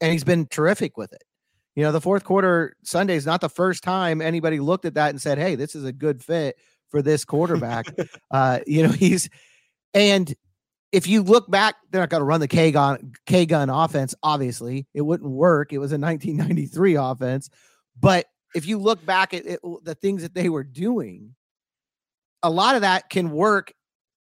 and 0.00 0.12
he's 0.12 0.24
been 0.24 0.46
terrific 0.46 0.96
with 0.96 1.12
it. 1.12 1.24
You 1.74 1.82
know, 1.82 1.92
the 1.92 2.00
fourth 2.00 2.22
quarter 2.22 2.76
Sunday 2.84 3.16
is 3.16 3.26
not 3.26 3.40
the 3.40 3.48
first 3.48 3.82
time 3.82 4.20
anybody 4.20 4.60
looked 4.60 4.84
at 4.84 4.94
that 4.94 5.10
and 5.10 5.20
said, 5.20 5.38
"Hey, 5.38 5.56
this 5.56 5.74
is 5.74 5.84
a 5.84 5.92
good 5.92 6.22
fit 6.22 6.56
for 6.92 7.02
this 7.02 7.24
quarterback. 7.24 7.86
uh, 8.30 8.60
you 8.66 8.84
know, 8.84 8.90
he's 8.90 9.28
and 9.94 10.32
if 10.92 11.06
you 11.06 11.22
look 11.22 11.50
back, 11.50 11.76
they're 11.90 12.02
not 12.02 12.10
going 12.10 12.20
to 12.20 12.26
run 12.26 12.40
the 12.40 12.48
K 12.48 12.70
gun 12.70 13.12
K 13.26 13.46
gun 13.46 13.70
offense. 13.70 14.14
Obviously, 14.22 14.86
it 14.94 15.00
wouldn't 15.00 15.30
work. 15.30 15.72
It 15.72 15.78
was 15.78 15.90
a 15.90 15.98
1993 15.98 16.94
offense, 16.94 17.50
but 17.98 18.26
if 18.54 18.66
you 18.66 18.78
look 18.78 19.04
back 19.04 19.34
at 19.34 19.46
it, 19.46 19.60
the 19.82 19.94
things 19.94 20.22
that 20.22 20.34
they 20.34 20.48
were 20.48 20.64
doing, 20.64 21.34
a 22.42 22.50
lot 22.50 22.74
of 22.74 22.82
that 22.82 23.08
can 23.08 23.30
work 23.30 23.72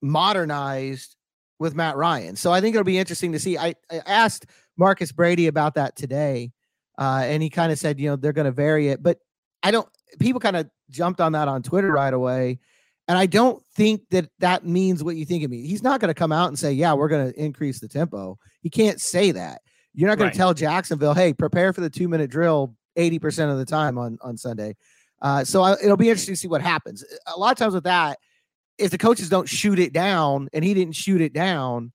modernized 0.02 1.16
with 1.60 1.76
Matt 1.76 1.98
Ryan. 1.98 2.36
So 2.36 2.52
I 2.52 2.62
think 2.62 2.76
it'll 2.76 2.86
be 2.86 2.98
interesting 2.98 3.34
to 3.34 3.40
see. 3.40 3.58
I, 3.58 3.76
I 3.92 4.02
asked 4.06 4.46
Marcus 4.78 5.12
Brady 5.12 5.48
about 5.48 5.76
that 5.76 5.96
today, 5.96 6.52
uh, 6.98 7.24
and 7.26 7.44
he 7.44 7.50
kind 7.50 7.72
of 7.72 7.80
said, 7.80 8.00
you 8.00 8.10
know, 8.10 8.16
they're 8.16 8.34
going 8.34 8.46
to 8.46 8.52
vary 8.52 8.90
it, 8.90 9.04
but 9.04 9.20
I 9.64 9.72
don't. 9.72 9.88
People 10.20 10.40
kind 10.40 10.56
of 10.56 10.70
jumped 10.90 11.22
on 11.22 11.34
that 11.34 11.48
on 11.48 11.62
Twitter 11.62 11.92
right 11.92 12.14
away. 12.14 12.60
And 13.08 13.18
I 13.18 13.26
don't 13.26 13.64
think 13.76 14.04
that 14.12 14.30
that 14.38 14.66
means 14.66 15.04
what 15.04 15.16
you 15.16 15.26
think 15.26 15.44
it 15.44 15.50
means. 15.50 15.68
He's 15.68 15.82
not 15.82 16.00
going 16.00 16.10
to 16.10 16.14
come 16.14 16.32
out 16.32 16.48
and 16.48 16.60
say, 16.60 16.72
"Yeah, 16.72 16.94
we're 16.94 17.08
going 17.08 17.32
to 17.32 17.44
increase 17.44 17.80
the 17.80 17.88
tempo." 17.88 18.38
He 18.62 18.70
can't 18.70 19.02
say 19.02 19.32
that. 19.32 19.62
You're 19.94 20.08
not 20.08 20.20
going 20.20 20.28
right. 20.28 20.34
to 20.34 20.38
tell 20.38 20.54
Jacksonville, 20.54 21.16
"Hey, 21.16 21.34
prepare 21.34 21.74
for 21.74 21.82
the 21.82 21.90
two 21.90 22.08
minute 22.08 22.30
drill 22.30 22.76
80% 22.98 23.52
of 23.52 23.58
the 23.58 23.66
time 23.66 23.98
on 23.98 24.18
on 24.22 24.38
Sunday." 24.38 24.76
Uh, 25.22 25.44
so 25.44 25.62
I, 25.62 25.74
it'll 25.84 25.98
be 25.98 26.10
interesting 26.10 26.34
to 26.34 26.40
see 26.40 26.48
what 26.48 26.62
happens. 26.62 27.04
A 27.28 27.40
lot 27.40 27.52
of 27.52 27.58
times 27.58 27.74
with 27.74 27.84
that, 27.84 28.20
if 28.78 28.92
the 28.92 28.98
coaches 28.98 29.30
don't 29.30 29.50
shoot 29.50 29.80
it 29.80 29.94
down, 29.94 30.50
and 30.54 30.64
he 30.64 30.74
didn't 30.74 30.96
shoot 30.96 31.22
it 31.22 31.34
down, 31.34 31.92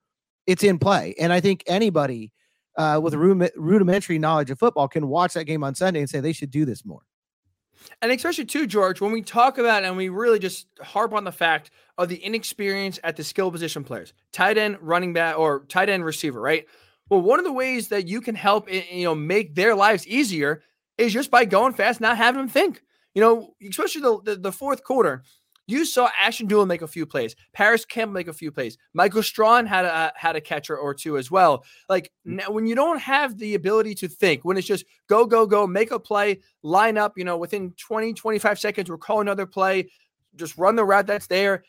it's 0.47 0.63
in 0.63 0.79
play. 0.79 1.15
And 1.19 1.33
I 1.33 1.41
think 1.41 1.63
anybody 1.67 2.31
uh, 2.77 3.01
with 3.03 3.15
a 3.15 3.19
rudimentary 3.57 4.19
knowledge 4.19 4.51
of 4.51 4.59
football 4.59 4.89
can 4.89 5.09
watch 5.09 5.35
that 5.35 5.45
game 5.45 5.65
on 5.65 5.75
Sunday 5.75 6.01
and 6.01 6.11
say 6.11 6.21
they 6.21 6.33
should 6.33 6.51
do 6.51 6.65
this 6.65 6.85
more. 6.85 7.01
And 8.03 8.11
especially 8.13 8.47
too, 8.47 8.67
George, 8.67 9.01
when 9.01 9.13
we 9.13 9.23
talk 9.23 9.59
about 9.59 9.85
and 9.85 9.97
we 9.97 10.09
really 10.09 10.39
just 10.39 10.67
harp 10.81 11.13
on 11.13 11.25
the 11.25 11.33
fact 11.33 11.71
of 11.99 12.09
the 12.09 12.17
inexperience 12.17 12.99
at 13.05 13.17
the 13.17 13.25
skill 13.25 13.51
position 13.51 13.85
players, 13.85 14.13
tight 14.33 14.59
end, 14.59 14.79
running 14.81 15.13
back, 15.13 15.39
or 15.39 15.65
tight 15.69 15.89
end 15.89 16.05
receiver, 16.05 16.41
right? 16.41 16.67
Well, 17.11 17.21
one 17.21 17.39
of 17.39 17.45
the 17.45 17.53
ways 17.53 17.89
that 17.89 18.09
you 18.09 18.21
can 18.21 18.35
help, 18.35 18.69
eh, 18.71 18.83
you 18.91 19.05
know, 19.05 19.15
make 19.15 19.55
their 19.55 19.75
lives 19.75 20.07
easier 20.07 20.63
is 20.99 21.13
just 21.13 21.31
by 21.31 21.45
going 21.45 21.73
fast, 21.73 22.01
not 22.01 22.17
having 22.17 22.41
them 22.41 22.49
think. 22.49 22.83
You 23.15 23.23
know, 23.23 23.55
especially 23.69 24.03
the, 24.03 24.21
the, 24.25 24.37
the 24.37 24.53
fourth 24.53 24.83
quarter. 24.83 25.23
You 25.67 25.87
saw 25.87 26.11
Ashton 26.21 26.47
Dulin 26.47 26.67
make 26.67 26.83
a 26.83 26.87
few 26.87 27.07
plays. 27.07 27.35
Parris 27.55 27.87
Campbell 27.87 28.13
make 28.13 28.29
a 28.29 28.35
few 28.35 28.53
plays. 28.53 28.77
Michael 28.93 29.23
Strachan 29.23 29.67
had 29.67 29.87
a 29.87 30.13
had 30.15 30.37
a 30.37 30.41
catcher 30.41 30.77
or 30.77 30.93
two 30.93 31.17
as 31.17 31.31
well. 31.31 31.65
Like 31.89 32.13
mm. 32.27 32.37
now, 32.37 32.51
when 32.51 32.67
you 32.67 32.75
don't 32.75 33.01
have 33.01 33.39
the 33.39 33.55
ability 33.55 33.95
to 33.97 34.09
think, 34.09 34.45
when 34.45 34.59
it's 34.59 34.67
just 34.67 34.85
go 35.09 35.25
go 35.25 35.47
go, 35.47 35.67
make 35.67 35.91
a 35.91 35.99
play, 35.99 36.41
line 36.63 36.99
up, 36.99 37.15
you 37.17 37.25
know, 37.25 37.39
within 37.39 37.73
20 37.79 38.13
25 38.13 38.59
seconds, 38.59 38.91
we're 38.91 38.99
calling 38.99 39.27
another 39.27 39.47
play, 39.47 39.89
just 40.37 40.59
run 40.59 40.77
the 40.77 40.85
route 40.85 41.07
that's 41.07 41.29
there. 41.29 41.65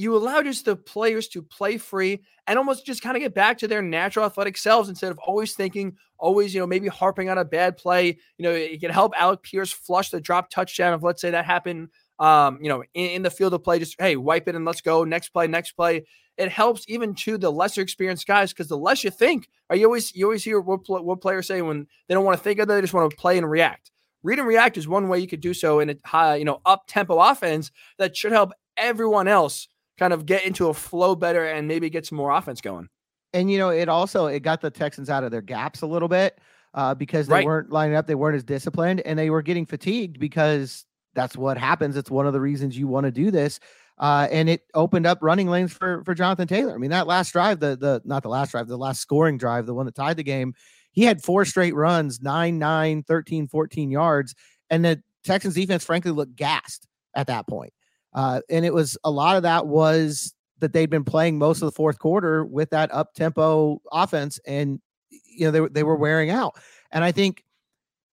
You 0.00 0.16
allow 0.16 0.42
just 0.42 0.64
the 0.64 0.76
players 0.76 1.28
to 1.28 1.42
play 1.42 1.76
free 1.76 2.22
and 2.46 2.58
almost 2.58 2.86
just 2.86 3.02
kind 3.02 3.16
of 3.16 3.22
get 3.22 3.34
back 3.34 3.58
to 3.58 3.68
their 3.68 3.82
natural 3.82 4.24
athletic 4.24 4.56
selves 4.56 4.88
instead 4.88 5.10
of 5.10 5.18
always 5.18 5.54
thinking, 5.54 5.96
always, 6.18 6.54
you 6.54 6.60
know, 6.60 6.66
maybe 6.66 6.88
harping 6.88 7.28
on 7.28 7.36
a 7.36 7.44
bad 7.44 7.76
play. 7.76 8.18
You 8.38 8.42
know, 8.42 8.52
it 8.52 8.80
can 8.80 8.90
help 8.90 9.12
Alec 9.16 9.42
Pierce 9.42 9.70
flush 9.70 10.10
the 10.10 10.20
drop 10.20 10.50
touchdown 10.50 10.94
if 10.94 11.02
let's 11.02 11.20
say 11.20 11.30
that 11.32 11.44
happened 11.44 11.88
um, 12.20 12.58
you 12.60 12.68
know, 12.68 12.84
in, 12.92 13.10
in, 13.10 13.22
the 13.22 13.30
field 13.30 13.54
of 13.54 13.64
play, 13.64 13.78
just 13.78 13.96
hey, 13.98 14.14
wipe 14.14 14.46
it 14.46 14.54
and 14.54 14.66
let's 14.66 14.82
go. 14.82 15.04
Next 15.04 15.30
play, 15.30 15.46
next 15.46 15.72
play. 15.72 16.04
It 16.36 16.50
helps 16.50 16.84
even 16.86 17.14
to 17.14 17.38
the 17.38 17.50
lesser 17.50 17.80
experienced 17.80 18.26
guys 18.26 18.52
because 18.52 18.68
the 18.68 18.76
less 18.76 19.02
you 19.02 19.10
think, 19.10 19.48
or 19.70 19.76
you 19.76 19.86
always 19.86 20.14
you 20.14 20.26
always 20.26 20.44
hear 20.44 20.60
what, 20.60 20.86
what 20.86 21.22
players 21.22 21.46
say 21.46 21.62
when 21.62 21.86
they 22.06 22.14
don't 22.14 22.24
want 22.24 22.36
to 22.36 22.44
think 22.44 22.60
of 22.60 22.64
it, 22.64 22.72
they 22.74 22.80
just 22.82 22.92
want 22.92 23.10
to 23.10 23.16
play 23.16 23.38
and 23.38 23.50
react. 23.50 23.90
Read 24.22 24.38
and 24.38 24.46
react 24.46 24.76
is 24.76 24.86
one 24.86 25.08
way 25.08 25.18
you 25.18 25.26
could 25.26 25.40
do 25.40 25.54
so 25.54 25.80
in 25.80 25.88
a 25.88 25.96
high, 26.04 26.36
you 26.36 26.44
know, 26.44 26.60
up 26.66 26.84
tempo 26.86 27.18
offense 27.18 27.70
that 27.96 28.14
should 28.14 28.32
help 28.32 28.52
everyone 28.76 29.26
else 29.26 29.68
kind 30.00 30.12
of 30.14 30.26
get 30.26 30.44
into 30.44 30.68
a 30.68 30.74
flow 30.74 31.14
better 31.14 31.44
and 31.44 31.68
maybe 31.68 31.90
get 31.90 32.06
some 32.06 32.16
more 32.16 32.30
offense 32.30 32.60
going. 32.60 32.88
And 33.32 33.50
you 33.52 33.58
know, 33.58 33.68
it 33.68 33.88
also 33.88 34.26
it 34.26 34.40
got 34.40 34.60
the 34.60 34.70
Texans 34.70 35.08
out 35.08 35.22
of 35.22 35.30
their 35.30 35.42
gaps 35.42 35.82
a 35.82 35.86
little 35.86 36.08
bit 36.08 36.40
uh, 36.74 36.94
because 36.94 37.28
they 37.28 37.34
right. 37.34 37.46
weren't 37.46 37.70
lining 37.70 37.94
up, 37.94 38.06
they 38.06 38.16
weren't 38.16 38.34
as 38.34 38.42
disciplined, 38.42 39.00
and 39.02 39.18
they 39.18 39.30
were 39.30 39.42
getting 39.42 39.66
fatigued 39.66 40.18
because 40.18 40.84
that's 41.14 41.36
what 41.36 41.58
happens. 41.58 41.96
It's 41.96 42.10
one 42.10 42.26
of 42.26 42.32
the 42.32 42.40
reasons 42.40 42.76
you 42.76 42.88
want 42.88 43.04
to 43.04 43.12
do 43.12 43.30
this. 43.30 43.60
Uh, 43.98 44.26
and 44.32 44.48
it 44.48 44.62
opened 44.74 45.06
up 45.06 45.18
running 45.20 45.48
lanes 45.48 45.72
for 45.74 46.02
for 46.04 46.14
Jonathan 46.14 46.48
Taylor. 46.48 46.74
I 46.74 46.78
mean, 46.78 46.90
that 46.90 47.06
last 47.06 47.32
drive, 47.32 47.60
the 47.60 47.76
the 47.76 48.00
not 48.04 48.22
the 48.22 48.30
last 48.30 48.52
drive, 48.52 48.66
the 48.66 48.78
last 48.78 49.00
scoring 49.00 49.36
drive, 49.36 49.66
the 49.66 49.74
one 49.74 49.84
that 49.86 49.94
tied 49.94 50.16
the 50.16 50.24
game, 50.24 50.54
he 50.90 51.04
had 51.04 51.22
four 51.22 51.44
straight 51.44 51.74
runs, 51.74 52.20
9, 52.22 52.58
9, 52.58 53.02
13, 53.02 53.48
14 53.48 53.90
yards. 53.90 54.34
And 54.70 54.84
the 54.84 55.02
Texans 55.24 55.54
defense, 55.54 55.84
frankly, 55.84 56.10
looked 56.10 56.34
gassed 56.34 56.88
at 57.14 57.26
that 57.26 57.46
point. 57.46 57.74
Uh, 58.12 58.40
and 58.48 58.64
it 58.64 58.74
was 58.74 58.98
a 59.04 59.10
lot 59.10 59.36
of 59.36 59.44
that 59.44 59.66
was 59.66 60.34
that 60.58 60.72
they'd 60.72 60.90
been 60.90 61.04
playing 61.04 61.38
most 61.38 61.62
of 61.62 61.66
the 61.66 61.72
fourth 61.72 61.98
quarter 61.98 62.44
with 62.44 62.70
that 62.70 62.92
up 62.92 63.14
tempo 63.14 63.80
offense, 63.92 64.38
and 64.46 64.80
you 65.10 65.46
know 65.46 65.50
they 65.50 65.68
they 65.72 65.82
were 65.82 65.96
wearing 65.96 66.30
out. 66.30 66.54
And 66.90 67.04
I 67.04 67.12
think 67.12 67.44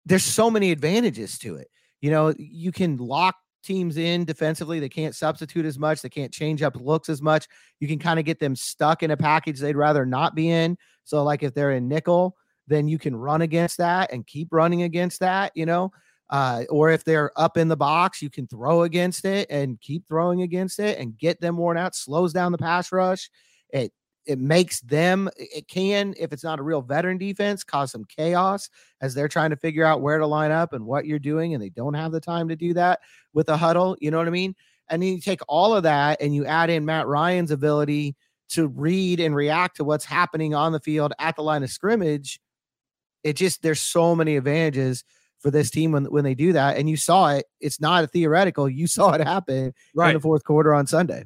there's 0.06 0.24
so 0.24 0.50
many 0.50 0.72
advantages 0.72 1.38
to 1.40 1.56
it. 1.56 1.68
You 2.02 2.12
know, 2.12 2.34
you 2.38 2.72
can 2.72 2.98
lock 2.98 3.36
teams 3.64 3.98
in 3.98 4.24
defensively. 4.24 4.80
They 4.80 4.90
can't 4.90 5.16
substitute 5.16 5.66
as 5.66 5.78
much. 5.78 6.02
They 6.02 6.10
can't 6.10 6.32
change 6.32 6.62
up 6.62 6.76
looks 6.78 7.10
as 7.10 7.22
much. 7.22 7.48
You 7.80 7.88
can 7.88 8.00
kind 8.00 8.20
of 8.20 8.26
get 8.26 8.40
them 8.40 8.56
stuck 8.56 9.04
in 9.04 9.12
a 9.12 9.18
package 9.18 9.60
they'd 9.60 9.76
rather 9.76 10.06
not 10.06 10.36
be 10.36 10.50
in. 10.50 10.78
So, 11.04 11.24
like 11.24 11.44
if 11.44 11.54
they're 11.54 11.72
in 11.72 11.88
nickel, 11.88 12.36
then 12.68 12.88
you 12.88 12.98
can 12.98 13.16
run 13.16 13.42
against 13.42 13.78
that 13.78 14.12
and 14.12 14.26
keep 14.26 14.50
running 14.52 14.84
against 14.84 15.20
that, 15.20 15.52
you 15.56 15.66
know. 15.66 15.92
Uh, 16.30 16.64
or 16.70 16.90
if 16.92 17.04
they're 17.04 17.32
up 17.40 17.58
in 17.58 17.70
the 17.70 17.78
box, 17.78 18.22
you 18.22 18.30
can 18.30 18.48
throw 18.48 18.84
against 18.84 19.24
it 19.24 19.50
and 19.50 19.80
keep 19.80 20.06
throwing 20.08 20.42
against 20.42 20.80
it 20.80 21.00
and 21.00 21.18
get 21.18 21.40
them 21.40 21.58
worn 21.58 21.78
out, 21.78 21.96
slows 21.96 22.34
down 22.34 22.52
the 22.52 22.58
pass 22.58 22.92
rush. 22.92 23.30
It 23.70 23.94
it 24.28 24.38
makes 24.38 24.82
them 24.82 25.30
it 25.38 25.68
can 25.68 26.14
if 26.20 26.34
it's 26.34 26.44
not 26.44 26.60
a 26.60 26.64
real 26.64 26.82
veteran 26.82 27.18
defense 27.18 27.64
cause 27.64 27.92
some 27.92 28.04
chaos 28.06 28.70
as 29.02 29.14
they're 29.14 29.30
trying 29.30 29.50
to 29.50 29.56
figure 29.56 29.86
out 29.86 30.02
where 30.02 30.18
to 30.18 30.28
line 30.28 30.52
up 30.52 30.74
and 30.74 30.86
what 30.86 31.06
you're 31.06 31.18
doing 31.18 31.54
and 31.54 31.64
they 31.64 31.70
don't 31.70 31.94
have 31.94 32.12
the 32.12 32.20
time 32.20 32.48
to 32.50 32.56
do 32.56 32.74
that 32.74 33.00
with 33.34 33.48
a 33.50 33.58
huddle 33.58 33.96
you 34.02 34.12
know 34.12 34.18
what 34.18 34.28
i 34.28 34.32
mean 34.32 34.54
and 34.90 35.02
then 35.02 35.10
you 35.10 35.22
take 35.22 35.40
all 35.48 35.76
of 35.76 35.84
that 35.84 36.22
and 36.22 36.36
you 36.36 36.46
add 36.46 36.70
in 36.70 36.86
matt 36.86 37.08
ryan's 37.08 37.52
ability 37.52 38.16
to 38.50 38.68
read 38.68 39.20
and 39.20 39.34
react 39.34 39.78
to 39.78 39.84
what's 39.84 40.06
happening 40.06 40.54
on 40.54 40.72
the 40.74 40.80
field 40.80 41.14
at 41.20 41.36
the 41.36 41.42
line 41.42 41.64
of 41.64 41.72
scrimmage 41.72 42.40
it 43.24 43.34
just 43.34 43.62
there's 43.64 43.82
so 43.82 44.14
many 44.14 44.36
advantages 44.36 45.04
for 45.48 45.52
this 45.52 45.70
team 45.70 45.94
when, 45.94 46.04
when 46.06 46.26
they 46.26 46.36
do 46.36 46.52
that 46.52 46.76
and 46.76 46.90
you 46.90 46.98
saw 46.98 47.30
it 47.30 47.46
it's 47.62 47.80
not 47.80 48.04
a 48.04 48.08
theoretical 48.08 48.68
you 48.68 48.86
saw 48.98 49.14
it 49.14 49.22
happen 49.22 49.74
right. 49.96 50.10
in 50.10 50.14
the 50.16 50.20
fourth 50.20 50.44
quarter 50.44 50.74
on 50.74 50.86
sunday 50.86 51.24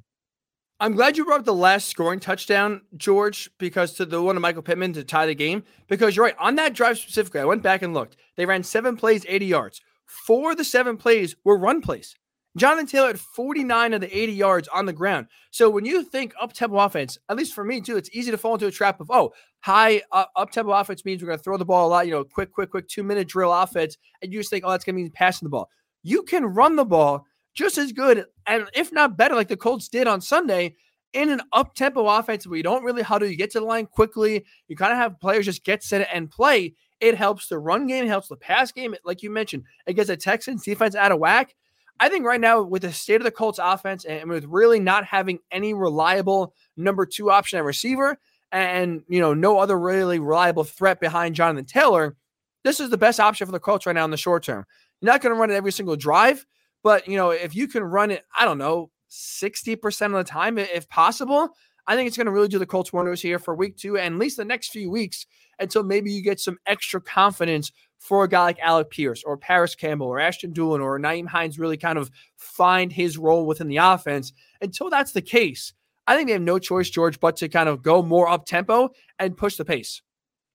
I'm 0.79 0.95
glad 0.95 1.17
you 1.17 1.25
brought 1.25 1.41
up 1.41 1.45
the 1.45 1.53
last 1.53 1.89
scoring 1.89 2.19
touchdown, 2.19 2.81
George, 2.97 3.51
because 3.59 3.93
to 3.93 4.05
the 4.05 4.19
one 4.19 4.35
of 4.35 4.41
Michael 4.41 4.63
Pittman 4.63 4.93
to 4.93 5.03
tie 5.03 5.27
the 5.27 5.35
game. 5.35 5.63
Because 5.87 6.15
you're 6.15 6.25
right. 6.25 6.35
On 6.39 6.55
that 6.55 6.73
drive 6.73 6.97
specifically, 6.97 7.39
I 7.39 7.45
went 7.45 7.61
back 7.61 7.83
and 7.83 7.93
looked. 7.93 8.17
They 8.35 8.47
ran 8.47 8.63
seven 8.63 8.97
plays, 8.97 9.23
80 9.29 9.45
yards. 9.45 9.81
Four 10.07 10.53
of 10.53 10.57
the 10.57 10.63
seven 10.63 10.97
plays 10.97 11.35
were 11.43 11.55
run 11.55 11.81
plays. 11.81 12.15
Jonathan 12.57 12.85
Taylor 12.85 13.07
had 13.07 13.19
49 13.19 13.93
of 13.93 14.01
the 14.01 14.17
80 14.17 14.33
yards 14.33 14.67
on 14.67 14.85
the 14.85 14.93
ground. 14.93 15.27
So 15.51 15.69
when 15.69 15.85
you 15.85 16.03
think 16.03 16.33
up 16.39 16.53
tempo 16.53 16.77
offense, 16.77 17.17
at 17.29 17.37
least 17.37 17.53
for 17.53 17.63
me 17.63 17.79
too, 17.79 17.97
it's 17.97 18.09
easy 18.13 18.31
to 18.31 18.37
fall 18.37 18.55
into 18.55 18.67
a 18.67 18.71
trap 18.71 18.99
of, 18.99 19.09
oh, 19.09 19.31
high 19.61 20.01
uh, 20.11 20.25
up 20.35 20.51
tempo 20.51 20.71
offense 20.71 21.05
means 21.05 21.21
we're 21.21 21.27
going 21.27 21.39
to 21.39 21.43
throw 21.43 21.57
the 21.57 21.65
ball 21.65 21.87
a 21.87 21.89
lot, 21.89 22.07
you 22.07 22.11
know, 22.11 22.23
quick, 22.23 22.51
quick, 22.51 22.71
quick 22.71 22.87
two 22.87 23.03
minute 23.03 23.27
drill 23.27 23.53
offense. 23.53 23.97
And 24.21 24.33
you 24.33 24.39
just 24.39 24.49
think, 24.49 24.65
oh, 24.65 24.71
that's 24.71 24.83
going 24.83 24.95
to 24.95 25.01
mean 25.01 25.11
passing 25.11 25.45
the 25.45 25.49
ball. 25.51 25.69
You 26.03 26.23
can 26.23 26.45
run 26.45 26.75
the 26.75 26.85
ball 26.85 27.25
just 27.53 27.77
as 27.77 27.91
good, 27.91 28.25
and 28.47 28.65
if 28.73 28.93
not 28.93 29.17
better, 29.17 29.35
like 29.35 29.49
the 29.49 29.57
Colts 29.57 29.89
did 29.89 30.07
on 30.07 30.21
Sunday, 30.21 30.75
in 31.13 31.29
an 31.29 31.41
up 31.51 31.75
tempo 31.75 32.07
offense 32.07 32.47
where 32.47 32.57
you 32.57 32.63
don't 32.63 32.83
really 32.83 33.03
do 33.03 33.27
you 33.27 33.35
get 33.35 33.51
to 33.51 33.59
the 33.59 33.65
line 33.65 33.85
quickly. 33.85 34.45
You 34.67 34.75
kind 34.75 34.93
of 34.93 34.97
have 34.97 35.19
players 35.19 35.45
just 35.45 35.63
get 35.63 35.83
set 35.83 36.07
and 36.13 36.31
play. 36.31 36.73
It 36.99 37.15
helps 37.15 37.47
the 37.47 37.59
run 37.59 37.87
game, 37.87 38.07
helps 38.07 38.29
the 38.29 38.37
pass 38.37 38.71
game. 38.71 38.95
Like 39.03 39.23
you 39.23 39.29
mentioned, 39.29 39.63
against 39.87 40.07
the 40.07 40.17
Texans 40.17 40.63
defense 40.63 40.95
out 40.95 41.11
of 41.11 41.19
whack. 41.19 41.55
I 42.01 42.09
think 42.09 42.25
right 42.25 42.41
now, 42.41 42.63
with 42.63 42.81
the 42.81 42.91
state 42.91 43.17
of 43.17 43.23
the 43.25 43.31
Colts 43.31 43.59
offense 43.61 44.05
and 44.05 44.27
with 44.27 44.45
really 44.45 44.79
not 44.79 45.05
having 45.05 45.37
any 45.51 45.75
reliable 45.75 46.55
number 46.75 47.05
two 47.05 47.29
option 47.29 47.59
at 47.59 47.63
receiver 47.63 48.17
and, 48.51 49.03
you 49.07 49.19
know, 49.19 49.35
no 49.35 49.59
other 49.59 49.79
really 49.79 50.17
reliable 50.17 50.63
threat 50.63 50.99
behind 50.99 51.35
Jonathan 51.35 51.65
Taylor, 51.65 52.15
this 52.63 52.79
is 52.79 52.89
the 52.89 52.97
best 52.97 53.19
option 53.19 53.45
for 53.45 53.51
the 53.51 53.59
Colts 53.59 53.85
right 53.85 53.93
now 53.93 54.03
in 54.03 54.09
the 54.09 54.17
short 54.17 54.41
term. 54.41 54.65
You're 54.99 55.13
not 55.13 55.21
going 55.21 55.35
to 55.35 55.39
run 55.39 55.51
it 55.51 55.55
every 55.55 55.71
single 55.71 55.95
drive, 55.95 56.43
but, 56.81 57.07
you 57.07 57.17
know, 57.17 57.29
if 57.29 57.55
you 57.55 57.67
can 57.67 57.83
run 57.83 58.09
it, 58.09 58.23
I 58.35 58.45
don't 58.45 58.57
know, 58.57 58.89
60% 59.11 60.05
of 60.07 60.11
the 60.13 60.23
time, 60.23 60.57
if 60.57 60.89
possible. 60.89 61.49
I 61.85 61.95
think 61.95 62.07
it's 62.07 62.17
going 62.17 62.25
to 62.25 62.31
really 62.31 62.47
do 62.47 62.57
the 62.57 62.65
Colts 62.65 62.91
wonders 62.91 63.21
here 63.21 63.37
for 63.37 63.53
week 63.53 63.77
two 63.77 63.99
and 63.99 64.15
at 64.15 64.19
least 64.19 64.37
the 64.37 64.45
next 64.45 64.69
few 64.69 64.89
weeks 64.89 65.27
until 65.59 65.83
maybe 65.83 66.11
you 66.11 66.23
get 66.23 66.39
some 66.39 66.57
extra 66.65 66.99
confidence 66.99 67.71
for 68.01 68.23
a 68.23 68.27
guy 68.27 68.41
like 68.41 68.59
Alec 68.59 68.89
Pierce 68.89 69.23
or 69.23 69.37
Parris 69.37 69.75
Campbell 69.75 70.07
or 70.07 70.19
Ashton 70.19 70.53
Dulin 70.53 70.83
or 70.83 70.99
Nyheim 70.99 71.27
Hines 71.27 71.59
really 71.59 71.77
kind 71.77 71.99
of 71.99 72.09
find 72.35 72.91
his 72.91 73.15
role 73.15 73.45
within 73.45 73.67
the 73.67 73.77
offense. 73.77 74.33
Until 74.59 74.89
that's 74.89 75.11
the 75.11 75.21
case, 75.21 75.73
I 76.07 76.15
think 76.15 76.27
they 76.27 76.33
have 76.33 76.41
no 76.41 76.57
choice, 76.57 76.89
George, 76.89 77.19
but 77.19 77.35
to 77.37 77.47
kind 77.47 77.69
of 77.69 77.83
go 77.83 78.01
more 78.01 78.27
up 78.27 78.45
tempo 78.45 78.89
and 79.19 79.37
push 79.37 79.55
the 79.55 79.65
pace. 79.65 80.01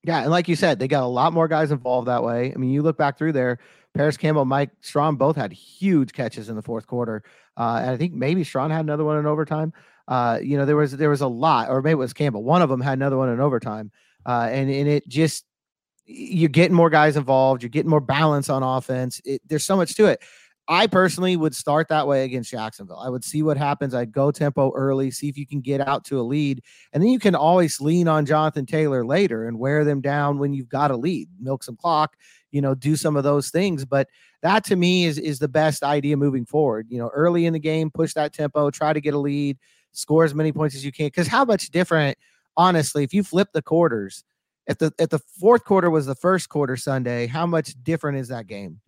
Yeah, 0.03 0.23
and 0.23 0.31
like 0.31 0.49
you 0.49 0.57
said, 0.57 0.81
they 0.81 0.89
got 0.89 1.05
a 1.05 1.07
lot 1.07 1.33
more 1.33 1.47
guys 1.47 1.71
involved 1.71 2.09
that 2.09 2.25
way. 2.25 2.53
I 2.53 2.59
mean, 2.59 2.71
you 2.71 2.83
look 2.83 2.99
back 2.99 3.17
through 3.17 3.33
there, 3.33 3.59
Parris 3.95 4.17
Campbell, 4.17 4.45
Mike 4.45 4.71
Strachan 4.81 5.15
both 5.15 5.37
had 5.37 5.53
huge 5.53 6.13
catches 6.13 6.49
in 6.49 6.57
the 6.57 6.63
fourth 6.63 6.89
quarter. 6.89 7.23
Uh, 7.57 7.79
and 7.81 7.91
I 7.91 7.97
think 7.97 8.13
maybe 8.13 8.43
Strachan 8.43 8.73
had 8.73 8.85
another 8.85 9.05
one 9.05 9.19
in 9.19 9.27
overtime. 9.27 9.73
Uh, 10.09 10.41
you 10.43 10.59
know, 10.59 10.67
there 10.67 10.77
was 10.77 10.97
there 10.97 11.11
was 11.11 11.21
a 11.21 11.29
lot, 11.29 11.69
or 11.69 11.81
maybe 11.81 11.93
it 11.93 11.95
was 11.95 12.13
Campbell. 12.13 12.43
One 12.43 12.61
of 12.61 12.69
them 12.69 12.81
had 12.81 12.95
another 12.95 13.17
one 13.17 13.29
in 13.29 13.41
overtime. 13.41 13.93
Uh, 14.27 14.49
and 14.51 14.69
and 14.69 14.89
it 14.89 15.07
just 15.09 15.45
you're 16.07 16.49
getting 16.49 16.77
more 16.77 16.91
guys 16.91 17.17
involved. 17.17 17.63
You're 17.63 17.71
getting 17.71 17.91
more 17.91 18.01
balance 18.01 18.49
on 18.49 18.63
offense. 18.63 19.21
It, 19.25 19.43
there's 19.47 19.65
so 19.65 19.77
much 19.77 19.95
to 19.97 20.07
it. 20.07 20.23
I 20.69 20.89
personally 20.89 21.37
would 21.37 21.55
start 21.55 21.87
that 21.89 22.09
way 22.09 22.25
against 22.25 22.51
Jacksonville. 22.51 22.99
I 22.99 23.09
would 23.09 23.25
see 23.25 23.43
what 23.43 23.57
happens. 23.57 23.95
I'd 23.95 24.11
go 24.11 24.33
tempo 24.33 24.73
early, 24.75 25.13
see 25.13 25.29
if 25.29 25.39
you 25.39 25.47
can 25.47 25.61
get 25.61 25.87
out 25.87 26.05
to 26.07 26.19
a 26.19 26.23
lead, 26.23 26.61
and 26.93 27.01
then 27.01 27.11
you 27.11 27.21
can 27.21 27.37
always 27.37 27.81
lean 27.81 28.09
on 28.09 28.27
Jonathan 28.27 28.67
Taylor 28.67 29.07
later 29.07 29.47
and 29.47 29.61
wear 29.61 29.85
them 29.85 30.01
down 30.01 30.39
when 30.39 30.53
you've 30.53 30.69
got 30.69 30.91
a 30.91 30.97
lead, 30.97 31.29
milk 31.39 31.63
some 31.63 31.77
clock, 31.77 32.17
you 32.51 32.61
know, 32.61 32.75
do 32.75 32.97
some 32.97 33.17
of 33.17 33.23
those 33.23 33.51
things. 33.51 33.85
But 33.85 34.09
that 34.43 34.65
to 34.65 34.77
me 34.77 35.05
is 35.05 35.19
is 35.19 35.39
the 35.39 35.49
best 35.49 35.85
idea 35.85 36.17
moving 36.17 36.45
forward. 36.45 36.89
You 36.91 36.99
know, 36.99 37.11
early 37.15 37.47
in 37.47 37.53
the 37.53 37.61
game, 37.61 37.89
push 37.89 38.15
that 38.15 38.33
tempo, 38.33 38.71
try 38.71 38.93
to 38.93 39.01
get 39.01 39.15
a 39.15 39.19
lead, 39.19 39.59
score 39.93 40.25
as 40.25 40.35
many 40.35 40.51
points 40.51 40.75
as 40.75 40.85
you 40.85 40.91
can. 40.91 41.07
Because 41.07 41.29
how 41.29 41.45
much 41.45 41.71
different, 41.71 42.19
honestly, 42.57 43.05
if 43.05 43.15
you 43.15 43.23
flip 43.23 43.51
the 43.53 43.63
quarters, 43.63 44.25
if 44.67 44.79
the 44.79 44.93
if 44.99 45.11
the 45.11 45.19
fourth 45.19 45.65
quarter 45.65 45.91
was 45.91 46.07
the 46.07 46.15
first 46.15 46.49
quarter 46.49 46.77
Sunday, 46.77 47.27
how 47.27 47.47
much 47.47 47.75
different 47.83 48.19
is 48.19 48.29
that 48.29 48.47
game? 48.47 48.81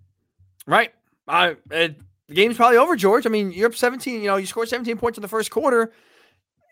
Right. 0.67 0.93
I 1.27 1.57
it, 1.71 1.97
the 2.29 2.35
game's 2.35 2.57
probably 2.57 2.79
over, 2.79 2.97
George. 2.97 3.27
I 3.27 3.31
mean, 3.31 3.53
you're 3.53 3.69
up 3.69 3.75
17. 3.75 4.21
You 4.21 4.27
know, 4.27 4.37
you 4.37 4.47
scored 4.47 4.69
17 4.69 4.99
points 4.99 5.19
in 5.19 5.23
the 5.23 5.29
first 5.29 5.51
quarter. 5.51 5.93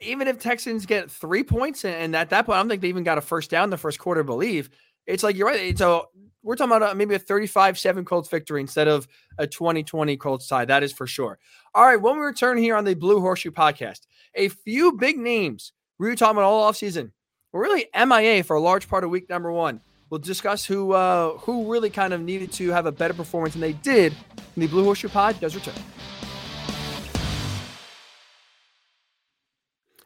Even 0.03 0.29
if 0.29 0.39
Texans 0.39 0.85
get 0.85 1.11
three 1.11 1.43
points, 1.43 1.85
and 1.85 2.15
at 2.15 2.29
that 2.29 2.45
point, 2.45 2.57
I 2.57 2.61
don't 2.61 2.69
think 2.69 2.83
they 2.83 2.89
even 2.89 3.05
got 3.05 3.17
a 3.17 3.23
first 3.23 3.51
down 3.51 3.65
in 3.65 3.71
the 3.71 3.79
first 3.79 3.99
quarter. 3.99 4.23
Believe 4.23 4.69
it's 5.07 5.23
like 5.23 5.37
you're 5.37 5.47
right. 5.47 5.77
So 5.79 6.09
we're 6.43 6.57
talking 6.57 6.77
about 6.77 6.97
maybe 6.97 7.15
a 7.15 7.19
35-7 7.19 8.05
Colts 8.05 8.29
victory 8.29 8.61
instead 8.61 8.89
of 8.89 9.09
a 9.39 9.47
2020 9.47 10.17
Colts 10.17 10.47
tie. 10.47 10.65
That 10.65 10.83
is 10.83 10.93
for 10.93 11.07
sure. 11.07 11.39
All 11.75 11.87
right, 11.87 12.01
when 12.01 12.17
we 12.17 12.25
return 12.25 12.59
here 12.59 12.77
on 12.77 12.85
the 12.85 12.95
Blue 12.95 13.21
Horseshoe 13.21 13.51
Podcast, 13.51 14.01
a 14.35 14.49
few 14.49 14.93
big 14.93 15.19
names 15.19 15.73
we 15.99 16.09
were 16.09 16.17
talking 16.17 16.37
about 16.37 16.45
all 16.45 16.71
offseason. 16.71 17.13
Really 17.57 17.87
MIA 17.95 18.45
for 18.45 18.57
a 18.57 18.61
large 18.61 18.89
part 18.89 19.05
of 19.05 19.11
week 19.11 19.29
number 19.29 19.51
one. 19.51 19.81
We'll 20.11 20.21
discuss 20.21 20.65
who 20.65 20.93
uh, 20.93 21.39
who 21.39 21.71
really 21.71 21.91
kind 21.91 22.13
of 22.13 22.21
needed 22.21 22.53
to 22.53 22.71
have 22.71 22.87
a 22.87 22.93
better 22.93 23.15
performance 23.15 23.55
than 23.55 23.61
they 23.61 23.73
did. 23.73 24.15
And 24.55 24.63
the 24.63 24.67
Blue 24.69 24.85
Horseshoe 24.85 25.09
Pod 25.09 25.41
does 25.41 25.55
return. 25.55 25.75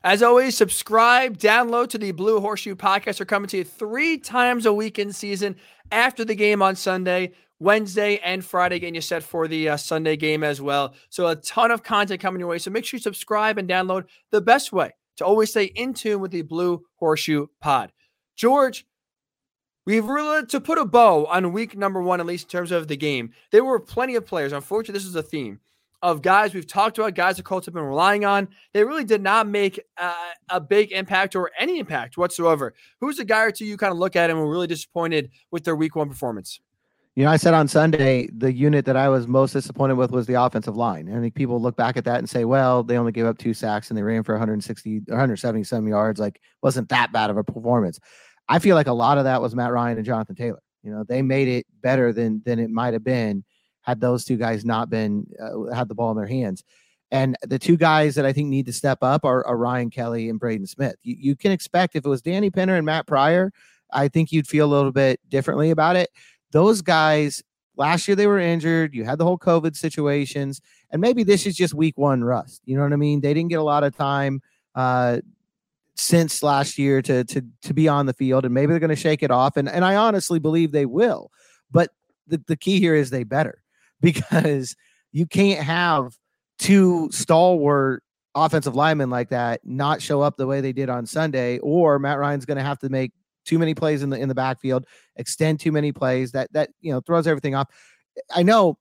As 0.03 0.23
always, 0.23 0.57
subscribe, 0.57 1.37
download 1.37 1.89
to 1.91 1.99
the 1.99 2.13
Blue 2.13 2.41
Horseshoe 2.41 2.75
podcast. 2.75 3.21
We're 3.21 3.27
coming 3.27 3.49
to 3.49 3.59
you 3.59 3.65
three 3.65 4.17
times 4.17 4.65
a 4.65 4.73
week 4.73 4.99
in 4.99 5.13
season 5.13 5.57
after 5.93 6.25
the 6.25 6.35
game 6.35 6.63
on 6.63 6.75
Sunday, 6.75 7.33
Wednesday, 7.59 8.19
and 8.25 8.43
Friday, 8.43 8.79
getting 8.79 8.95
you 8.95 9.03
set 9.03 9.23
for 9.23 9.47
the 9.47 9.69
uh, 9.69 9.77
Sunday 9.77 10.17
game 10.17 10.43
as 10.43 10.63
well. 10.63 10.95
So, 11.11 11.29
a 11.29 11.37
ton 11.37 11.71
of 11.71 11.83
content 11.83 12.23
coming 12.23 12.41
your 12.41 12.49
way. 12.49 12.59
So, 12.59 12.71
make 12.71 12.87
sure 12.87 12.97
you 12.97 13.03
subscribe 13.03 13.59
and 13.59 13.69
download 13.69 14.07
the 14.31 14.41
best 14.41 14.73
way 14.73 14.93
to 15.21 15.27
always 15.27 15.51
stay 15.51 15.65
in 15.65 15.95
tune 15.95 16.21
with 16.21 16.33
the 16.33 16.43
Blue 16.43 16.83
Horseshoe 16.97 17.47
pod. 17.61 17.93
George, 18.37 18.87
We've 19.87 20.05
really 20.05 20.47
to 20.47 20.61
put 20.61 20.79
a 20.79 20.85
bow 20.85 21.25
on 21.27 21.53
week 21.53 21.77
number 21.77 22.03
one, 22.03 22.21
at 22.21 22.27
least 22.27 22.45
in 22.45 22.51
terms 22.51 22.71
of 22.71 22.87
the 22.87 22.97
game. 22.97 23.33
There 23.51 23.65
were 23.65 23.81
plenty 23.81 24.15
of 24.15 24.27
players. 24.27 24.53
Unfortunately, 24.53 24.93
this 24.93 25.07
is 25.07 25.17
a 25.17 25.23
theme 25.23 25.59
of 26.03 26.23
guys 26.23 26.55
we've 26.55 26.67
talked 26.67 26.99
about, 26.99 27.15
guys 27.15 27.37
the 27.37 27.43
Colts 27.43 27.67
have 27.67 27.75
been 27.75 27.85
relying 27.85 28.25
on. 28.25 28.49
They 28.73 28.85
really 28.85 29.05
did 29.05 29.23
not 29.23 29.49
make 29.49 29.81
uh, 29.99 30.15
a 30.49 30.61
big 30.61 30.93
impact 30.93 31.35
or 31.35 31.51
any 31.59 31.79
impact 31.79 32.17
whatsoever. 32.17 32.75
Who's 33.01 33.17
the 33.17 33.25
guy 33.25 33.43
or 33.43 33.51
two 33.51 33.65
you 33.65 33.77
kind 33.77 33.93
of 33.93 33.99
look 33.99 34.17
at 34.17 34.31
and 34.31 34.39
were 34.39 34.51
really 34.51 34.67
disappointed 34.67 35.31
with 35.51 35.65
their 35.65 35.77
week 35.77 35.97
one 35.97 36.09
performance? 36.09 36.61
You 37.17 37.25
know, 37.25 37.31
I 37.31 37.37
said 37.37 37.55
on 37.55 37.67
Sunday 37.67 38.29
the 38.33 38.53
unit 38.53 38.85
that 38.87 38.97
I 38.97 39.09
was 39.09 39.27
most 39.27 39.53
disappointed 39.53 39.95
with 39.95 40.13
was 40.13 40.27
the 40.27 40.41
offensive 40.41 40.77
line. 40.77 41.13
I 41.13 41.21
think 41.21 41.35
people 41.35 41.61
look 41.61 41.77
back 41.77 41.97
at 41.97 42.05
that 42.05 42.19
and 42.19 42.31
say, 42.31 42.45
well, 42.45 42.83
they 42.83 42.97
only 42.97 43.13
gave 43.13 43.27
up 43.27 43.37
two 43.37 43.53
sacks 43.53 43.91
and 43.91 43.99
they 43.99 44.03
ran 44.03 44.23
for 44.23 44.33
160, 44.35 45.01
170 45.07 45.65
some 45.65 45.89
yards. 45.89 46.21
Like, 46.21 46.41
wasn't 46.63 46.89
that 46.91 47.13
bad 47.13 47.31
of 47.31 47.37
a 47.37 47.45
performance. 47.45 47.99
I 48.49 48.59
feel 48.59 48.77
like 48.77 48.87
a 48.87 48.93
lot 48.93 49.19
of 49.19 49.25
that 49.25 49.43
was 49.43 49.55
Matt 49.55 49.73
Ryan 49.73 49.97
and 49.97 50.07
Jonathan 50.07 50.37
Taylor. 50.37 50.63
You 50.83 50.93
know, 50.93 51.05
they 51.05 51.21
made 51.21 51.49
it 51.49 51.67
better 51.83 52.13
than 52.13 52.43
than 52.45 52.59
it 52.59 52.71
might 52.71 52.95
have 52.95 53.05
been 53.05 53.45
had 53.83 54.01
those 54.01 54.25
two 54.25 54.37
guys 54.37 54.65
not 54.65 54.91
been 54.91 55.27
uh, 55.43 55.75
had 55.75 55.89
the 55.89 55.95
ball 55.95 56.11
in 56.11 56.17
their 56.17 56.27
hands. 56.27 56.63
And 57.11 57.37
the 57.43 57.59
two 57.59 57.77
guys 57.77 58.15
that 58.15 58.25
I 58.25 58.33
think 58.33 58.49
need 58.49 58.67
to 58.67 58.73
step 58.73 58.99
up 59.03 59.25
are, 59.25 59.45
are 59.47 59.57
Ryan 59.57 59.91
Kelly 59.91 60.29
and 60.29 60.39
Braden 60.39 60.67
Smith. 60.67 60.95
You, 61.03 61.17
you 61.19 61.37
can 61.37 61.51
expect 61.51 61.97
if 61.97 62.05
it 62.05 62.09
was 62.09 62.23
Danny 62.23 62.51
Pinter 62.51 62.77
and 62.77 62.87
Matt 62.87 63.07
Pryor, 63.07 63.53
I 63.93 64.09
think 64.09 64.31
you'd 64.31 64.47
feel 64.47 64.67
a 64.67 64.73
little 64.73 64.93
bit 64.93 65.19
differently 65.29 65.71
about 65.71 65.97
it. 65.97 66.11
Those 66.53 66.83
guys 66.83 67.43
last 67.77 68.07
year 68.07 68.15
they 68.15 68.27
were 68.27 68.39
injured. 68.39 68.95
You 68.95 69.05
had 69.05 69.19
the 69.19 69.25
whole 69.25 69.39
COVID 69.39 69.77
situations, 69.77 70.61
and 70.91 71.01
maybe 71.01 71.25
this 71.25 71.47
is 71.47 71.57
just 71.57 71.75
week 71.75 71.97
one 71.97 72.23
rust. 72.23 72.63
You 72.65 72.77
know 72.77 72.83
what 72.83 72.93
I 72.93 72.97
mean? 72.97 73.21
They 73.21 73.35
didn't 73.35 73.51
get 73.51 73.59
a 73.59 73.65
lot 73.65 73.85
of 73.85 73.97
time 73.97 74.41
uh, 74.75 75.21
since 75.97 76.43
last 76.43 76.79
year 76.79 77.03
to 77.03 77.25
to 77.25 77.43
to 77.63 77.75
be 77.75 77.89
on 77.89 78.07
the 78.07 78.13
field, 78.13 78.45
and 78.45 78.55
maybe 78.55 78.73
they're 78.73 78.81
going 78.81 78.91
to 78.91 78.97
shake 78.97 79.23
it 79.23 79.31
off. 79.31 79.57
And 79.57 79.69
and 79.69 79.85
I 79.85 79.97
honestly 79.97 80.39
believe 80.39 80.73
they 80.73 80.87
will. 80.87 81.31
But 81.71 81.91
the, 82.27 82.43
the 82.47 82.57
key 82.57 82.79
here 82.81 82.95
is 82.95 83.11
they 83.11 83.25
better 83.25 83.63
because 84.01 84.77
you 85.13 85.27
can't 85.27 85.65
have 85.65 86.17
two 86.59 87.09
stalwart 87.11 88.03
offensive 88.37 88.77
linemen 88.77 89.11
like 89.11 89.31
that 89.31 89.61
not 89.65 90.01
show 90.01 90.21
up 90.21 90.37
the 90.37 90.47
way 90.47 90.61
they 90.61 90.73
did 90.73 90.89
on 90.89 91.07
Sunday, 91.07 91.59
or 91.59 91.99
Matt 91.99 92.19
Ryan's 92.19 92.45
going 92.45 92.59
to 92.59 92.63
have 92.63 92.79
to 92.81 92.89
make 92.89 93.13
too 93.51 93.59
many 93.59 93.75
plays 93.75 94.03
in 94.05 94.11
the 94.11 94.17
in 94.17 94.29
the 94.29 94.35
backfield, 94.35 94.87
extend 95.17 95.59
too 95.59 95.73
many 95.73 95.91
plays 95.91 96.31
that 96.33 96.53
that 96.53 96.71
you 96.81 96.93
know 96.93 97.01
throws 97.01 97.27
everything 97.27 97.57
off. 97.57 97.67
I 98.33 98.45
know, 98.45 98.79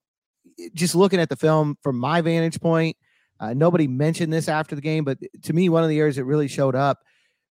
just 0.75 0.93
looking 0.93 1.19
at 1.19 1.29
the 1.29 1.35
film 1.35 1.75
from 1.81 1.97
my 1.97 2.21
vantage 2.21 2.59
point, 2.61 2.95
uh, 3.39 3.55
nobody 3.55 3.87
mentioned 3.87 4.31
this 4.31 4.47
after 4.47 4.75
the 4.75 4.81
game, 4.81 5.03
but 5.03 5.17
to 5.43 5.53
me, 5.53 5.69
one 5.69 5.81
of 5.81 5.89
the 5.89 5.97
areas 5.97 6.17
that 6.17 6.25
really 6.25 6.47
showed 6.47 6.75
up 6.75 6.99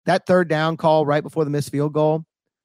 that 0.06 0.26
third 0.26 0.48
down 0.48 0.76
call 0.76 1.04
right 1.04 1.24
before 1.24 1.44
the 1.44 1.50
missed 1.50 1.72
field 1.72 1.92
goal. 1.92 2.24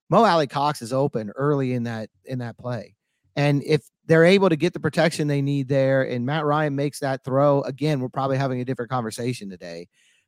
Mo 0.10 0.24
Alie-Cox 0.24 0.84
is 0.84 0.94
open 0.94 1.32
early 1.36 1.74
in 1.74 1.84
that 1.84 2.10
in 2.26 2.40
that 2.40 2.58
play, 2.60 2.96
and 3.36 3.64
if 3.66 3.82
they're 4.06 4.26
able 4.26 4.50
to 4.50 4.56
get 4.56 4.74
the 4.74 4.80
protection 4.80 5.28
they 5.28 5.42
need 5.42 5.68
there, 5.68 6.04
and 6.04 6.26
Matt 6.26 6.46
Ryan 6.46 6.76
makes 6.76 7.00
that 7.00 7.24
throw 7.24 7.62
again, 7.62 8.00
we're 8.00 8.10
probably 8.10 8.38
having 8.38 8.62
a 8.62 8.66
different 8.66 8.92
conversation 8.92 9.50
today. 9.50 9.88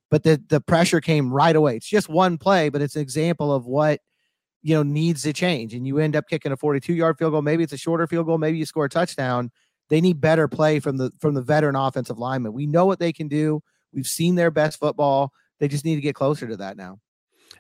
But 0.10 0.24
the 0.24 0.42
the 0.48 0.62
pressure 0.62 1.02
came 1.02 1.32
right 1.32 1.56
away. 1.56 1.76
It's 1.76 1.90
just 1.90 2.08
one 2.08 2.38
play, 2.38 2.70
but 2.70 2.82
it's 2.82 2.96
an 2.96 3.02
example 3.02 3.52
of 3.52 3.66
what 3.66 4.00
you 4.66 4.74
know 4.74 4.82
needs 4.82 5.22
to 5.22 5.32
change. 5.32 5.76
And 5.76 5.86
you 5.86 6.00
end 6.00 6.16
up 6.16 6.28
kicking 6.28 6.52
a 6.52 6.58
42 6.58 6.96
yard 6.96 7.20
field 7.20 7.34
goal. 7.34 7.44
Maybe 7.44 7.64
it's 7.64 7.72
a 7.72 7.78
shorter 7.78 8.08
field 8.08 8.26
goal. 8.26 8.40
Maybe 8.40 8.58
you 8.58 8.66
score 8.66 8.86
a 8.86 8.90
touchdown. 8.90 9.52
They 9.90 10.02
need 10.02 10.20
better 10.20 10.48
play 10.48 10.80
from 10.80 10.98
the 10.98 11.12
from 11.22 11.36
the 11.36 11.44
veteran 11.44 11.76
offensive 11.76 12.18
lineman. 12.18 12.52
We 12.52 12.66
know 12.66 12.88
what 12.88 12.98
they 12.98 13.14
can 13.14 13.28
do. 13.28 13.62
We've 13.94 14.08
seen 14.08 14.34
their 14.34 14.50
best 14.50 14.80
football. 14.80 15.32
They 15.60 15.68
just 15.68 15.86
need 15.86 15.96
to 15.96 16.02
get 16.02 16.16
closer 16.16 16.48
to 16.48 16.58
that 16.58 16.78
now. 16.78 16.98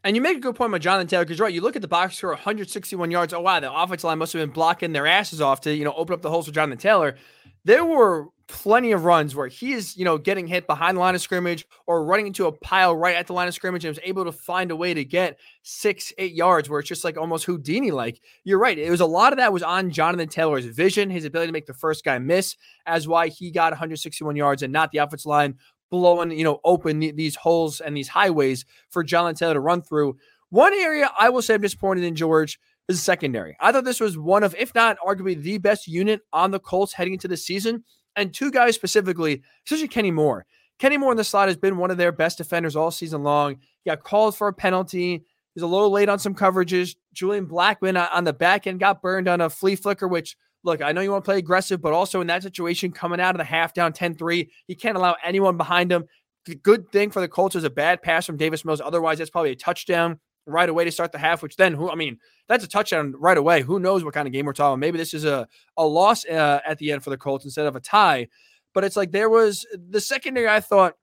And 0.04 0.16
you 0.16 0.22
make 0.22 0.38
a 0.38 0.40
good 0.40 0.56
point 0.56 0.72
about 0.72 0.82
Jonathan 0.82 1.08
Taylor 1.08 1.26
because 1.26 1.40
right, 1.40 1.54
you 1.54 1.62
look 1.62 1.76
at 1.76 1.84
the 1.84 1.88
box 1.88 2.18
score, 2.18 2.32
161 2.32 3.12
yards. 3.12 3.36
Oh 3.36 3.40
wow, 3.40 3.60
the 3.60 3.72
offensive 3.72 4.06
line 4.06 4.18
must 4.18 4.34
have 4.34 4.42
been 4.42 4.50
blocking 4.50 4.92
their 4.92 5.06
asses 5.06 5.42
off 5.42 5.62
to 5.62 5.76
you 5.76 5.86
know 5.86 5.94
open 5.96 6.16
up 6.16 6.24
the 6.24 6.32
holes 6.32 6.48
for 6.48 6.52
Jonathan 6.54 6.80
Taylor. 6.80 7.18
There 7.66 7.86
were 7.86 8.30
plenty 8.48 8.92
of 8.92 9.06
runs 9.06 9.36
where 9.36 9.48
he 9.48 9.74
is 9.74 9.98
you 9.98 10.06
know 10.06 10.18
getting 10.18 10.46
hit 10.46 10.68
behind 10.68 10.98
the 10.98 11.02
line 11.02 11.16
of 11.16 11.22
scrimmage 11.22 11.66
or 11.88 12.06
running 12.06 12.28
into 12.28 12.46
a 12.46 12.52
pile 12.52 12.96
right 12.96 13.16
at 13.16 13.26
the 13.26 13.34
line 13.34 13.48
of 13.48 13.54
scrimmage 13.54 13.84
and 13.86 13.96
was 13.96 14.04
able 14.04 14.24
to 14.24 14.32
find 14.32 14.70
a 14.70 14.76
way 14.76 14.94
to 14.94 15.04
get 15.04 15.40
six, 15.64 16.14
eight 16.18 16.34
yards 16.34 16.70
where 16.70 16.80
it's 16.80 16.90
just 16.90 17.04
like 17.04 17.18
almost 17.18 17.46
Houdini 17.46 17.92
like. 17.92 18.22
You're 18.44 18.60
right. 18.60 18.78
It 18.78 18.92
was 18.92 19.02
a 19.02 19.06
lot 19.06 19.34
of 19.34 19.38
that 19.38 19.52
was 19.52 19.64
on 19.64 19.90
Jonathan 19.90 20.30
Taylor's 20.30 20.66
vision, 20.66 21.10
his 21.10 21.26
ability 21.26 21.48
to 21.48 21.54
make 21.54 21.66
the 21.66 21.74
first 21.74 22.06
guy 22.06 22.20
miss, 22.20 22.56
as 22.86 23.08
why 23.08 23.30
he 23.30 23.50
got 23.50 23.72
161 23.72 24.36
yards 24.36 24.62
and 24.62 24.72
not 24.72 24.92
the 24.92 25.00
offensive 25.00 25.26
line 25.26 25.56
blowing, 25.90 26.32
you 26.32 26.44
know, 26.44 26.60
open 26.64 27.00
these 27.00 27.36
holes 27.36 27.80
and 27.80 27.96
these 27.96 28.08
highways 28.08 28.66
for 28.90 29.04
Jonathan 29.04 29.36
Taylor 29.36 29.54
to 29.56 29.60
run 29.60 29.82
through. 29.82 30.18
One 30.50 30.74
area 30.74 31.10
I 31.18 31.30
will 31.30 31.42
say 31.42 31.56
I'm 31.56 31.62
disappointed 31.62 32.04
in 32.04 32.16
George 32.16 32.60
is 32.88 33.02
secondary. 33.02 33.56
I 33.60 33.72
thought 33.72 33.86
this 33.86 34.00
was 34.00 34.18
one 34.18 34.44
of, 34.44 34.54
if 34.56 34.74
not 34.76 34.98
arguably 35.06 35.42
the 35.42 35.58
best 35.58 35.88
unit 35.88 36.22
on 36.32 36.52
the 36.52 36.60
Colts 36.60 36.94
heading 36.94 37.14
into 37.14 37.28
the 37.28 37.38
season. 37.38 37.84
And 38.16 38.34
two 38.34 38.52
guys 38.52 38.76
specifically, 38.76 39.42
especially 39.66 39.88
Kenny 39.88 40.12
Moore. 40.12 40.46
Kenny 40.80 40.98
Moore 40.98 41.12
in 41.12 41.18
the 41.18 41.24
slot 41.24 41.48
has 41.48 41.58
been 41.58 41.78
one 41.78 41.92
of 41.92 41.98
their 41.98 42.12
best 42.12 42.38
defenders 42.38 42.76
all 42.76 42.92
season 42.92 43.24
long. 43.24 43.58
He 43.84 43.90
got 43.90 44.04
called 44.04 44.36
for 44.36 44.48
a 44.48 44.54
penalty. 44.54 45.24
He's 45.54 45.64
a 45.64 45.68
little 45.68 45.90
late 45.90 46.10
on 46.10 46.20
some 46.20 46.36
coverages. 46.36 46.96
Julian 47.14 47.48
Blackmon 47.48 47.96
uh, 47.96 48.10
on 48.14 48.26
the 48.26 48.34
back 48.34 48.68
end 48.68 48.80
got 48.80 49.02
burned 49.02 49.28
on 49.28 49.40
a 49.40 49.50
flea 49.50 49.76
flicker, 49.76 50.08
which 50.08 50.36
look, 50.66 50.82
I 50.82 50.92
know 50.92 51.02
you 51.02 51.12
want 51.12 51.24
to 51.24 51.28
play 51.28 51.38
aggressive, 51.38 51.82
but 51.82 51.94
also 51.94 52.20
in 52.20 52.28
that 52.28 52.44
situation, 52.44 52.92
coming 52.92 53.22
out 53.22 53.36
of 53.36 53.38
the 53.38 53.46
half 53.46 53.74
down 53.74 53.94
10 53.94 54.16
3, 54.16 54.52
he 54.68 54.76
can't 54.76 54.98
allow 54.98 55.16
anyone 55.24 55.56
behind 55.56 55.92
him. 55.92 56.06
The 56.46 56.56
good 56.56 56.92
thing 56.92 57.10
for 57.10 57.22
the 57.22 57.28
Colts 57.28 57.56
is 57.56 57.64
a 57.64 57.70
bad 57.70 58.02
pass 58.02 58.26
from 58.26 58.38
Davis 58.38 58.66
Mills. 58.66 58.82
Otherwise, 58.82 59.20
that's 59.20 59.30
probably 59.30 59.52
a 59.52 59.56
touchdown 59.56 60.20
right 60.46 60.70
away 60.70 60.86
to 60.86 60.92
start 60.92 61.12
the 61.12 61.18
half, 61.18 61.42
which 61.42 61.56
then, 61.56 61.74
who, 61.74 61.90
I 61.90 61.96
mean, 61.96 62.20
that's 62.48 62.64
a 62.64 62.68
touchdown 62.68 63.14
right 63.18 63.38
away. 63.38 63.62
Who 63.62 63.80
knows 63.80 64.04
what 64.04 64.14
kind 64.14 64.28
of 64.28 64.34
game 64.34 64.46
we're 64.46 64.54
talking? 64.54 64.80
Maybe 64.80 64.98
this 64.98 65.14
is 65.14 65.26
a, 65.26 65.48
a 65.78 65.86
loss 65.86 66.26
uh, 66.26 66.60
at 66.66 66.78
the 66.78 66.92
end 66.92 67.04
for 67.04 67.10
the 67.10 67.18
Colts 67.18 67.46
instead 67.46 67.66
of 67.66 67.76
a 67.76 67.80
tie. 67.80 68.28
But 68.74 68.84
it's 68.84 68.96
like 68.96 69.12
there 69.12 69.30
was 69.30 69.66
the 69.74 70.02
secondary 70.02 70.48
I 70.48 70.60
thought 70.60 70.96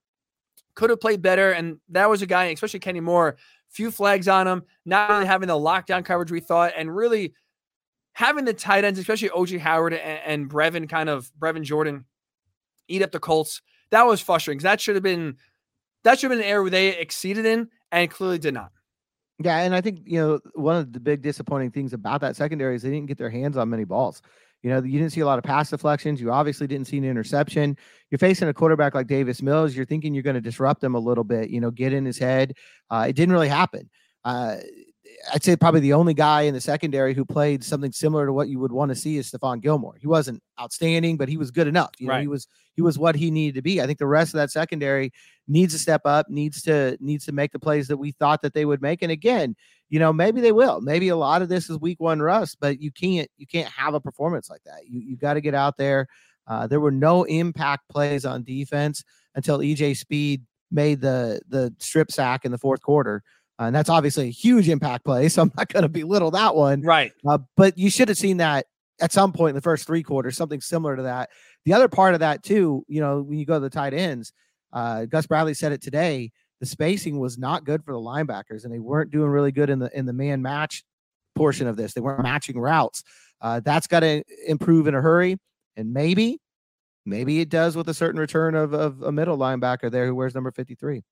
could 0.74 0.90
have 0.90 1.00
played 1.00 1.22
better. 1.22 1.50
And 1.50 1.78
that 1.90 2.08
was 2.08 2.22
a 2.22 2.26
guy, 2.26 2.44
especially 2.46 2.80
Kenny 2.80 3.00
Moore, 3.00 3.36
few 3.68 3.90
flags 3.90 4.28
on 4.28 4.46
him, 4.46 4.62
not 4.84 5.10
really 5.10 5.26
having 5.26 5.48
the 5.48 5.54
lockdown 5.54 6.04
coverage 6.04 6.30
we 6.30 6.40
thought, 6.40 6.72
and 6.76 6.94
really 6.94 7.34
having 8.12 8.44
the 8.44 8.54
tight 8.54 8.84
ends, 8.84 8.98
especially 8.98 9.30
OJ 9.30 9.58
Howard 9.58 9.94
and, 9.94 10.20
and 10.24 10.50
Brevin, 10.50 10.88
kind 10.88 11.08
of 11.08 11.30
Brevin 11.38 11.62
Jordan, 11.62 12.04
eat 12.88 13.02
up 13.02 13.12
the 13.12 13.18
Colts. 13.18 13.62
That 13.90 14.06
was 14.06 14.20
frustrating 14.20 14.62
that 14.62 14.80
should 14.80 14.96
have 14.96 15.02
been 15.02 15.36
that 16.04 16.18
should 16.18 16.30
have 16.30 16.38
been 16.38 16.44
an 16.44 16.50
area 16.50 16.62
where 16.62 16.70
they 16.70 16.88
exceeded 16.88 17.46
in 17.46 17.68
and 17.90 18.10
clearly 18.10 18.38
did 18.38 18.54
not. 18.54 18.72
Yeah, 19.38 19.58
and 19.58 19.74
I 19.74 19.80
think 19.80 20.00
you 20.04 20.20
know 20.20 20.40
one 20.54 20.76
of 20.76 20.92
the 20.92 21.00
big 21.00 21.22
disappointing 21.22 21.70
things 21.70 21.92
about 21.92 22.20
that 22.20 22.36
secondary 22.36 22.76
is 22.76 22.82
they 22.82 22.90
didn't 22.90 23.06
get 23.06 23.18
their 23.18 23.30
hands 23.30 23.56
on 23.56 23.70
many 23.70 23.84
balls. 23.84 24.22
You 24.62 24.70
know, 24.70 24.80
you 24.82 24.98
didn't 24.98 25.10
see 25.12 25.20
a 25.20 25.26
lot 25.26 25.38
of 25.38 25.44
pass 25.44 25.70
deflections. 25.70 26.20
You 26.20 26.30
obviously 26.30 26.68
didn't 26.68 26.86
see 26.86 26.98
an 26.98 27.04
interception. 27.04 27.76
You're 28.10 28.20
facing 28.20 28.48
a 28.48 28.54
quarterback 28.54 28.94
like 28.94 29.08
Davis 29.08 29.42
Mills. 29.42 29.74
You're 29.74 29.86
thinking 29.86 30.14
you're 30.14 30.22
going 30.22 30.34
to 30.34 30.40
disrupt 30.40 30.84
him 30.84 30.94
a 30.94 31.00
little 31.00 31.24
bit. 31.24 31.50
You 31.50 31.60
know, 31.60 31.72
get 31.72 31.92
in 31.92 32.04
his 32.04 32.18
head. 32.18 32.54
Uh, 32.88 33.06
it 33.08 33.16
didn't 33.16 33.32
really 33.32 33.48
happen. 33.48 33.90
Uh, 34.24 34.56
I'd 35.32 35.42
say 35.42 35.56
probably 35.56 35.80
the 35.80 35.92
only 35.94 36.14
guy 36.14 36.42
in 36.42 36.54
the 36.54 36.60
secondary 36.60 37.14
who 37.14 37.24
played 37.24 37.64
something 37.64 37.92
similar 37.92 38.26
to 38.26 38.32
what 38.32 38.48
you 38.48 38.58
would 38.60 38.72
want 38.72 38.90
to 38.90 38.94
see 38.94 39.16
is 39.16 39.30
Stephon 39.30 39.60
Gilmore. 39.60 39.96
He 40.00 40.06
wasn't 40.06 40.42
outstanding, 40.60 41.16
but 41.16 41.28
he 41.28 41.36
was 41.36 41.50
good 41.50 41.66
enough. 41.66 41.90
You 41.98 42.06
know, 42.06 42.14
right. 42.14 42.20
he 42.20 42.28
was 42.28 42.46
he 42.74 42.82
was 42.82 42.98
what 42.98 43.16
he 43.16 43.30
needed 43.30 43.56
to 43.56 43.62
be. 43.62 43.80
I 43.80 43.86
think 43.86 43.98
the 43.98 44.06
rest 44.06 44.32
of 44.32 44.38
that 44.38 44.50
secondary 44.50 45.12
needs 45.48 45.72
to 45.74 45.78
step 45.78 46.02
up, 46.04 46.28
needs 46.28 46.62
to 46.62 46.96
needs 47.00 47.24
to 47.26 47.32
make 47.32 47.52
the 47.52 47.58
plays 47.58 47.88
that 47.88 47.96
we 47.96 48.12
thought 48.12 48.42
that 48.42 48.54
they 48.54 48.64
would 48.64 48.80
make. 48.80 49.02
And 49.02 49.10
again, 49.12 49.56
you 49.88 49.98
know, 49.98 50.12
maybe 50.12 50.40
they 50.40 50.52
will. 50.52 50.80
Maybe 50.80 51.08
a 51.08 51.16
lot 51.16 51.42
of 51.42 51.48
this 51.48 51.68
is 51.68 51.78
week 51.78 52.00
one 52.00 52.20
rust, 52.20 52.58
but 52.60 52.80
you 52.80 52.92
can't 52.92 53.28
you 53.36 53.46
can't 53.46 53.68
have 53.68 53.94
a 53.94 54.00
performance 54.00 54.48
like 54.48 54.62
that. 54.64 54.86
You 54.86 55.00
you 55.00 55.16
got 55.16 55.34
to 55.34 55.40
get 55.40 55.54
out 55.54 55.76
there. 55.76 56.06
Uh, 56.46 56.66
there 56.66 56.80
were 56.80 56.92
no 56.92 57.24
impact 57.24 57.88
plays 57.88 58.24
on 58.24 58.42
defense 58.44 59.04
until 59.34 59.58
EJ 59.58 59.96
Speed 59.96 60.42
made 60.70 61.00
the 61.00 61.40
the 61.48 61.74
strip 61.78 62.10
sack 62.10 62.44
in 62.44 62.52
the 62.52 62.58
fourth 62.58 62.82
quarter. 62.82 63.22
Uh, 63.60 63.64
and 63.64 63.74
that's 63.74 63.90
obviously 63.90 64.28
a 64.28 64.30
huge 64.30 64.68
impact 64.68 65.04
play. 65.04 65.28
So 65.28 65.42
I'm 65.42 65.52
not 65.56 65.68
going 65.68 65.82
to 65.82 65.88
belittle 65.88 66.30
that 66.32 66.54
one. 66.54 66.82
Right. 66.82 67.12
Uh, 67.26 67.38
but 67.56 67.78
you 67.78 67.90
should 67.90 68.08
have 68.08 68.18
seen 68.18 68.38
that 68.38 68.66
at 69.00 69.12
some 69.12 69.32
point 69.32 69.50
in 69.50 69.54
the 69.56 69.62
first 69.62 69.86
three 69.86 70.02
quarters, 70.02 70.36
something 70.36 70.60
similar 70.60 70.96
to 70.96 71.02
that. 71.02 71.30
The 71.64 71.72
other 71.72 71.88
part 71.88 72.14
of 72.14 72.20
that, 72.20 72.42
too, 72.42 72.84
you 72.88 73.00
know, 73.00 73.22
when 73.22 73.38
you 73.38 73.46
go 73.46 73.54
to 73.54 73.60
the 73.60 73.70
tight 73.70 73.94
ends, 73.94 74.32
uh, 74.72 75.04
Gus 75.04 75.26
Bradley 75.26 75.54
said 75.54 75.72
it 75.72 75.82
today. 75.82 76.30
The 76.60 76.66
spacing 76.66 77.18
was 77.18 77.38
not 77.38 77.64
good 77.64 77.84
for 77.84 77.92
the 77.92 77.98
linebackers, 77.98 78.64
and 78.64 78.72
they 78.72 78.78
weren't 78.78 79.10
doing 79.10 79.28
really 79.28 79.50
good 79.50 79.68
in 79.68 79.80
the 79.80 79.90
in 79.98 80.06
the 80.06 80.12
man 80.12 80.42
match 80.42 80.84
portion 81.34 81.66
of 81.66 81.76
this. 81.76 81.92
They 81.92 82.00
weren't 82.00 82.22
matching 82.22 82.58
routes. 82.58 83.02
Uh, 83.40 83.60
that's 83.60 83.88
got 83.88 84.00
to 84.00 84.22
improve 84.46 84.86
in 84.86 84.94
a 84.94 85.00
hurry, 85.00 85.38
and 85.76 85.92
maybe, 85.92 86.38
maybe 87.04 87.40
it 87.40 87.48
does 87.48 87.74
with 87.74 87.88
a 87.88 87.94
certain 87.94 88.20
return 88.20 88.54
of, 88.54 88.72
of 88.74 89.02
a 89.02 89.10
middle 89.10 89.36
linebacker 89.36 89.90
there 89.90 90.06
who 90.06 90.14
wears 90.14 90.34
number 90.34 90.52
fifty 90.52 90.76
three. 90.76 91.02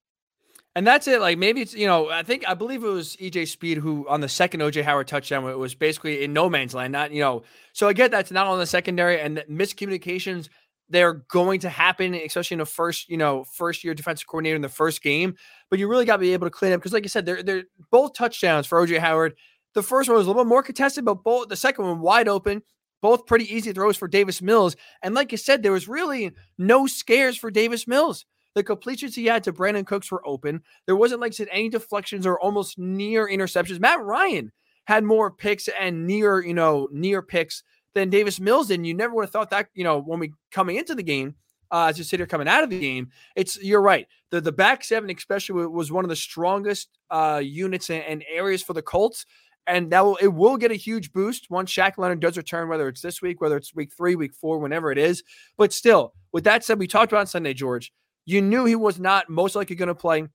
And 0.77 0.87
that's 0.87 1.09
it. 1.09 1.21
Like 1.21 1.37
maybe 1.37 1.63
it's 1.63 1.75
you 1.75 1.87
know 1.87 2.11
I 2.11 2.23
think 2.23 2.49
I 2.49 2.55
believe 2.55 2.85
it 2.85 2.89
was 2.89 3.17
EJ 3.17 3.49
Speed 3.49 3.79
who 3.79 4.09
on 4.09 4.21
the 4.21 4.29
second 4.29 4.61
OJ 4.61 4.85
Howard 4.85 5.09
touchdown 5.09 5.49
it 5.49 5.59
was 5.59 5.75
basically 5.75 6.23
in 6.23 6.33
no 6.33 6.49
man's 6.49 6.75
land. 6.75 6.93
Not 6.93 7.11
you 7.13 7.21
know 7.21 7.43
so 7.73 7.89
I 7.89 7.93
get 7.93 8.11
that's 8.11 8.31
not 8.31 8.47
on 8.47 8.59
the 8.59 8.67
secondary 8.67 9.21
and 9.21 9.37
the 9.37 9.43
miscommunications 9.43 10.49
they're 10.89 11.15
going 11.29 11.61
to 11.61 11.69
happen, 11.69 12.15
especially 12.15 12.57
in 12.57 12.59
the 12.61 12.67
first 12.67 13.09
you 13.09 13.17
know 13.17 13.45
first 13.45 13.83
year 13.83 13.95
defensive 13.95 14.29
coordinator 14.29 14.57
in 14.57 14.63
the 14.63 14.69
first 14.69 15.03
game. 15.03 15.35
But 15.71 15.79
you 15.81 15.89
really 15.89 16.05
got 16.05 16.17
to 16.17 16.21
be 16.21 16.33
able 16.35 16.47
to 16.47 16.51
clean 16.51 16.73
up 16.73 16.81
because 16.81 16.93
like 16.93 17.05
I 17.05 17.09
said, 17.09 17.27
they're 17.27 17.43
they're 17.43 17.65
both 17.91 18.15
touchdowns 18.15 18.67
for 18.67 18.85
OJ 18.85 18.99
Howard. 18.99 19.35
The 19.75 19.83
first 19.83 20.09
one 20.09 20.19
was 20.19 20.27
a 20.27 20.31
little 20.31 20.45
bit 20.45 20.49
more 20.49 20.63
contested, 20.63 21.05
but 21.05 21.25
both 21.25 21.49
the 21.49 21.57
second 21.57 21.85
one 21.85 22.01
wide 22.01 22.29
open. 22.29 22.63
Both 23.03 23.25
pretty 23.27 23.53
easy 23.55 23.73
throws 23.73 23.97
for 23.97 24.09
Davis 24.09 24.43
Mills. 24.43 24.77
And 25.03 25.15
like 25.15 25.33
you 25.33 25.39
said, 25.39 25.63
there 25.63 25.73
was 25.73 25.89
really 25.89 26.33
no 26.59 26.87
scares 26.87 27.35
for 27.35 27.51
Davis 27.51 27.87
Mills. 27.87 28.27
The 28.55 28.63
completions 28.63 29.15
he 29.15 29.27
had 29.27 29.45
to 29.45 29.53
Brandin 29.53 29.87
Cooks 29.87 30.11
were 30.11 30.27
open. 30.27 30.63
There 30.87 30.97
wasn't, 30.97 31.21
like 31.21 31.33
I 31.33 31.35
said, 31.35 31.49
any 31.51 31.69
deflections 31.69 32.27
or 32.27 32.41
almost 32.41 32.79
near 32.79 33.29
interceptions. 33.29 33.81
Matt 33.81 34.03
Ryan 34.03 34.53
had 34.85 35.05
more 35.05 35.31
picks 35.31 35.69
and 35.69 36.07
near, 36.07 36.45
you 36.45 36.55
know, 36.55 36.89
near 36.91 37.23
picks 37.23 37.63
than 37.95 38.11
Davis 38.11 38.41
Mills 38.41 38.69
did. 38.69 38.75
And 38.75 38.87
you 38.87 38.95
never 38.95 39.15
would 39.15 39.25
have 39.25 39.31
thought 39.31 39.51
that, 39.51 39.69
you 39.75 39.85
know, 39.85 40.01
when 40.01 40.19
we 40.19 40.33
coming 40.51 40.77
into 40.77 40.95
the 40.95 41.03
game, 41.03 41.35
uh, 41.73 41.87
as 41.87 41.99
you 41.99 42.05
sit 42.05 42.19
here 42.19 42.27
coming 42.27 42.49
out 42.49 42.65
of 42.65 42.71
the 42.71 42.81
game, 42.81 43.11
it's 43.37 43.63
you're 43.63 43.81
right. 43.81 44.09
The 44.31 44.41
the 44.41 44.51
back 44.51 44.83
seven, 44.83 45.09
especially, 45.11 45.67
was 45.67 45.93
one 45.93 46.05
of 46.05 46.09
the 46.09 46.17
strongest 46.17 46.89
uh, 47.11 47.41
units 47.45 47.91
and, 47.91 48.03
and 48.03 48.25
areas 48.29 48.63
for 48.63 48.73
the 48.73 48.83
Colts 48.83 49.25
and 49.71 49.91
that 49.93 50.05
will 50.05 50.17
it 50.17 50.29
will 50.29 50.57
get 50.57 50.71
a 50.71 50.77
huge 50.77 51.13
boost 51.13 51.49
once 51.51 51.73
Shaq 51.73 51.93
Leonard 51.97 52.21
does 52.21 52.37
return, 52.37 52.69
whether 52.69 52.89
it's 52.89 53.01
this 53.01 53.23
week, 53.23 53.41
whether 53.41 53.57
it's 53.57 53.75
week 53.75 53.93
three, 53.97 54.17
week 54.17 54.35
four, 54.35 54.59
whenever 54.59 54.91
it 54.91 54.99
is. 54.99 55.23
But 55.57 55.73
still, 55.73 56.15
with 56.33 56.45
that 56.45 56.65
said, 56.65 56.79
we 56.79 56.87
talked 56.87 57.13
about 57.13 57.29
Sunday, 57.29 57.55
George. 57.55 57.93
You 58.27 58.43
knew 58.43 58.65
he 58.65 58.77
was 58.77 58.99
not 58.99 59.29
most 59.29 59.57
likely 59.57 59.77
going 59.77 59.89
to 59.89 59.95
play 59.95 60.27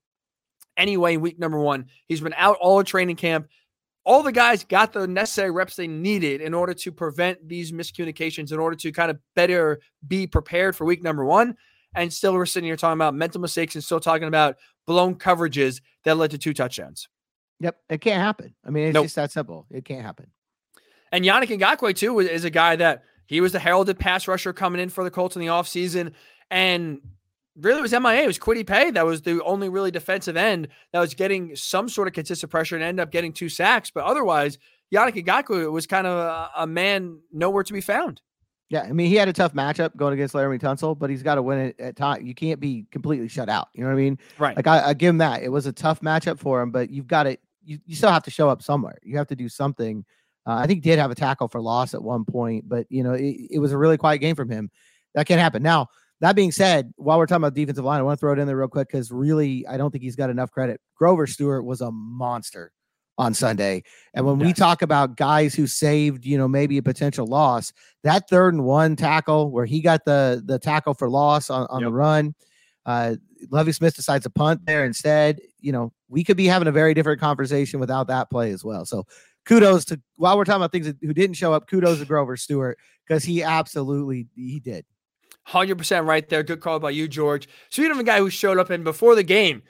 anyway 0.77 1.15
in 1.15 1.21
week 1.21 1.39
number 1.39 1.59
one. 1.59 1.87
He's 2.07 2.21
been 2.21 2.35
out 2.37 2.57
all 2.59 2.79
of 2.79 2.85
training 2.85 3.15
camp. 3.15 3.47
All 4.03 4.21
the 4.21 4.31
guys 4.31 4.63
got 4.63 4.93
the 4.93 5.07
necessary 5.07 5.49
reps 5.49 5.75
they 5.75 5.87
needed 5.87 6.41
in 6.41 6.53
order 6.53 6.73
to 6.75 6.91
prevent 6.91 7.47
these 7.47 7.71
miscommunications, 7.71 8.51
in 8.51 8.59
order 8.59 8.75
to 8.75 8.91
kind 8.91 9.09
of 9.09 9.17
better 9.35 9.79
be 10.07 10.27
prepared 10.27 10.75
for 10.75 10.85
week 10.85 11.01
number 11.01 11.25
one. 11.25 11.55
And 11.95 12.11
still, 12.13 12.33
we're 12.33 12.45
sitting 12.45 12.67
here 12.67 12.75
talking 12.75 12.97
about 12.97 13.15
mental 13.15 13.41
mistakes 13.41 13.73
and 13.73 13.83
still 13.83 13.99
talking 13.99 14.27
about 14.27 14.57
blown 14.85 15.15
coverages 15.15 15.81
that 16.03 16.17
led 16.17 16.31
to 16.31 16.37
two 16.37 16.53
touchdowns. 16.53 17.07
Yep, 17.61 17.77
it 17.89 18.01
can't 18.01 18.21
happen. 18.21 18.53
I 18.65 18.69
mean, 18.69 18.87
it's 18.87 18.93
nope. 18.93 19.05
just 19.05 19.15
that 19.15 19.31
simple. 19.31 19.65
It 19.71 19.85
can't 19.85 20.03
happen. 20.03 20.27
And 21.11 21.23
Yannick 21.23 21.57
Ngakoue, 21.57 21.95
too, 21.95 22.19
is 22.19 22.43
a 22.43 22.49
guy 22.49 22.75
that 22.75 23.03
he 23.25 23.41
was 23.41 23.53
the 23.53 23.59
heralded 23.59 23.97
pass 23.97 24.27
rusher 24.27 24.53
coming 24.53 24.81
in 24.81 24.89
for 24.89 25.03
the 25.03 25.11
Colts 25.11 25.35
in 25.35 25.41
the 25.41 25.47
offseason. 25.47 26.11
And 26.51 26.99
really 27.59 27.81
was 27.81 27.91
MIA. 27.91 28.23
It 28.23 28.27
was 28.27 28.39
Kwity 28.39 28.65
Paye 28.65 28.91
that 28.91 29.05
was 29.05 29.21
the 29.21 29.43
only 29.43 29.69
really 29.69 29.91
defensive 29.91 30.37
end 30.37 30.67
that 30.91 30.99
was 30.99 31.13
getting 31.13 31.55
some 31.55 31.89
sort 31.89 32.07
of 32.07 32.13
consistent 32.13 32.51
pressure 32.51 32.75
and 32.75 32.83
ended 32.83 33.03
up 33.03 33.11
getting 33.11 33.33
two 33.33 33.49
sacks. 33.49 33.91
But 33.91 34.03
otherwise, 34.03 34.57
Yannick 34.93 35.25
Ngakoue 35.25 35.71
was 35.71 35.87
kind 35.87 36.07
of 36.07 36.17
a, 36.17 36.63
a, 36.63 36.67
man 36.67 37.19
nowhere 37.31 37.63
to 37.63 37.73
be 37.73 37.81
found. 37.81 38.21
Yeah, 38.69 38.81
I 38.81 38.91
mean, 38.93 39.07
he 39.07 39.15
had 39.15 39.27
a 39.27 39.33
tough 39.33 39.53
matchup 39.53 39.95
going 39.95 40.13
against 40.13 40.33
Laremy 40.33 40.59
Tunsil, 40.59 40.97
but 40.97 41.09
he's 41.09 41.21
got 41.21 41.35
to 41.35 41.41
win 41.41 41.59
it 41.59 41.79
at 41.79 41.95
time. 41.95 42.25
You 42.25 42.33
can't 42.33 42.59
be 42.59 42.85
completely 42.91 43.27
shut 43.27 43.47
out. 43.47 43.69
You 43.73 43.83
know 43.83 43.89
what 43.89 43.95
I 43.95 44.01
mean? 44.01 44.19
Right. 44.39 44.55
Like 44.55 44.67
I, 44.67 44.89
I 44.89 44.93
give 44.93 45.09
him 45.09 45.19
that. 45.19 45.43
It 45.43 45.49
was 45.49 45.67
a 45.67 45.71
tough 45.71 46.01
matchup 46.01 46.39
for 46.39 46.61
him, 46.61 46.71
but 46.71 46.89
you've 46.89 47.07
got 47.07 47.23
to 47.23 47.37
you, 47.63 47.79
you 47.85 47.95
still 47.95 48.11
have 48.11 48.23
to 48.23 48.31
show 48.31 48.49
up 48.49 48.61
somewhere. 48.61 48.97
You 49.03 49.17
have 49.17 49.27
to 49.27 49.35
do 49.35 49.49
something. 49.49 50.05
Uh, 50.47 50.53
I 50.53 50.67
think 50.67 50.83
did 50.83 50.99
have 50.99 51.11
a 51.11 51.15
tackle 51.15 51.47
for 51.47 51.61
loss 51.61 51.93
at 51.93 52.03
one 52.03 52.25
point, 52.25 52.67
but 52.67 52.85
you 52.89 53.03
know 53.03 53.13
it, 53.13 53.35
it 53.51 53.59
was 53.59 53.71
a 53.71 53.77
really 53.77 53.97
quiet 53.97 54.19
game 54.19 54.35
from 54.35 54.49
him. 54.49 54.69
That 55.13 55.25
can't 55.25 55.41
happen. 55.41 55.63
Now 55.63 55.87
that 56.21 56.35
being 56.35 56.51
said, 56.51 56.93
while 56.95 57.17
we're 57.17 57.25
talking 57.25 57.43
about 57.43 57.55
defensive 57.55 57.83
line, 57.83 57.99
I 57.99 58.03
want 58.03 58.17
to 58.17 58.19
throw 58.19 58.33
it 58.33 58.39
in 58.39 58.47
there 58.47 58.57
real 58.57 58.67
quick 58.67 58.87
because 58.87 59.11
really, 59.11 59.65
I 59.67 59.77
don't 59.77 59.91
think 59.91 60.03
he's 60.03 60.15
got 60.15 60.29
enough 60.29 60.51
credit. 60.51 60.79
Grover 60.95 61.27
Stewart 61.27 61.65
was 61.65 61.81
a 61.81 61.91
monster 61.91 62.71
on 63.17 63.33
Sunday. 63.33 63.83
And 64.13 64.25
when 64.25 64.39
yes. 64.39 64.47
we 64.47 64.53
talk 64.53 64.81
about 64.81 65.15
guys 65.15 65.55
who 65.55 65.67
saved, 65.67 66.25
you 66.25 66.37
know, 66.37 66.47
maybe 66.47 66.77
a 66.77 66.83
potential 66.83 67.27
loss, 67.27 67.71
that 68.03 68.29
third 68.29 68.53
and 68.53 68.63
one 68.63 68.95
tackle 68.95 69.51
where 69.51 69.65
he 69.65 69.81
got 69.81 70.05
the 70.05 70.41
the 70.45 70.59
tackle 70.59 70.93
for 70.93 71.09
loss 71.09 71.49
on, 71.49 71.67
on 71.69 71.81
yep. 71.81 71.87
the 71.87 71.93
run, 71.93 72.35
uh, 72.85 73.15
Lovie 73.51 73.71
Smith 73.71 73.95
decides 73.95 74.23
to 74.23 74.29
punt 74.29 74.65
there 74.65 74.85
instead. 74.85 75.39
You 75.59 75.71
know, 75.71 75.93
we 76.09 76.23
could 76.23 76.37
be 76.37 76.45
having 76.45 76.67
a 76.67 76.73
very 76.73 76.93
different 76.93 77.21
conversation 77.21 77.79
without 77.79 78.07
that 78.07 78.29
play 78.29 78.51
as 78.51 78.63
well. 78.63 78.85
So 78.85 79.05
kudos 79.45 79.85
to 79.85 80.01
while 80.17 80.37
we're 80.37 80.45
talking 80.45 80.61
about 80.61 80.71
things 80.71 80.87
that, 80.87 80.97
who 81.01 81.13
didn't 81.13 81.35
show 81.35 81.53
up, 81.53 81.67
kudos 81.67 81.99
to 81.99 82.05
Grover 82.05 82.35
Stewart 82.35 82.77
because 83.07 83.23
he 83.23 83.43
absolutely 83.43 84.27
he 84.35 84.59
did. 84.59 84.85
100% 85.47 86.05
right 86.05 86.27
there. 86.27 86.43
Good 86.43 86.59
call 86.59 86.79
by 86.79 86.89
you, 86.91 87.07
George. 87.07 87.47
Speaking 87.69 87.91
of 87.91 87.99
a 87.99 88.03
guy 88.03 88.17
who 88.19 88.29
showed 88.29 88.57
up 88.57 88.69
and 88.69 88.83
before 88.83 89.15
the 89.15 89.23
game, 89.23 89.61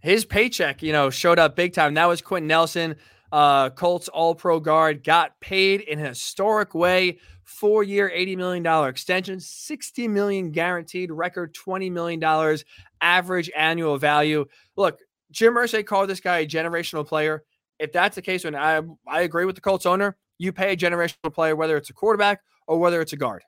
his 0.00 0.24
paycheck, 0.24 0.82
you 0.82 0.92
know, 0.92 1.10
showed 1.10 1.38
up 1.38 1.56
big 1.56 1.72
time. 1.72 1.94
That 1.94 2.06
was 2.06 2.20
Quenton 2.20 2.48
Nelson, 2.48 2.96
uh, 3.30 3.70
Colts 3.70 4.08
All 4.08 4.34
Pro 4.34 4.58
guard, 4.58 5.04
got 5.04 5.38
paid 5.40 5.82
in 5.82 6.00
a 6.00 6.08
historic 6.08 6.74
way. 6.74 7.18
Four 7.44 7.82
year, 7.82 8.10
$80 8.14 8.36
million 8.36 8.88
extension, 8.88 9.40
60 9.40 10.08
million 10.08 10.52
guaranteed, 10.52 11.10
record 11.10 11.52
$20 11.54 11.90
million 11.90 12.58
average 13.00 13.50
annual 13.56 13.98
value. 13.98 14.46
Look, 14.76 15.00
Jim 15.32 15.54
Irsay 15.54 15.84
called 15.84 16.08
this 16.08 16.20
guy 16.20 16.38
a 16.38 16.46
generational 16.46 17.06
player. 17.06 17.42
If 17.80 17.92
that's 17.92 18.14
the 18.14 18.22
case, 18.22 18.44
when 18.44 18.54
I, 18.54 18.82
I 19.06 19.22
agree 19.22 19.46
with 19.46 19.56
the 19.56 19.60
Colts 19.62 19.84
owner, 19.86 20.16
you 20.38 20.52
pay 20.52 20.72
a 20.72 20.76
generational 20.76 21.34
player, 21.34 21.56
whether 21.56 21.76
it's 21.76 21.90
a 21.90 21.92
quarterback 21.94 22.40
or 22.66 22.78
whether 22.78 23.00
it's 23.00 23.12
a 23.12 23.16
guard. 23.16 23.42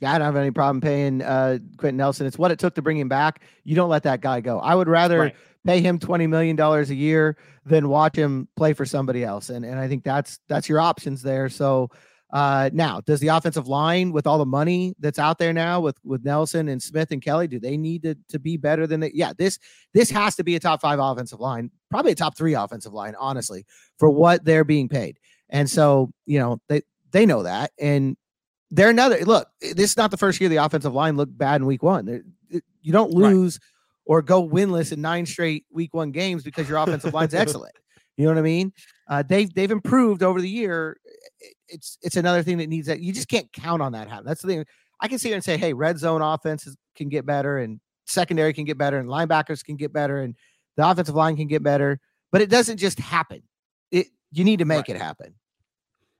Yeah, 0.00 0.12
I 0.12 0.18
don't 0.18 0.26
have 0.26 0.36
any 0.36 0.50
problem 0.50 0.80
paying 0.80 1.22
uh, 1.22 1.58
Quenton 1.78 1.96
Nelson. 1.96 2.26
It's 2.26 2.38
what 2.38 2.50
it 2.50 2.58
took 2.58 2.74
to 2.74 2.82
bring 2.82 2.98
him 2.98 3.08
back. 3.08 3.42
You 3.64 3.74
don't 3.74 3.88
let 3.88 4.02
that 4.02 4.20
guy 4.20 4.40
go. 4.40 4.58
I 4.58 4.74
would 4.74 4.88
rather 4.88 5.18
right. 5.18 5.36
pay 5.64 5.80
him 5.80 5.98
twenty 5.98 6.26
million 6.26 6.54
dollars 6.54 6.90
a 6.90 6.94
year 6.94 7.38
than 7.64 7.88
watch 7.88 8.16
him 8.16 8.48
play 8.56 8.74
for 8.74 8.84
somebody 8.84 9.24
else. 9.24 9.48
And 9.48 9.64
and 9.64 9.78
I 9.78 9.88
think 9.88 10.04
that's 10.04 10.38
that's 10.48 10.68
your 10.68 10.80
options 10.80 11.22
there. 11.22 11.48
So 11.48 11.90
uh, 12.32 12.70
now, 12.72 13.00
does 13.00 13.20
the 13.20 13.28
offensive 13.28 13.68
line, 13.68 14.10
with 14.10 14.26
all 14.26 14.36
the 14.36 14.44
money 14.44 14.94
that's 14.98 15.18
out 15.18 15.38
there 15.38 15.52
now, 15.52 15.80
with 15.80 15.96
with 16.04 16.24
Nelson 16.24 16.68
and 16.68 16.82
Smith 16.82 17.12
and 17.12 17.22
Kelly, 17.22 17.46
do 17.46 17.60
they 17.60 17.76
need 17.76 18.02
to, 18.02 18.16
to 18.30 18.38
be 18.38 18.56
better 18.56 18.86
than 18.86 19.00
they? 19.00 19.12
Yeah, 19.14 19.32
this 19.38 19.58
this 19.94 20.10
has 20.10 20.34
to 20.36 20.44
be 20.44 20.56
a 20.56 20.60
top 20.60 20.80
five 20.80 20.98
offensive 20.98 21.40
line, 21.40 21.70
probably 21.88 22.12
a 22.12 22.16
top 22.16 22.36
three 22.36 22.54
offensive 22.54 22.92
line, 22.92 23.14
honestly, 23.18 23.64
for 23.98 24.10
what 24.10 24.44
they're 24.44 24.64
being 24.64 24.88
paid. 24.88 25.18
And 25.48 25.70
so, 25.70 26.10
you 26.26 26.38
know, 26.40 26.60
they 26.68 26.82
they 27.12 27.26
know 27.26 27.44
that, 27.44 27.70
and 27.80 28.16
they're 28.70 28.90
another 28.90 29.24
look. 29.24 29.48
This 29.60 29.90
is 29.90 29.96
not 29.96 30.10
the 30.10 30.16
first 30.16 30.40
year 30.40 30.48
the 30.48 30.56
offensive 30.56 30.94
line 30.94 31.16
looked 31.16 31.36
bad 31.36 31.60
in 31.60 31.66
week 31.66 31.82
one. 31.82 32.34
You 32.50 32.92
don't 32.92 33.12
lose 33.12 33.58
right. 33.60 34.14
or 34.14 34.22
go 34.22 34.46
winless 34.46 34.92
in 34.92 35.00
nine 35.00 35.26
straight 35.26 35.64
week 35.70 35.94
one 35.94 36.10
games 36.10 36.42
because 36.42 36.68
your 36.68 36.78
offensive 36.78 37.14
line's 37.14 37.34
excellent. 37.34 37.74
You 38.16 38.24
know 38.24 38.32
what 38.32 38.38
I 38.38 38.42
mean? 38.42 38.72
Uh, 39.08 39.22
they've 39.22 39.52
they've 39.52 39.70
improved 39.70 40.22
over 40.22 40.40
the 40.40 40.48
year. 40.48 40.98
It's 41.68 41.98
it's 42.02 42.16
another 42.16 42.42
thing 42.42 42.58
that 42.58 42.68
needs 42.68 42.86
that 42.86 43.00
you 43.00 43.12
just 43.12 43.28
can't 43.28 43.52
count 43.52 43.82
on 43.82 43.92
that 43.92 44.08
happen. 44.08 44.24
That's 44.26 44.42
the 44.42 44.48
thing. 44.48 44.64
I 45.00 45.08
can 45.08 45.18
sit 45.18 45.28
here 45.28 45.36
and 45.36 45.44
say, 45.44 45.58
hey, 45.58 45.74
red 45.74 45.98
zone 45.98 46.22
offenses 46.22 46.76
can 46.96 47.08
get 47.08 47.26
better, 47.26 47.58
and 47.58 47.80
secondary 48.06 48.52
can 48.52 48.64
get 48.64 48.78
better, 48.78 48.98
and 48.98 49.08
linebackers 49.08 49.62
can 49.62 49.76
get 49.76 49.92
better, 49.92 50.22
and 50.22 50.34
the 50.76 50.88
offensive 50.88 51.14
line 51.14 51.36
can 51.36 51.46
get 51.46 51.62
better. 51.62 52.00
But 52.32 52.40
it 52.40 52.48
doesn't 52.48 52.78
just 52.78 52.98
happen. 52.98 53.42
It 53.90 54.08
you 54.32 54.44
need 54.44 54.58
to 54.60 54.64
make 54.64 54.88
right. 54.88 54.96
it 54.96 55.00
happen. 55.00 55.34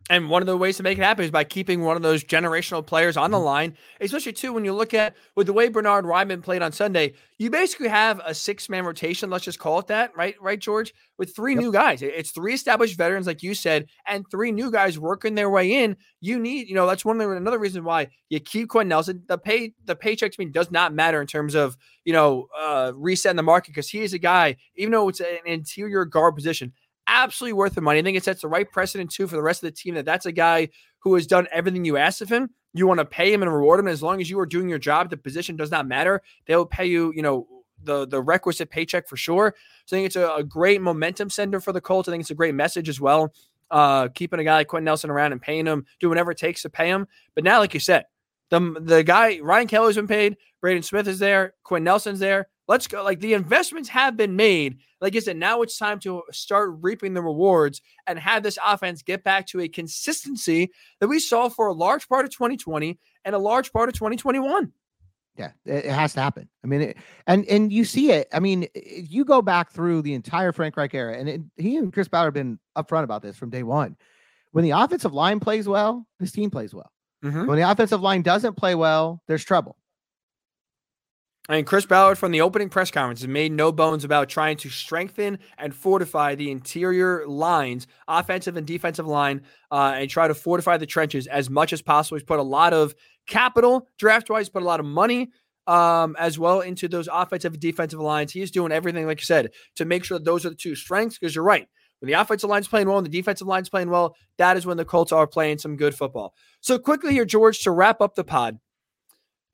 And 0.09 0.31
one 0.31 0.41
of 0.41 0.47
the 0.47 0.57
ways 0.57 0.77
to 0.77 0.85
make 0.85 0.99
it 0.99 1.03
happen 1.03 1.25
is 1.25 1.33
by 1.33 1.43
keeping 1.43 1.83
one 1.83 1.97
of 1.97 2.03
those 2.03 2.23
generational 2.23 2.85
players 2.85 3.17
on 3.17 3.33
the 3.33 3.39
mm-hmm. 3.39 3.47
line, 3.47 3.77
especially 4.01 4.33
too 4.33 4.53
when 4.53 4.65
you 4.65 4.73
look 4.73 4.95
at 4.95 5.17
with 5.35 5.49
the 5.49 5.53
way 5.53 5.69
Bernard 5.69 6.05
Raimann 6.05 6.43
played 6.43 6.63
on 6.63 6.71
Sunday. 6.71 7.15
You 7.39 7.51
basically 7.51 7.89
have 7.89 8.21
a 8.25 8.33
six-man 8.33 8.85
rotation, 8.85 9.31
let's 9.31 9.45
just 9.45 9.59
call 9.59 9.79
it 9.81 9.89
that, 9.89 10.17
right? 10.17 10.37
Right, 10.41 10.61
George, 10.61 10.95
with 11.19 11.35
three 11.35 11.55
yep. 11.55 11.63
new 11.63 11.73
guys. 11.73 12.03
It's 12.03 12.31
three 12.31 12.55
established 12.55 12.97
veterans, 12.97 13.27
like 13.27 13.43
you 13.43 13.55
said, 13.55 13.87
and 14.07 14.25
three 14.31 14.53
new 14.53 14.71
guys 14.71 14.99
working 14.99 15.35
their 15.35 15.51
way 15.51 15.83
in. 15.83 15.97
You 16.21 16.39
need, 16.39 16.69
you 16.69 16.75
know, 16.77 16.87
that's 16.87 17.05
one 17.05 17.21
of 17.21 17.29
the, 17.29 17.37
another 17.37 17.59
reason 17.59 17.85
why 17.85 18.09
you 18.31 18.39
keep 18.39 18.69
Quenton 18.69 18.89
Nelson. 18.89 19.23
The 19.27 19.39
pay, 19.39 19.75
the 19.85 19.97
paycheck 19.97 20.33
to 20.33 20.37
me 20.39 20.47
does 20.47 20.71
not 20.71 20.95
matter 20.95 21.21
in 21.21 21.27
terms 21.27 21.55
of 21.55 21.77
you 22.05 22.13
know 22.13 22.47
uh, 22.59 22.93
resetting 22.95 23.37
the 23.37 23.43
market 23.43 23.73
because 23.73 23.89
he 23.89 24.01
is 24.01 24.15
a 24.15 24.19
guy, 24.19 24.57
even 24.77 24.93
though 24.93 25.09
it's 25.09 25.21
an 25.21 25.39
interior 25.45 26.05
guard 26.05 26.37
position 26.37 26.73
absolutely 27.07 27.55
worth 27.55 27.75
the 27.75 27.81
money. 27.81 27.99
I 27.99 28.03
think 28.03 28.17
it 28.17 28.25
sets 28.25 28.43
the 28.43 28.49
right 28.49 28.71
precedent 28.71 29.11
too 29.11 29.27
for 29.27 29.37
the 29.37 29.43
rest 29.43 29.63
of 29.63 29.69
the 29.69 29.77
team 29.77 29.95
that 29.95 30.05
that's 30.05 30.27
a 30.27 30.33
guy 30.33 30.69
who 31.01 31.15
has 31.15 31.27
done 31.27 31.47
everything 31.53 31.85
you 31.85 31.97
asked 31.97 32.23
of 32.23 32.29
him. 32.29 32.51
You 32.75 32.87
want 32.87 32.99
to 32.99 33.05
pay 33.05 33.33
him 33.33 33.43
and 33.43 33.53
reward 33.53 33.81
him. 33.81 33.89
as 33.89 34.03
long 34.03 34.21
as 34.21 34.29
you 34.29 34.39
are 34.39 34.47
doing 34.47 34.69
your 34.69 34.79
job, 34.79 35.09
the 35.09 35.17
position 35.17 35.57
does 35.57 35.71
not 35.71 35.87
matter. 35.87 36.23
They'll 36.47 36.67
pay 36.67 36.87
you, 36.87 37.13
you 37.15 37.23
know, 37.23 37.47
the 37.83 38.07
the 38.07 38.21
requisite 38.21 38.71
paycheck 38.71 39.09
for 39.09 39.17
sure. 39.17 39.55
So 39.87 39.97
I 39.97 39.99
think 39.99 40.07
it's 40.07 40.17
a, 40.17 40.35
a 40.37 40.45
great 40.45 40.81
momentum 40.81 41.31
sender 41.31 41.61
for 41.61 41.73
the 41.73 41.81
Colts. 41.81 42.09
I 42.09 42.13
think 42.13 42.23
it's 42.23 42.31
a 42.31 42.35
great 42.35 42.55
message 42.55 42.89
as 42.89 43.01
well. 43.01 43.33
Uh, 43.71 44.09
keeping 44.09 44.39
a 44.39 44.45
guy 44.45 44.55
like 44.57 44.69
Quenton 44.69 44.85
Nelson 44.85 45.11
around 45.11 45.33
and 45.33 45.43
paying 45.43 45.67
him, 45.67 45.87
do 45.99 46.09
whatever 46.09 46.31
it 46.31 46.39
takes 46.39 46.63
to 46.63 46.71
pay 46.71 46.89
him. 46.89 47.09
But 47.35 47.45
now, 47.45 47.59
like 47.59 47.75
you 47.75 47.81
said, 47.81 48.05
the 48.51 48.61
the 48.81 49.03
guy 49.03 49.41
Ryan 49.41 49.69
Kelly's 49.69 49.97
been 49.97 50.07
paid, 50.07 50.37
Braden 50.61 50.83
Smith 50.83 51.09
is 51.09 51.19
there, 51.19 51.55
Quinn 51.65 51.85
Nelson's 51.85 52.21
there. 52.21 52.49
Let's 52.69 52.89
go. 52.89 53.05
Like 53.05 53.21
the 53.21 53.35
investments 53.35 53.89
have 53.91 54.17
been 54.17 54.35
made. 54.35 54.79
Like 55.01 55.15
I 55.15 55.21
said, 55.21 55.37
now 55.37 55.63
it's 55.63 55.79
time 55.79 56.01
to 56.01 56.23
start 56.33 56.71
reaping 56.81 57.15
the 57.15 57.23
rewards 57.23 57.81
and 58.07 58.19
have 58.19 58.43
this 58.43 58.59
offense 58.65 59.03
get 59.03 59.23
back 59.23 59.47
to 59.49 59.61
a 59.61 59.69
consistency 59.69 60.73
that 61.01 61.09
we 61.09 61.21
saw 61.21 61.49
for 61.49 61.69
a 61.69 61.73
large 61.73 62.09
part 62.09 62.25
of 62.25 62.33
2020 62.33 62.99
and 63.25 63.35
a 63.35 63.39
large 63.39 63.73
part 63.73 63.89
of 63.89 63.95
2021. 63.95 64.73
Yeah, 65.37 65.51
it 65.67 65.85
has 65.85 66.15
to 66.15 66.21
happen. 66.21 66.49
I 66.65 66.67
mean, 66.67 66.81
it, 66.81 66.97
and 67.27 67.45
and 67.47 67.71
you 67.71 67.85
see 67.85 68.11
it. 68.11 68.27
I 68.33 68.41
mean, 68.41 68.69
you 68.75 69.25
go 69.25 69.43
back 69.43 69.71
through 69.71 70.03
the 70.03 70.15
entire 70.15 70.51
Frank 70.51 70.77
Reich 70.79 70.95
era, 70.95 71.19
and 71.19 71.29
it, 71.29 71.41
he 71.57 71.77
and 71.77 71.93
Chris 71.93 72.09
Ballard 72.09 72.29
have 72.29 72.35
been 72.35 72.59
upfront 72.77 73.05
about 73.05 73.21
this 73.21 73.37
from 73.37 73.51
day 73.51 73.63
one. 73.63 73.97
When 74.53 74.65
the 74.65 74.71
offensive 74.71 75.13
line 75.13 75.39
plays 75.39 75.69
well, 75.69 76.07
this 76.19 76.33
team 76.33 76.51
plays 76.51 76.73
well. 76.73 76.91
Mm-hmm. 77.23 77.47
When 77.47 77.59
the 77.59 77.71
offensive 77.71 78.01
line 78.01 78.23
doesn't 78.23 78.55
play 78.55 78.75
well, 78.75 79.23
there's 79.29 79.45
trouble. 79.45 79.77
And 81.49 81.65
Chris 81.65 81.87
Ballard 81.87 82.19
from 82.19 82.33
the 82.33 82.41
opening 82.41 82.69
press 82.69 82.91
conference 82.91 83.21
has 83.21 83.29
made 83.29 83.53
no 83.53 83.71
bones 83.71 84.05
about 84.05 84.29
trying 84.29 84.57
to 84.59 84.69
strengthen 84.69 85.39
and 85.59 85.73
fortify 85.75 86.35
the 86.35 86.51
interior 86.51 87.25
lines, 87.27 87.87
offensive 88.09 88.57
and 88.57 88.67
defensive 88.67 89.07
line, 89.07 89.43
uh, 89.71 89.95
and 89.97 90.11
try 90.11 90.27
to 90.27 90.35
fortify 90.35 90.77
the 90.77 90.87
trenches 90.87 91.29
as 91.29 91.49
much 91.49 91.73
as 91.73 91.83
possible. 91.83 92.17
He's 92.17 92.25
put 92.25 92.41
a 92.41 92.43
lot 92.43 92.73
of 92.73 92.97
capital 93.29 93.87
draft 93.97 94.29
wise, 94.29 94.49
put 94.49 94.63
a 94.63 94.67
lot 94.67 94.81
of 94.81 94.87
money 94.87 95.31
um, 95.69 96.17
as 96.19 96.37
well 96.37 96.61
into 96.61 96.89
those 96.89 97.09
offensive 97.13 97.53
and 97.53 97.63
defensive 97.63 98.01
lines. 98.01 98.33
He's 98.33 98.51
doing 98.51 98.73
everything, 98.73 99.07
like 99.07 99.21
you 99.21 99.27
said, 99.27 99.51
to 99.77 99.85
make 99.85 100.05
sure 100.05 100.19
that 100.19 100.25
those 100.25 100.45
are 100.47 100.51
the 100.51 100.57
two 100.57 100.75
strengths. 100.75 101.17
Because 101.17 101.37
you're 101.37 101.45
right, 101.45 101.69
when 102.01 102.09
the 102.09 102.21
offensive 102.21 102.51
line's 102.51 102.69
playing 102.69 102.89
well 102.89 102.99
and 102.99 103.07
the 103.07 103.11
defensive 103.11 103.47
line's 103.47 103.69
playing 103.69 103.91
well, 103.91 104.17
that 104.39 104.57
is 104.57 104.67
when 104.67 104.77
the 104.77 104.85
Colts 104.85 105.13
are 105.13 105.29
playing 105.29 105.59
some 105.59 105.77
good 105.77 105.95
football. 105.95 106.35
So 106.61 106.77
quickly 106.79 107.13
here, 107.13 107.25
George, 107.25 107.61
to 107.61 107.71
wrap 107.71 108.01
up 108.01 108.17
the 108.17 108.25
pod. 108.25 108.59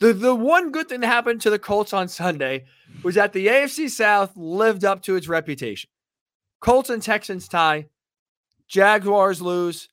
The, 0.03 0.13
the 0.13 0.35
one 0.35 0.73
good 0.73 0.89
thing 0.89 0.99
that 1.03 1.07
happened 1.07 1.43
to 1.43 1.51
the 1.51 1.61
Colts 1.61 1.93
on 1.93 2.09
Sunday 2.09 2.65
was 3.05 3.15
that 3.15 3.33
the 3.33 3.47
AFC 3.47 3.89
South 3.89 4.37
lived 4.37 4.85
up 4.85 5.01
to 5.03 5.15
its 5.15 5.29
reputation. 5.29 5.89
Colts 6.59 6.91
and 6.91 7.01
Texans 7.01 7.47
tie, 7.47 7.87
Jaguars 8.67 9.41
lose, 9.41 9.89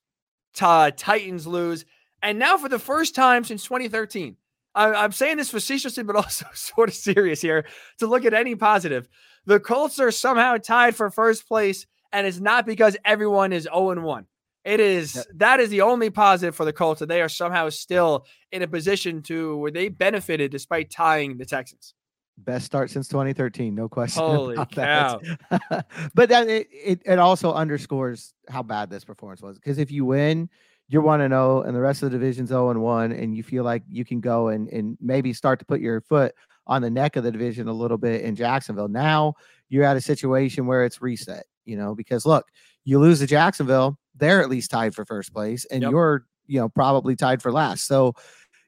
Titans 0.55 1.45
lose, 1.45 1.85
and 2.23 2.39
now 2.39 2.57
for 2.57 2.67
the 2.67 2.79
first 2.79 3.13
time 3.13 3.43
since 3.43 3.63
2013, 3.65 4.35
I, 4.73 5.03
am 5.03 5.11
saying 5.11 5.37
this 5.37 5.51
facetiously, 5.51 6.01
but 6.01 6.15
also 6.15 6.47
sort 6.55 6.89
of 6.89 6.95
serious 6.95 7.39
here 7.39 7.65
to 7.99 8.07
look 8.07 8.25
at 8.25 8.33
any 8.33 8.55
positive. 8.55 9.07
The 9.45 9.59
Colts 9.59 9.99
are 9.99 10.09
somehow 10.09 10.57
tied 10.57 10.95
for 10.95 11.11
first 11.11 11.47
place, 11.47 11.85
and 12.11 12.25
it's 12.25 12.39
not 12.39 12.65
because 12.65 12.97
everyone 13.05 13.53
is 13.53 13.69
0 13.71 14.01
1. 14.01 14.25
It 14.65 14.79
is 14.79 15.25
that 15.35 15.59
is 15.59 15.69
the 15.69 15.81
only 15.81 16.09
positive 16.09 16.55
for 16.55 16.65
the 16.65 16.73
Colts 16.73 16.99
that 16.99 17.07
they 17.07 17.21
are 17.21 17.29
somehow 17.29 17.69
still 17.69 18.25
in 18.51 18.61
a 18.61 18.67
position 18.67 19.21
to 19.23 19.57
where 19.57 19.71
they 19.71 19.89
benefited 19.89 20.51
despite 20.51 20.91
tying 20.91 21.37
the 21.37 21.45
Texans. 21.45 21.93
Best 22.37 22.65
start 22.65 22.89
since 22.89 23.07
2013, 23.07 23.73
no 23.75 23.89
question. 23.89 24.23
Holy 24.25 24.57
cow! 24.71 25.19
but 26.13 26.29
that 26.29 26.47
it, 26.47 26.67
it, 26.71 27.01
it 27.05 27.19
also 27.19 27.53
underscores 27.53 28.33
how 28.49 28.63
bad 28.63 28.89
this 28.89 29.03
performance 29.03 29.41
was 29.41 29.57
because 29.57 29.77
if 29.77 29.91
you 29.91 30.05
win, 30.05 30.49
you're 30.89 31.01
one 31.01 31.21
and 31.21 31.31
zero, 31.31 31.59
oh, 31.59 31.61
and 31.61 31.75
the 31.75 31.81
rest 31.81 32.03
of 32.03 32.11
the 32.11 32.17
division's 32.17 32.49
zero 32.49 32.69
and 32.69 32.81
one, 32.81 33.11
and 33.11 33.35
you 33.35 33.43
feel 33.43 33.63
like 33.63 33.83
you 33.87 34.03
can 34.03 34.19
go 34.19 34.49
and 34.49 34.67
and 34.69 34.97
maybe 34.99 35.33
start 35.33 35.59
to 35.59 35.65
put 35.65 35.79
your 35.79 36.01
foot 36.01 36.33
on 36.67 36.81
the 36.81 36.89
neck 36.89 37.15
of 37.15 37.23
the 37.23 37.31
division 37.31 37.67
a 37.67 37.73
little 37.73 37.97
bit 37.97 38.21
in 38.21 38.35
Jacksonville. 38.35 38.87
Now 38.87 39.35
you're 39.69 39.83
at 39.83 39.97
a 39.97 40.01
situation 40.01 40.65
where 40.65 40.83
it's 40.83 41.01
reset, 41.01 41.45
you 41.65 41.77
know, 41.77 41.95
because 41.95 42.25
look, 42.25 42.45
you 42.85 42.99
lose 42.99 43.19
to 43.19 43.27
Jacksonville, 43.27 43.97
they're 44.19 44.41
at 44.41 44.49
least 44.49 44.71
tied 44.71 44.93
for 44.93 45.05
first 45.05 45.33
place, 45.33 45.65
and 45.65 45.81
yep. 45.81 45.91
you're, 45.91 46.25
you 46.47 46.59
know, 46.59 46.69
probably 46.69 47.15
tied 47.15 47.41
for 47.41 47.51
last. 47.51 47.87
So 47.87 48.13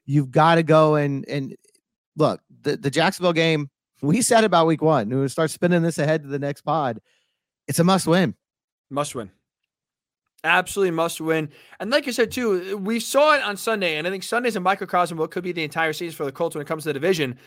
you've 0.06 0.30
got 0.30 0.56
to 0.56 0.62
go 0.62 0.96
and 0.96 1.26
and 1.28 1.56
look, 2.16 2.40
the, 2.62 2.76
the 2.76 2.90
Jacksonville 2.90 3.32
game, 3.32 3.70
we 4.02 4.22
said 4.22 4.44
about 4.44 4.66
week 4.66 4.82
one, 4.82 5.08
we 5.08 5.28
start 5.28 5.50
spinning 5.50 5.82
this 5.82 5.98
ahead 5.98 6.22
to 6.22 6.28
the 6.28 6.38
next 6.38 6.62
pod. 6.62 7.00
It's 7.68 7.78
a 7.78 7.84
must 7.84 8.06
win. 8.06 8.34
Must 8.90 9.14
win. 9.14 9.30
Absolutely 10.44 10.90
must 10.90 11.20
win. 11.20 11.50
And 11.78 11.90
like 11.90 12.08
I 12.08 12.10
said, 12.10 12.32
too, 12.32 12.76
we 12.76 12.98
saw 12.98 13.36
it 13.36 13.42
on 13.44 13.56
Sunday, 13.56 13.96
and 13.96 14.06
I 14.06 14.10
think 14.10 14.24
Sunday's 14.24 14.56
a 14.56 14.60
microcosm 14.60 15.16
of 15.16 15.20
what 15.20 15.30
could 15.30 15.44
be 15.44 15.52
the 15.52 15.62
entire 15.62 15.92
season 15.92 16.16
for 16.16 16.24
the 16.24 16.32
Colts 16.32 16.56
when 16.56 16.62
it 16.62 16.68
comes 16.68 16.82
to 16.82 16.88
the 16.88 16.94
division. 16.94 17.38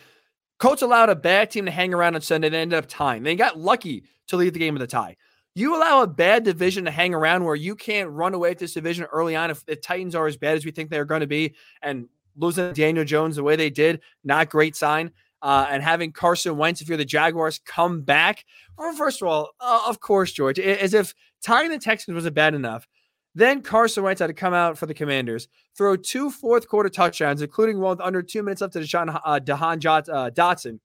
Colts 0.58 0.80
allowed 0.80 1.10
a 1.10 1.14
bad 1.14 1.50
team 1.50 1.66
to 1.66 1.70
hang 1.70 1.92
around 1.92 2.14
on 2.14 2.22
Sunday 2.22 2.46
and 2.46 2.56
ended 2.56 2.78
up 2.78 2.86
tying. 2.88 3.22
They 3.22 3.36
got 3.36 3.58
lucky 3.58 4.04
to 4.28 4.36
lead 4.36 4.54
the 4.54 4.58
game 4.58 4.72
with 4.72 4.82
a 4.82 4.86
tie. 4.86 5.16
You 5.56 5.74
allow 5.74 6.02
a 6.02 6.06
bad 6.06 6.44
division 6.44 6.84
to 6.84 6.90
hang 6.90 7.14
around 7.14 7.42
where 7.42 7.54
you 7.54 7.74
can't 7.74 8.10
run 8.10 8.34
away 8.34 8.50
with 8.50 8.58
this 8.58 8.74
division 8.74 9.06
early 9.06 9.34
on 9.34 9.50
if 9.50 9.64
the 9.64 9.74
Titans 9.74 10.14
are 10.14 10.26
as 10.26 10.36
bad 10.36 10.54
as 10.58 10.66
we 10.66 10.70
think 10.70 10.90
they're 10.90 11.06
going 11.06 11.22
to 11.22 11.26
be 11.26 11.54
and 11.80 12.10
losing 12.36 12.74
Daniel 12.74 13.06
Jones 13.06 13.36
the 13.36 13.42
way 13.42 13.56
they 13.56 13.70
did, 13.70 14.02
not 14.22 14.50
great 14.50 14.76
sign. 14.76 15.10
Uh, 15.40 15.66
and 15.70 15.82
having 15.82 16.12
Carson 16.12 16.58
Wentz, 16.58 16.82
if 16.82 16.88
you're 16.90 16.98
the 16.98 17.06
Jaguars, 17.06 17.58
come 17.64 18.02
back. 18.02 18.44
Well, 18.76 18.92
first 18.92 19.22
of 19.22 19.28
all, 19.28 19.52
uh, 19.58 19.80
of 19.86 19.98
course, 19.98 20.30
George, 20.30 20.58
as 20.58 20.92
if 20.92 21.14
tying 21.42 21.70
the 21.70 21.78
Texans 21.78 22.14
wasn't 22.14 22.34
bad 22.34 22.52
enough. 22.52 22.86
Then 23.34 23.62
Carson 23.62 24.02
Wentz 24.02 24.20
had 24.20 24.26
to 24.26 24.34
come 24.34 24.52
out 24.52 24.76
for 24.76 24.84
the 24.84 24.92
Commanders, 24.92 25.48
throw 25.74 25.96
two 25.96 26.30
fourth 26.30 26.68
quarter 26.68 26.90
touchdowns, 26.90 27.40
including 27.40 27.80
one 27.80 27.96
with 27.96 28.00
under 28.02 28.20
two 28.20 28.42
minutes 28.42 28.60
left 28.60 28.74
to 28.74 28.80
Deshaun, 28.80 29.18
uh, 29.24 29.40
Dehan 29.42 29.76
uh, 29.86 30.30
Dotson 30.30 30.80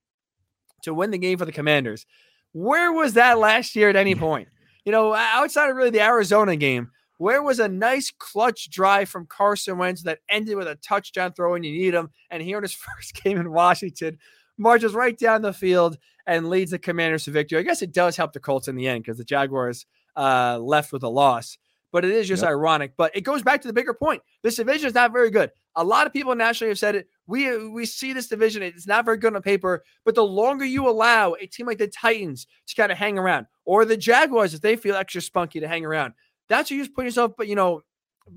to 0.84 0.94
win 0.94 1.12
the 1.12 1.18
game 1.18 1.38
for 1.38 1.46
the 1.46 1.52
Commanders. 1.52 2.06
Where 2.54 2.94
was 2.94 3.16
that 3.16 3.38
last 3.38 3.76
year 3.76 3.90
at 3.90 3.98
any 3.98 4.16
point? 4.16 4.48
You 4.86 4.92
know, 4.92 5.14
outside 5.14 5.70
of 5.70 5.76
really 5.76 5.90
the 5.90 6.02
Arizona 6.02 6.56
game, 6.56 6.92
where 7.18 7.44
was 7.44 7.60
a 7.60 7.68
nice 7.68 8.12
clutch 8.18 8.70
drive 8.70 9.08
from 9.08 9.28
Carson 9.28 9.78
Wentz 9.78 10.04
that 10.04 10.20
ended 10.28 10.58
with 10.58 10.68
a 10.68 10.76
touchdown 10.76 11.34
throw 11.34 11.52
when 11.52 11.64
you 11.64 11.72
need 11.72 11.94
him? 11.94 12.10
And 12.32 12.42
here 12.42 12.58
in 12.58 12.64
his 12.64 12.74
first 12.98 13.14
game 13.24 13.38
in 13.38 13.52
Washington, 13.52 14.18
marches 14.58 14.94
right 14.94 15.18
down 15.18 15.42
the 15.42 15.54
field 15.54 15.98
and 16.26 16.50
leads 16.50 16.72
the 16.72 16.80
Commanders 16.80 17.26
to 17.26 17.32
victory. 17.32 17.60
I 17.60 17.64
guess 17.64 17.82
it 17.82 17.94
does 17.94 18.18
help 18.18 18.34
the 18.34 18.40
Colts 18.40 18.68
in 18.68 18.76
the 18.76 18.88
end 18.88 19.04
because 19.04 19.18
the 19.18 19.24
Jaguars 19.24 19.86
uh, 20.16 20.58
left 20.60 20.92
with 20.92 21.04
a 21.04 21.10
loss. 21.10 21.58
But 21.92 22.06
it 22.06 22.12
is 22.12 22.28
just 22.28 22.44
yep. 22.44 22.52
ironic. 22.52 22.94
But 22.96 23.16
it 23.16 23.22
goes 23.22 23.44
back 23.44 23.62
to 23.62 23.68
the 23.68 23.74
bigger 23.74 23.94
point. 23.94 24.22
This 24.44 24.56
division 24.56 24.88
is 24.88 24.96
not 24.96 25.12
very 25.12 25.30
good. 25.30 25.52
A 25.76 25.84
lot 25.84 26.08
of 26.08 26.14
people 26.14 26.34
nationally 26.36 26.70
have 26.70 26.80
said 26.80 26.96
it. 26.96 27.08
We 27.28 27.50
uh, 27.50 27.70
we 27.70 27.86
see 27.86 28.14
this 28.14 28.28
division; 28.28 28.64
it's 28.64 28.88
not 28.88 29.06
very 29.06 29.18
good 29.18 29.36
on 29.36 29.42
paper. 29.42 29.84
But 30.06 30.16
the 30.16 30.26
longer 30.26 30.66
you 30.66 30.90
allow 30.90 31.36
a 31.40 31.46
team 31.46 31.68
like 31.68 31.78
the 31.78 31.88
Titans 31.88 32.48
to 32.68 32.76
kind 32.76 32.92
of 32.92 32.98
hang 32.98 33.18
around, 33.18 33.48
or 33.66 33.86
the 33.86 33.98
Jaguars, 33.98 34.54
if 34.54 34.62
they 34.62 34.76
feel 34.76 34.96
extra 34.96 35.22
spunky 35.22 35.60
to 35.60 35.68
hang 35.68 35.86
around, 35.86 36.14
that's 36.50 36.72
you 36.72 36.80
just 36.80 36.94
putting 36.94 37.08
yourself, 37.08 37.34
but 37.38 37.48
you 37.48 37.56
know, 37.56 37.82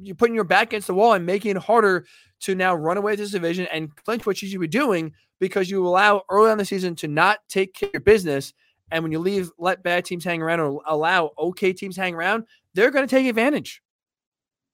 you're 0.00 0.14
putting 0.14 0.34
your 0.34 0.44
back 0.44 0.68
against 0.68 0.86
the 0.86 0.94
wall 0.94 1.12
and 1.12 1.26
making 1.26 1.52
it 1.52 1.62
harder 1.62 2.06
to 2.40 2.54
now 2.54 2.74
run 2.74 2.96
away 2.96 3.12
with 3.12 3.20
this 3.20 3.30
division 3.30 3.66
and 3.72 3.94
clinch 3.96 4.26
what 4.26 4.40
you 4.40 4.48
should 4.48 4.60
be 4.60 4.68
doing 4.68 5.12
because 5.40 5.70
you 5.70 5.86
allow 5.86 6.22
early 6.30 6.50
on 6.50 6.58
the 6.58 6.64
season 6.64 6.94
to 6.96 7.08
not 7.08 7.38
take 7.48 7.74
care 7.74 7.88
of 7.88 7.94
your 7.94 8.00
business. 8.00 8.52
And 8.90 9.02
when 9.02 9.12
you 9.12 9.18
leave, 9.18 9.50
let 9.58 9.82
bad 9.82 10.04
teams 10.04 10.24
hang 10.24 10.42
around 10.42 10.60
or 10.60 10.80
allow 10.86 11.32
okay 11.38 11.72
teams 11.72 11.96
hang 11.96 12.14
around, 12.14 12.44
they're 12.74 12.90
going 12.90 13.06
to 13.06 13.10
take 13.10 13.26
advantage. 13.26 13.82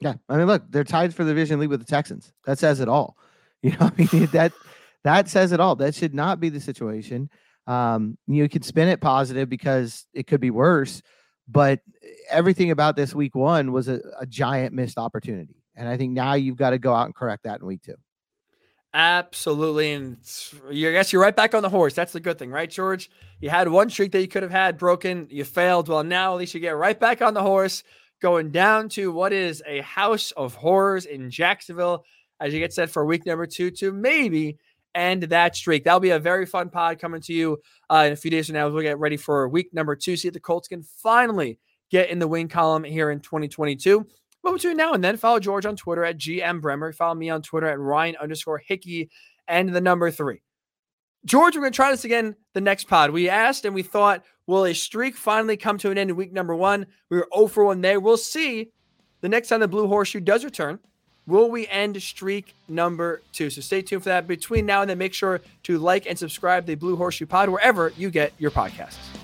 Yeah, 0.01 0.15
I 0.29 0.37
mean, 0.37 0.47
look, 0.47 0.65
they're 0.71 0.85
tied 0.85 1.15
for 1.15 1.25
the 1.25 1.31
division 1.31 1.61
lead 1.61 1.69
with 1.69 1.81
the 1.81 1.87
Texans. 1.87 2.33
That 2.47 2.59
says 2.59 2.81
it 2.81 2.89
all. 2.89 3.17
You 3.63 3.73
know, 3.73 3.77
I 3.81 3.93
mean 3.95 4.27
that 4.33 4.53
that 5.05 5.29
says 5.29 5.53
it 5.53 5.61
all. 5.61 5.77
That 5.77 5.95
should 5.95 6.15
not 6.15 6.41
be 6.41 6.49
the 6.49 6.61
situation. 6.61 7.29
Um, 7.67 8.17
you 8.27 8.49
can 8.49 8.63
spin 8.63 8.89
it 8.89 9.03
positive 9.03 9.51
because 9.51 10.07
it 10.15 10.27
could 10.27 10.41
be 10.41 10.51
worse, 10.51 11.03
but 11.47 11.81
everything 12.31 12.71
about 12.71 12.97
this 12.97 13.15
week 13.15 13.35
one 13.35 13.73
was 13.73 13.87
a, 13.89 14.01
a 14.19 14.27
giant 14.27 14.75
missed 14.75 14.97
opportunity. 14.97 15.63
And 15.77 15.89
I 15.89 15.97
think 15.97 16.13
now 16.13 16.35
you've 16.35 16.57
got 16.57 16.71
to 16.71 16.79
go 16.79 16.95
out 16.95 17.07
and 17.07 17.15
correct 17.15 17.45
that 17.45 17.61
in 17.61 17.67
week 17.67 17.83
two. 17.83 17.97
Absolutely. 18.93 19.93
And 19.93 20.17
I 20.69 20.75
guess 20.75 21.13
you're 21.13 21.23
right 21.23 21.37
back 21.37 21.55
on 21.55 21.63
the 21.63 21.69
horse. 21.69 21.95
That's 21.95 22.13
the 22.13 22.21
good 22.21 22.39
thing, 22.39 22.51
right, 22.51 22.69
George? 22.69 23.09
You 23.41 23.49
had 23.49 23.69
one 23.69 23.89
streak 23.89 24.13
that 24.13 24.21
you 24.21 24.29
could 24.29 24.43
have 24.43 24.51
had 24.51 24.79
broken. 24.79 25.29
You 25.31 25.45
failed. 25.45 25.89
Well, 25.89 26.03
now 26.03 26.33
at 26.33 26.39
least 26.39 26.55
you 26.55 26.61
get 26.61 26.77
right 26.77 26.99
back 26.99 27.23
on 27.23 27.35
the 27.35 27.43
horse, 27.43 27.85
going 28.21 28.51
down 28.51 28.89
to 28.91 29.13
what 29.13 29.33
is 29.33 29.63
a 29.65 29.81
house 29.81 30.33
of 30.33 30.55
horrors 30.55 31.07
in 31.07 31.31
Jacksonville 31.31 32.05
as 32.41 32.53
you 32.53 32.59
get 32.59 32.73
set 32.73 32.91
for 32.91 33.05
week 33.05 33.27
number 33.27 33.47
two 33.47 33.71
to 33.73 33.93
maybe 33.93 34.57
end 34.95 35.25
that 35.25 35.55
streak. 35.55 35.85
That'll 35.85 36.01
be 36.01 36.11
a 36.11 36.19
very 36.19 36.47
fun 36.47 36.71
pod 36.71 36.99
coming 36.99 37.21
to 37.23 37.33
you 37.33 37.59
uh, 37.91 38.05
in 38.07 38.13
a 38.13 38.17
few 38.17 38.31
days 38.31 38.47
from 38.47 38.55
now. 38.55 38.67
as 38.67 38.73
We'll 38.73 38.83
get 38.83 38.99
ready 38.99 39.17
for 39.17 39.49
week 39.49 39.73
number 39.73 39.95
two. 39.95 40.17
See 40.17 40.29
if 40.29 40.35
the 40.35 40.41
Colts 40.41 40.69
can 40.69 40.83
finally 40.83 41.59
get 41.91 42.11
in 42.11 42.19
the 42.19 42.29
win 42.29 42.49
column 42.49 42.85
here 42.85 43.11
in 43.11 43.21
2022. 43.21 44.07
But 44.43 44.53
between 44.55 44.77
now 44.77 44.93
and 44.95 45.05
then, 45.05 45.17
follow 45.17 45.39
George 45.39 45.67
on 45.67 45.77
Twitter 45.77 46.05
at 46.05 46.19
GM 46.19 46.61
Bremer. 46.61 46.93
Follow 46.93 47.15
me 47.15 47.29
on 47.29 47.43
Twitter 47.43 47.67
at 47.67 47.79
Ryan 47.79 48.17
underscore 48.17 48.59
Hickey 48.59 49.11
and 49.49 49.69
the 49.69 49.81
number 49.81 50.11
three. 50.11 50.41
George, 51.27 51.55
we're 51.55 51.61
going 51.61 51.73
to 51.73 51.77
try 51.77 51.91
this 51.91 52.07
again 52.07 52.35
the 52.55 52.63
next 52.63 52.89
pod. 52.89 53.11
We 53.11 53.29
asked 53.29 53.67
and 53.67 53.75
we 53.75 53.83
thought, 53.83 54.25
will 54.47 54.65
a 54.65 54.73
streak 54.73 55.17
finally 55.17 55.59
come 55.59 55.77
to 55.79 55.91
an 55.91 55.99
end 55.99 56.09
in 56.09 56.17
week 56.17 56.33
number 56.33 56.55
one? 56.55 56.87
We 57.11 57.19
were 57.19 57.29
0 57.35 57.49
for 57.49 57.65
1 57.67 57.83
there. 57.83 58.01
We'll 58.01 58.17
see 58.17 58.71
the 59.21 59.29
next 59.29 59.49
time 59.49 59.61
the 59.61 59.69
Blue 59.69 59.87
Horseshoe 59.87 60.21
does 60.21 60.45
return. 60.45 60.79
Will 61.27 61.51
we 61.51 61.67
end 61.69 62.01
streak 62.03 62.55
number 62.69 63.23
two? 63.33 63.51
So 63.51 63.61
stay 63.61 63.83
tuned 63.83 64.03
for 64.03 64.09
that. 64.09 64.27
Between 64.27 64.67
now 64.67 64.81
and 64.81 64.91
then, 64.91 64.99
make 64.99 65.15
sure 65.15 65.41
to 65.65 65.79
like 65.79 66.07
and 66.07 66.19
subscribe 66.19 66.67
the 66.67 66.75
Blue 66.75 66.97
Horseshoe 66.97 67.27
Pod 67.27 67.49
wherever 67.49 67.93
you 67.97 68.11
get 68.11 68.33
your 68.39 68.51
podcasts. 68.51 69.20